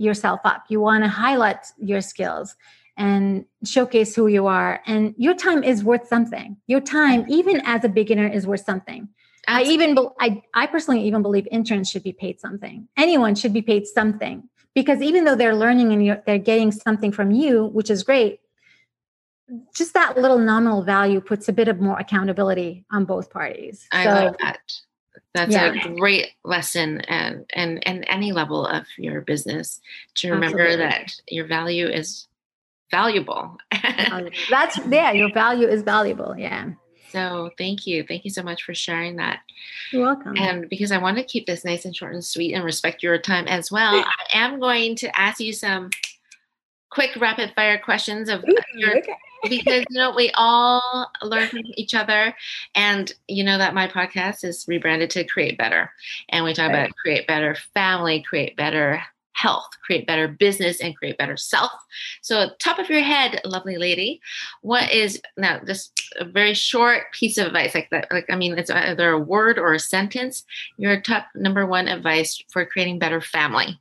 yourself 0.00 0.40
up. 0.44 0.64
You 0.68 0.80
want 0.80 1.04
to 1.04 1.08
highlight 1.08 1.66
your 1.78 2.00
skills 2.00 2.56
and 2.96 3.44
showcase 3.64 4.14
who 4.14 4.26
you 4.26 4.46
are. 4.46 4.80
And 4.86 5.14
your 5.16 5.34
time 5.34 5.62
is 5.62 5.84
worth 5.84 6.08
something. 6.08 6.56
Your 6.66 6.80
time, 6.80 7.26
even 7.28 7.60
as 7.64 7.84
a 7.84 7.88
beginner, 7.88 8.26
is 8.26 8.46
worth 8.46 8.64
something. 8.64 9.08
I 9.48 9.62
even 9.62 9.96
I 10.20 10.42
I 10.54 10.66
personally 10.66 11.02
even 11.04 11.22
believe 11.22 11.48
interns 11.50 11.88
should 11.90 12.02
be 12.02 12.12
paid 12.12 12.40
something. 12.40 12.88
Anyone 12.96 13.34
should 13.34 13.52
be 13.52 13.62
paid 13.62 13.86
something 13.86 14.48
because 14.74 15.00
even 15.02 15.24
though 15.24 15.34
they're 15.34 15.56
learning 15.56 15.92
and 15.92 16.22
they're 16.26 16.38
getting 16.38 16.72
something 16.72 17.10
from 17.10 17.30
you, 17.30 17.66
which 17.66 17.90
is 17.90 18.02
great, 18.02 18.40
just 19.74 19.94
that 19.94 20.16
little 20.18 20.38
nominal 20.38 20.82
value 20.82 21.20
puts 21.20 21.48
a 21.48 21.52
bit 21.52 21.68
of 21.68 21.80
more 21.80 21.98
accountability 21.98 22.84
on 22.92 23.04
both 23.04 23.30
parties. 23.30 23.86
I 23.92 24.04
so, 24.04 24.10
love 24.10 24.36
that 24.40 24.58
That's 25.34 25.52
yeah. 25.52 25.72
a 25.72 25.94
great 25.94 26.32
lesson 26.44 27.02
and 27.02 27.44
and 27.54 27.86
and 27.86 28.04
any 28.08 28.32
level 28.32 28.66
of 28.66 28.84
your 28.98 29.20
business 29.20 29.80
to 30.16 30.32
remember 30.32 30.60
Absolutely. 30.60 30.86
that 30.86 31.20
your 31.28 31.46
value 31.46 31.86
is 31.86 32.26
valuable. 32.90 33.56
That's 34.50 34.78
yeah, 34.88 35.12
your 35.12 35.32
value 35.32 35.68
is 35.68 35.82
valuable. 35.82 36.34
Yeah. 36.36 36.70
So 37.10 37.50
thank 37.58 37.86
you. 37.86 38.04
Thank 38.06 38.24
you 38.24 38.30
so 38.30 38.42
much 38.42 38.62
for 38.62 38.74
sharing 38.74 39.16
that. 39.16 39.40
You're 39.92 40.02
welcome. 40.02 40.36
And 40.36 40.68
because 40.68 40.92
I 40.92 40.98
want 40.98 41.16
to 41.16 41.24
keep 41.24 41.46
this 41.46 41.64
nice 41.64 41.84
and 41.84 41.94
short 41.94 42.14
and 42.14 42.24
sweet 42.24 42.54
and 42.54 42.64
respect 42.64 43.02
your 43.02 43.18
time 43.18 43.48
as 43.48 43.70
well, 43.70 43.96
I 43.96 44.38
am 44.38 44.60
going 44.60 44.94
to 44.96 45.20
ask 45.20 45.40
you 45.40 45.52
some 45.52 45.90
quick 46.90 47.16
rapid 47.16 47.52
fire 47.54 47.78
questions 47.78 48.28
of 48.28 48.44
Ooh, 48.48 48.56
your, 48.74 48.98
okay. 48.98 49.14
because 49.48 49.84
you 49.88 49.98
know 49.98 50.12
we 50.14 50.30
all 50.34 51.10
learn 51.22 51.48
from 51.48 51.62
each 51.76 51.94
other 51.94 52.34
and 52.74 53.14
you 53.26 53.42
know 53.42 53.56
that 53.56 53.74
my 53.74 53.88
podcast 53.88 54.44
is 54.44 54.66
rebranded 54.68 55.08
to 55.08 55.24
create 55.24 55.56
better 55.56 55.90
and 56.28 56.44
we 56.44 56.52
talk 56.52 56.68
right. 56.68 56.80
about 56.80 56.96
create 56.96 57.26
better 57.26 57.56
family 57.72 58.22
create 58.22 58.54
better 58.56 59.02
health, 59.40 59.70
create 59.84 60.06
better 60.06 60.28
business, 60.28 60.80
and 60.80 60.96
create 60.96 61.16
better 61.16 61.36
self. 61.36 61.72
So, 62.20 62.50
top 62.58 62.78
of 62.78 62.90
your 62.90 63.00
head, 63.00 63.40
lovely 63.44 63.78
lady, 63.78 64.20
what 64.60 64.92
is 64.92 65.20
now 65.36 65.60
just 65.64 65.98
a 66.18 66.24
very 66.24 66.52
short 66.52 67.12
piece 67.12 67.38
of 67.38 67.46
advice 67.46 67.74
like 67.74 67.88
that? 67.90 68.08
Like, 68.10 68.26
I 68.28 68.36
mean, 68.36 68.58
it's 68.58 68.70
either 68.70 69.10
a 69.10 69.18
word 69.18 69.58
or 69.58 69.72
a 69.72 69.78
sentence. 69.78 70.44
Your 70.76 71.00
top 71.00 71.26
number 71.34 71.64
one 71.66 71.88
advice 71.88 72.42
for 72.50 72.66
creating 72.66 72.98
better 72.98 73.20
family 73.20 73.80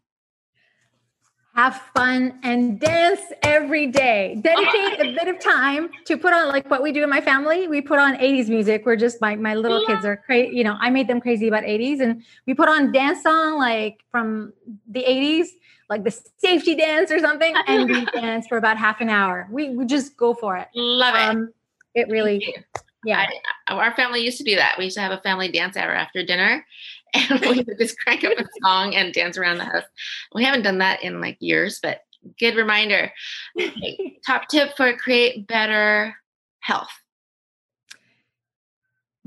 have 1.60 1.82
fun 1.94 2.40
and 2.44 2.80
dance 2.80 3.20
every 3.44 3.88
day. 3.88 4.40
Dedicate 4.42 5.00
a 5.02 5.14
bit 5.14 5.28
of 5.28 5.40
time 5.42 5.90
to 6.06 6.18
put 6.18 6.32
on 6.34 6.48
like 6.48 6.70
what 6.70 6.82
we 6.82 6.94
do 6.94 7.04
in 7.04 7.10
my 7.10 7.20
family. 7.20 7.68
We 7.68 7.82
put 7.82 8.00
on 8.00 8.16
80s 8.16 8.48
music. 8.48 8.86
We're 8.86 8.96
just 8.96 9.20
my 9.20 9.36
my 9.36 9.56
little 9.56 9.86
kids 9.86 10.06
are 10.06 10.16
crazy. 10.16 10.56
You 10.56 10.64
know, 10.64 10.78
I 10.80 10.90
made 10.90 11.08
them 11.10 11.20
crazy 11.20 11.50
about 11.50 11.64
80s, 11.64 12.00
and 12.00 12.24
we 12.48 12.54
put 12.54 12.70
on 12.70 12.94
dance 12.94 13.24
song 13.24 13.58
like 13.58 14.06
from 14.10 14.54
the 14.88 15.04
80s, 15.04 15.48
like 15.90 16.06
the 16.06 16.18
safety 16.38 16.76
dance 16.76 17.12
or 17.12 17.20
something, 17.20 17.54
and 17.68 17.90
we 17.90 18.06
dance 18.06 18.48
for 18.48 18.58
about 18.58 18.78
half 18.78 19.02
an 19.02 19.10
hour. 19.10 19.46
We 19.52 19.76
we 19.76 19.86
just 19.86 20.16
go 20.16 20.34
for 20.34 20.56
it. 20.56 20.70
Love 20.76 21.16
it. 21.16 21.22
Um, 21.22 21.54
it 21.94 22.08
really. 22.08 22.56
Yeah. 23.06 23.26
I, 23.68 23.74
our 23.74 23.94
family 23.96 24.22
used 24.22 24.38
to 24.40 24.44
do 24.44 24.56
that. 24.56 24.76
We 24.78 24.86
used 24.86 24.96
to 24.98 25.02
have 25.02 25.12
a 25.12 25.22
family 25.22 25.50
dance 25.52 25.76
hour 25.78 25.94
after 25.94 26.24
dinner 26.26 26.66
and 27.30 27.40
we 27.42 27.62
would 27.62 27.78
just 27.80 28.00
crank 28.00 28.24
up 28.24 28.38
a 28.38 28.46
song 28.64 28.96
and 28.96 29.14
dance 29.14 29.38
around 29.38 29.58
the 29.58 29.66
house. 29.66 29.84
We 30.34 30.44
haven't 30.44 30.64
done 30.64 30.80
that 30.80 31.04
in 31.04 31.22
like 31.22 31.38
years, 31.40 31.80
but 31.82 32.02
good 32.40 32.56
reminder. 32.56 33.12
Okay, 33.60 34.20
top 34.26 34.48
tip 34.48 34.76
for 34.76 34.94
create 34.94 35.48
better 35.48 36.16
health. 36.60 36.92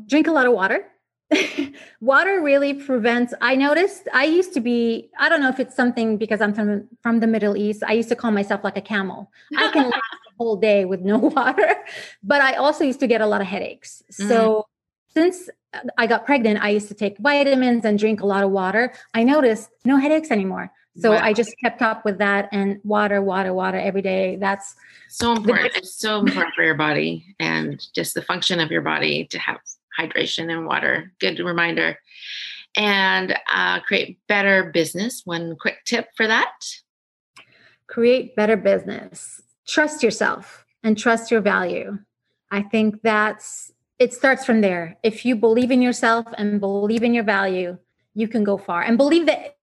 Drink 0.07 0.27
a 0.27 0.33
lot 0.33 0.47
of 0.47 0.53
water. 0.53 0.87
water 2.03 2.43
really 2.43 2.75
prevents 2.75 3.33
i 3.41 3.55
noticed 3.55 4.07
i 4.13 4.23
used 4.23 4.53
to 4.53 4.61
be 4.61 5.09
i 5.19 5.31
don't 5.31 5.41
know 5.41 5.49
if 5.49 5.59
it's 5.59 5.75
something 5.75 6.19
because 6.19 6.43
i'm 6.43 6.53
from 6.53 6.87
from 7.03 7.21
the 7.21 7.27
middle 7.27 7.57
east 7.57 7.83
i 7.87 7.93
used 7.95 8.11
to 8.11 8.15
call 8.15 8.31
myself 8.31 8.63
like 8.63 8.77
a 8.77 8.83
camel 8.83 9.31
i 9.57 9.71
can 9.73 9.85
last 9.85 9.95
a 9.95 10.33
whole 10.37 10.57
day 10.57 10.85
with 10.85 11.01
no 11.01 11.17
water 11.17 11.75
but 12.23 12.43
i 12.43 12.53
also 12.53 12.85
used 12.85 13.01
to 13.01 13.07
get 13.07 13.23
a 13.23 13.27
lot 13.27 13.41
of 13.41 13.47
headaches 13.47 14.03
so 14.11 14.67
mm. 14.69 14.72
Since 15.15 15.49
I 15.97 16.07
got 16.07 16.27
pregnant, 16.27 16.63
I 16.63 16.71
used 16.71 16.89
to 16.89 16.95
take 16.95 17.19
vitamins 17.19 17.85
and 17.85 17.99
drink 17.99 18.21
a 18.21 18.27
lot 18.27 18.45
of 18.45 18.51
water. 18.51 18.93
I 19.15 19.23
noticed 19.23 19.71
no 19.85 19.97
headaches 19.97 20.31
anymore. 20.31 20.71
So 20.99 21.13
wow. 21.13 21.21
I 21.23 21.33
just 21.33 21.55
kept 21.63 21.81
up 21.81 22.05
with 22.05 22.19
that 22.19 22.51
and 22.53 22.79
water, 22.85 23.23
water, 23.23 23.55
water 23.55 23.79
every 23.79 24.03
day. 24.03 24.37
That's 24.37 24.75
so 25.09 25.33
important. 25.33 25.73
it's 25.75 25.95
so 25.95 26.19
important 26.19 26.55
for 26.55 26.63
your 26.63 26.75
body 26.75 27.35
and 27.41 27.83
just 27.95 28.13
the 28.13 28.21
function 28.23 28.61
of 28.61 28.71
your 28.71 28.83
body 28.83 29.27
to 29.31 29.39
have 29.39 29.59
hydration 29.99 30.53
and 30.53 30.67
water. 30.67 31.13
Good 31.19 31.39
reminder. 31.39 31.99
And 32.77 33.35
uh, 33.53 33.81
create 33.81 34.19
better 34.29 34.71
business. 34.73 35.23
One 35.25 35.57
quick 35.57 35.79
tip 35.87 36.09
for 36.15 36.27
that 36.27 36.53
create 37.93 38.35
better 38.35 38.57
business. 38.57 39.43
Trust 39.67 40.03
yourself 40.03 40.65
and 40.83 40.97
trust 40.97 41.31
your 41.31 41.43
value. 41.43 41.99
I 42.51 42.63
think 42.63 43.03
that's 43.03 43.72
it 44.03 44.13
starts 44.13 44.45
from 44.45 44.63
there. 44.63 44.97
If 45.05 45.25
you 45.25 45.37
believe 45.37 45.71
in 45.71 45.81
yourself 45.81 46.27
and 46.37 46.59
believe 46.59 47.05
in 47.05 47.15
your 47.15 47.23
value, 47.23 47.79
you 48.15 48.27
can 48.27 48.43
go 48.43 48.59
far 48.59 48.83
and 48.83 48.97
believe 48.99 49.27
that 49.27 49.57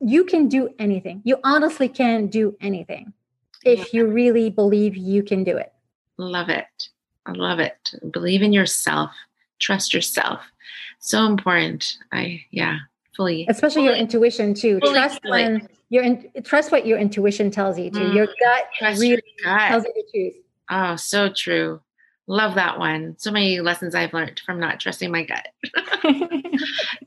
you 0.00 0.24
can 0.24 0.48
do 0.48 0.68
anything. 0.80 1.22
You 1.24 1.38
honestly 1.44 1.88
can 1.88 2.26
do 2.26 2.56
anything 2.60 3.12
if 3.64 3.78
yeah. 3.78 3.84
you 4.00 4.06
really 4.08 4.50
believe 4.50 4.96
you 4.96 5.22
can 5.22 5.44
do 5.44 5.56
it. 5.56 5.72
Love 6.16 6.48
it. 6.48 6.88
I 7.24 7.32
love 7.32 7.60
it. 7.60 7.94
Believe 8.10 8.42
in 8.42 8.52
yourself. 8.52 9.12
Trust 9.60 9.94
yourself. 9.94 10.40
So 10.98 11.24
important. 11.26 11.96
I 12.10 12.44
yeah, 12.50 12.78
fully. 13.16 13.46
Especially 13.48 13.82
fully, 13.82 13.86
your 13.86 13.94
intuition 13.94 14.54
too. 14.54 14.80
Trust 14.80 15.20
when 15.24 15.68
your 15.90 16.02
in, 16.02 16.28
trust 16.42 16.72
what 16.72 16.84
your 16.84 16.98
intuition 16.98 17.52
tells 17.52 17.78
you 17.78 17.90
to. 17.90 18.00
Mm, 18.00 18.14
your 18.14 18.26
gut 18.26 18.64
really 18.98 19.06
your 19.06 19.20
gut. 19.44 19.68
tells 19.68 19.84
you 19.84 19.92
the 19.94 20.04
truth. 20.12 20.34
Oh, 20.68 20.96
so 20.96 21.28
true. 21.28 21.80
Love 22.26 22.54
that 22.54 22.78
one. 22.78 23.16
So 23.18 23.30
many 23.30 23.60
lessons 23.60 23.94
I've 23.94 24.14
learned 24.14 24.40
from 24.44 24.58
not 24.58 24.80
trusting 24.80 25.10
my 25.10 25.24
gut. 25.24 25.48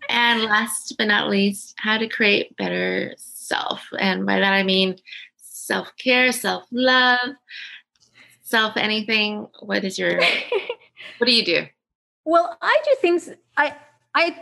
and 0.09 0.43
last 0.43 0.95
but 0.97 1.07
not 1.07 1.29
least, 1.29 1.73
how 1.77 1.97
to 1.97 2.07
create 2.07 2.55
better 2.55 3.15
self. 3.17 3.81
And 3.97 4.25
by 4.25 4.39
that 4.39 4.53
I 4.53 4.61
mean 4.61 4.97
self 5.37 5.91
care, 5.97 6.31
self 6.31 6.65
love, 6.71 7.31
self 8.43 8.77
anything. 8.77 9.47
What 9.61 9.83
is 9.83 9.97
your, 9.97 10.17
what 11.17 11.25
do 11.25 11.33
you 11.33 11.43
do? 11.43 11.65
Well, 12.23 12.55
I 12.61 12.79
do 12.85 12.95
things, 13.01 13.29
I, 13.55 13.75
I, 14.13 14.39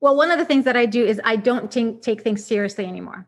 well, 0.00 0.16
one 0.16 0.30
of 0.30 0.38
the 0.38 0.44
things 0.44 0.66
that 0.66 0.76
I 0.76 0.84
do 0.84 1.04
is 1.04 1.18
I 1.24 1.36
don't 1.36 1.70
take, 1.70 2.02
take 2.02 2.22
things 2.22 2.44
seriously 2.44 2.84
anymore. 2.84 3.26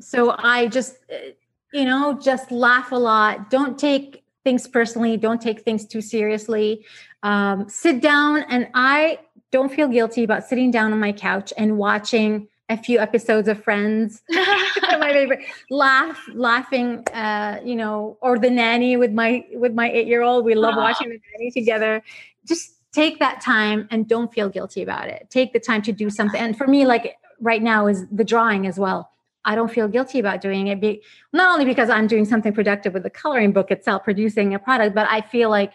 So 0.00 0.34
I 0.36 0.66
just, 0.66 0.96
eh, 1.08 1.30
you 1.72 1.84
know, 1.84 2.18
just 2.20 2.50
laugh 2.50 2.92
a 2.92 2.96
lot. 2.96 3.50
Don't 3.50 3.78
take 3.78 4.25
things 4.46 4.68
personally. 4.68 5.16
Don't 5.16 5.42
take 5.42 5.62
things 5.62 5.84
too 5.84 6.00
seriously. 6.00 6.86
Um, 7.24 7.68
sit 7.68 8.00
down, 8.00 8.44
and 8.48 8.68
I 8.74 9.18
don't 9.50 9.72
feel 9.72 9.88
guilty 9.88 10.22
about 10.22 10.44
sitting 10.44 10.70
down 10.70 10.92
on 10.92 11.00
my 11.00 11.10
couch 11.10 11.52
and 11.58 11.78
watching 11.78 12.46
a 12.68 12.76
few 12.76 13.00
episodes 13.00 13.48
of 13.48 13.60
Friends. 13.62 14.22
my 14.30 15.10
favorite. 15.10 15.40
Laugh, 15.68 16.20
laughing. 16.32 17.04
Uh, 17.12 17.60
you 17.64 17.74
know, 17.74 18.18
or 18.20 18.38
the 18.38 18.48
nanny 18.48 18.96
with 18.96 19.12
my 19.12 19.44
with 19.54 19.74
my 19.74 19.90
eight 19.90 20.06
year 20.06 20.22
old. 20.22 20.44
We 20.44 20.54
love 20.54 20.74
Aww. 20.74 20.88
watching 20.88 21.08
the 21.08 21.20
nanny 21.32 21.50
together. 21.50 22.04
Just 22.46 22.74
take 22.92 23.18
that 23.18 23.40
time 23.40 23.88
and 23.90 24.08
don't 24.08 24.32
feel 24.32 24.48
guilty 24.48 24.80
about 24.80 25.08
it. 25.08 25.26
Take 25.28 25.52
the 25.52 25.60
time 25.60 25.82
to 25.82 25.92
do 25.92 26.08
something. 26.08 26.40
And 26.40 26.56
for 26.56 26.68
me, 26.68 26.86
like 26.86 27.16
right 27.40 27.62
now, 27.62 27.88
is 27.88 28.06
the 28.12 28.24
drawing 28.24 28.64
as 28.68 28.78
well. 28.78 29.10
I 29.46 29.54
don't 29.54 29.70
feel 29.70 29.88
guilty 29.88 30.18
about 30.18 30.40
doing 30.40 30.66
it. 30.66 30.80
Be, 30.80 31.02
not 31.32 31.52
only 31.52 31.64
because 31.64 31.88
I'm 31.88 32.08
doing 32.08 32.24
something 32.24 32.52
productive 32.52 32.92
with 32.92 33.04
the 33.04 33.10
coloring 33.10 33.52
book 33.52 33.70
itself, 33.70 34.02
producing 34.04 34.52
a 34.54 34.58
product, 34.58 34.94
but 34.94 35.06
I 35.08 35.20
feel 35.20 35.48
like 35.48 35.72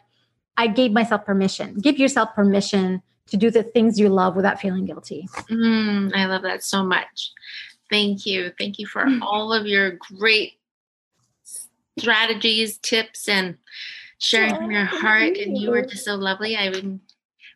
I 0.57 0.67
gave 0.67 0.91
myself 0.91 1.25
permission. 1.25 1.75
Give 1.75 1.97
yourself 1.97 2.35
permission 2.35 3.01
to 3.27 3.37
do 3.37 3.49
the 3.49 3.63
things 3.63 3.97
you 3.97 4.09
love 4.09 4.35
without 4.35 4.59
feeling 4.59 4.85
guilty. 4.85 5.27
Mm, 5.49 6.13
I 6.13 6.25
love 6.25 6.41
that 6.43 6.63
so 6.63 6.83
much. 6.83 7.31
Thank 7.89 8.25
you. 8.25 8.51
Thank 8.57 8.77
you 8.77 8.87
for 8.87 9.07
all 9.21 9.53
of 9.53 9.65
your 9.65 9.91
great 9.91 10.59
strategies, 11.97 12.77
tips, 12.77 13.29
and 13.29 13.57
sharing 14.17 14.55
from 14.55 14.71
your 14.71 14.85
heart. 14.85 15.37
And 15.37 15.57
you 15.57 15.73
are 15.73 15.81
just 15.81 16.05
so 16.05 16.15
lovely. 16.15 16.57
I 16.57 16.69
would 16.69 16.99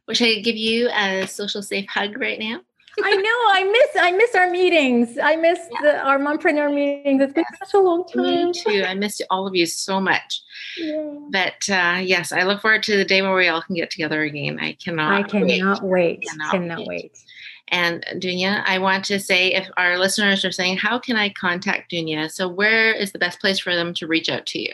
wish 0.07 0.21
I 0.21 0.35
could 0.35 0.43
give 0.45 0.55
you 0.55 0.89
a 0.89 1.27
social 1.27 1.61
safe 1.61 1.89
hug 1.89 2.19
right 2.19 2.39
now. 2.39 2.61
I 3.03 3.15
know. 3.15 3.23
I 3.23 3.63
miss. 3.63 4.01
I 4.01 4.11
miss 4.11 4.35
our 4.35 4.49
meetings. 4.49 5.17
I 5.21 5.35
miss 5.35 5.59
yeah. 5.71 5.81
the, 5.81 5.99
our 5.99 6.19
mompreneur 6.19 6.73
meetings. 6.73 7.21
It's 7.21 7.33
been 7.33 7.45
such 7.59 7.73
a 7.73 7.79
long 7.79 8.05
time. 8.07 8.47
Me 8.47 8.53
too. 8.53 8.83
I 8.85 8.93
missed 8.93 9.21
all 9.29 9.47
of 9.47 9.55
you 9.55 9.65
so 9.65 9.99
much. 9.99 10.41
Yeah. 10.77 11.15
But 11.31 11.69
uh, 11.69 11.99
yes, 12.01 12.31
I 12.31 12.43
look 12.43 12.61
forward 12.61 12.83
to 12.83 12.97
the 12.97 13.05
day 13.05 13.21
where 13.21 13.35
we 13.35 13.47
all 13.47 13.61
can 13.61 13.75
get 13.75 13.91
together 13.91 14.21
again. 14.23 14.59
I 14.59 14.73
cannot. 14.73 15.13
I 15.13 15.23
cannot 15.23 15.83
wait. 15.83 16.19
wait. 16.19 16.29
Cannot, 16.29 16.51
cannot 16.51 16.79
wait. 16.79 16.87
wait. 16.87 17.23
And 17.69 18.05
Dunia, 18.15 18.63
I 18.65 18.77
want 18.77 19.05
to 19.05 19.19
say 19.19 19.53
if 19.53 19.67
our 19.75 19.97
listeners 19.97 20.45
are 20.45 20.51
saying, 20.51 20.77
"How 20.77 20.99
can 20.99 21.15
I 21.15 21.29
contact 21.29 21.91
Dunia?" 21.91 22.31
So, 22.31 22.47
where 22.47 22.93
is 22.93 23.11
the 23.11 23.19
best 23.19 23.39
place 23.41 23.59
for 23.59 23.75
them 23.75 23.93
to 23.95 24.07
reach 24.07 24.29
out 24.29 24.45
to 24.47 24.59
you? 24.59 24.73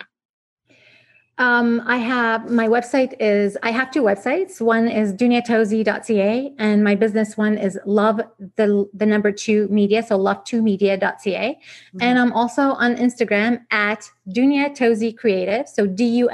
Um, 1.41 1.81
I 1.87 1.97
have 1.97 2.51
my 2.51 2.67
website 2.67 3.15
is 3.19 3.57
I 3.63 3.71
have 3.71 3.89
two 3.89 4.03
websites. 4.03 4.61
One 4.61 4.87
is 4.87 5.11
duniatozy.ca 5.11 6.53
and 6.59 6.83
my 6.83 6.93
business 6.93 7.35
one 7.35 7.57
is 7.57 7.79
love 7.83 8.21
the 8.57 8.87
the 8.93 9.07
number 9.07 9.31
two 9.31 9.67
media, 9.69 10.03
so 10.03 10.19
love2media.ca. 10.19 10.99
Mm-hmm. 10.99 11.97
And 11.99 12.19
I'm 12.19 12.31
also 12.33 12.73
on 12.73 12.95
Instagram 12.95 13.61
at 13.71 14.07
dunyatozi 14.29 15.17
creative, 15.17 15.67
so 15.67 15.87
D-U-N-I-A-T-O-Z-Y 15.87 16.31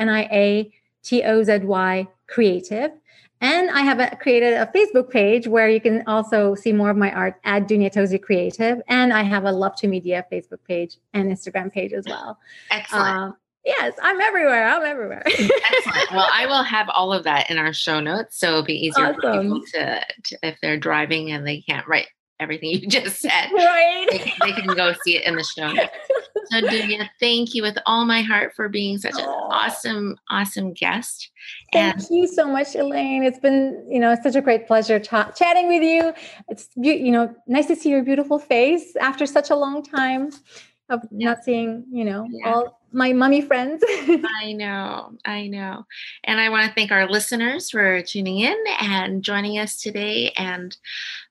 creative. 2.28 2.92
And 3.40 3.70
I 3.70 3.82
have 3.82 4.00
a, 4.00 4.14
created 4.18 4.56
a 4.56 4.66
Facebook 4.76 5.10
page 5.10 5.48
where 5.48 5.70
you 5.70 5.80
can 5.80 6.04
also 6.06 6.54
see 6.54 6.74
more 6.74 6.90
of 6.90 6.98
my 6.98 7.14
art 7.14 7.36
at 7.44 7.68
Duniatozy 7.70 8.20
Creative. 8.20 8.82
And 8.88 9.14
I 9.14 9.22
have 9.22 9.46
a 9.46 9.52
Love 9.52 9.76
to 9.76 9.88
Media 9.88 10.26
Facebook 10.32 10.64
page 10.68 10.98
and 11.14 11.32
Instagram 11.32 11.72
page 11.72 11.94
as 11.94 12.04
well. 12.08 12.40
Excellent. 12.72 13.08
Uh, 13.08 13.32
Yes, 13.68 13.96
I'm 14.02 14.22
everywhere. 14.22 14.66
I'm 14.66 14.86
everywhere. 14.86 15.24
Excellent. 15.28 16.12
Well, 16.12 16.30
I 16.34 16.46
will 16.46 16.64
have 16.64 16.88
all 16.88 17.12
of 17.12 17.26
that 17.26 17.52
in 17.52 17.58
our 17.58 17.74
show 17.74 18.00
notes, 18.00 18.40
so 18.40 18.48
it'll 18.48 18.64
be 18.64 18.88
easier 18.88 19.08
awesome. 19.08 19.22
for 19.22 19.42
people 19.42 19.62
to, 19.74 20.06
to, 20.24 20.38
if 20.42 20.58
they're 20.62 20.78
driving 20.78 21.32
and 21.32 21.46
they 21.46 21.60
can't 21.62 21.86
write 21.86 22.08
everything 22.40 22.70
you 22.82 22.88
just 22.88 23.20
said. 23.20 23.50
Right. 23.54 24.08
They, 24.10 24.34
they 24.40 24.52
can 24.54 24.68
go 24.68 24.94
see 25.04 25.18
it 25.18 25.26
in 25.26 25.36
the 25.36 25.44
show 25.44 25.72
notes. 25.72 25.90
So, 26.50 26.62
Dunia, 26.62 27.10
thank 27.20 27.54
you 27.54 27.62
with 27.62 27.78
all 27.86 28.06
my 28.06 28.22
heart 28.22 28.54
for 28.56 28.70
being 28.70 28.98
such 28.98 29.16
an 29.16 29.26
awesome, 29.26 30.16
awesome 30.30 30.72
guest. 30.72 31.30
Thank 31.74 31.96
and- 31.96 32.08
you 32.10 32.26
so 32.26 32.48
much, 32.48 32.74
Elaine. 32.74 33.24
It's 33.24 33.40
been, 33.40 33.86
you 33.90 34.00
know, 34.00 34.16
such 34.24 34.36
a 34.36 34.40
great 34.40 34.66
pleasure 34.66 34.98
ch- 34.98 35.10
chatting 35.36 35.68
with 35.68 35.84
you. 35.84 36.14
It's, 36.48 36.70
you 36.78 37.12
know, 37.12 37.36
nice 37.48 37.66
to 37.66 37.76
see 37.76 37.90
your 37.90 38.02
beautiful 38.02 38.40
face 38.40 38.96
after 38.96 39.26
such 39.26 39.50
a 39.50 39.58
long 39.58 39.84
time 39.84 40.32
of 40.90 41.02
yeah. 41.12 41.32
not 41.32 41.44
seeing, 41.44 41.84
you 41.92 42.06
know, 42.06 42.26
yeah. 42.32 42.54
all 42.54 42.77
my 42.98 43.14
mummy 43.14 43.42
friends. 43.42 43.84
I 44.42 44.54
know, 44.54 45.14
I 45.24 45.48
know. 45.48 45.86
And 46.24 46.40
I 46.40 46.50
want 46.50 46.68
to 46.68 46.74
thank 46.74 46.92
our 46.92 47.08
listeners 47.08 47.70
for 47.70 48.02
tuning 48.02 48.40
in 48.40 48.58
and 48.80 49.22
joining 49.22 49.60
us 49.60 49.80
today. 49.80 50.34
And 50.36 50.76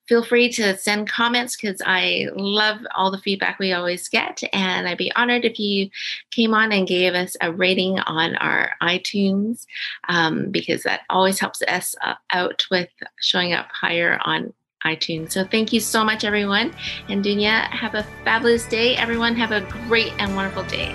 feel 0.07 0.23
free 0.23 0.49
to 0.53 0.79
send 0.79 1.11
comments 1.11 1.57
because 1.57 1.83
I 1.85 2.29
love 2.37 2.79
all 2.95 3.11
the 3.11 3.19
feedback 3.19 3.59
we 3.59 3.73
always 3.73 4.09
get. 4.09 4.41
And 4.53 4.87
I'd 4.87 4.97
be 4.97 5.11
honored 5.17 5.45
if 5.45 5.59
you 5.59 5.91
came 6.31 6.55
on 6.55 6.71
and 6.71 6.87
gave 6.87 7.15
us 7.15 7.37
a 7.41 7.53
rating 7.53 7.99
on 7.99 8.37
our 8.37 8.71
iTunes 8.81 9.67
um, 10.09 10.53
because 10.53 10.85
that 10.85 11.01
always 11.11 11.41
helps 11.41 11.63
us 11.63 11.97
uh, 12.03 12.15
out 12.31 12.65
with 12.71 12.91
showing 13.21 13.55
up 13.55 13.67
higher 13.73 14.21
on 14.25 14.53
iTunes. 14.85 15.33
So 15.33 15.45
thank 15.45 15.73
you 15.73 15.81
so 15.81 16.05
much, 16.05 16.23
everyone. 16.23 16.73
And 17.09 17.25
Dunia, 17.25 17.69
have 17.71 17.97
a 17.97 18.07
fabulous 18.25 18.67
day. 18.67 18.95
Everyone, 18.95 19.35
have 19.35 19.51
a 19.51 19.63
great 19.89 20.13
and 20.21 20.37
wonderful 20.37 20.63
day. 20.63 20.95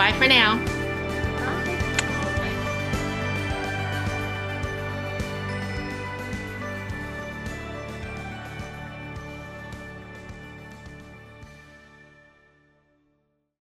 Bye 0.00 0.14
for 0.14 0.26
now. 0.26 0.79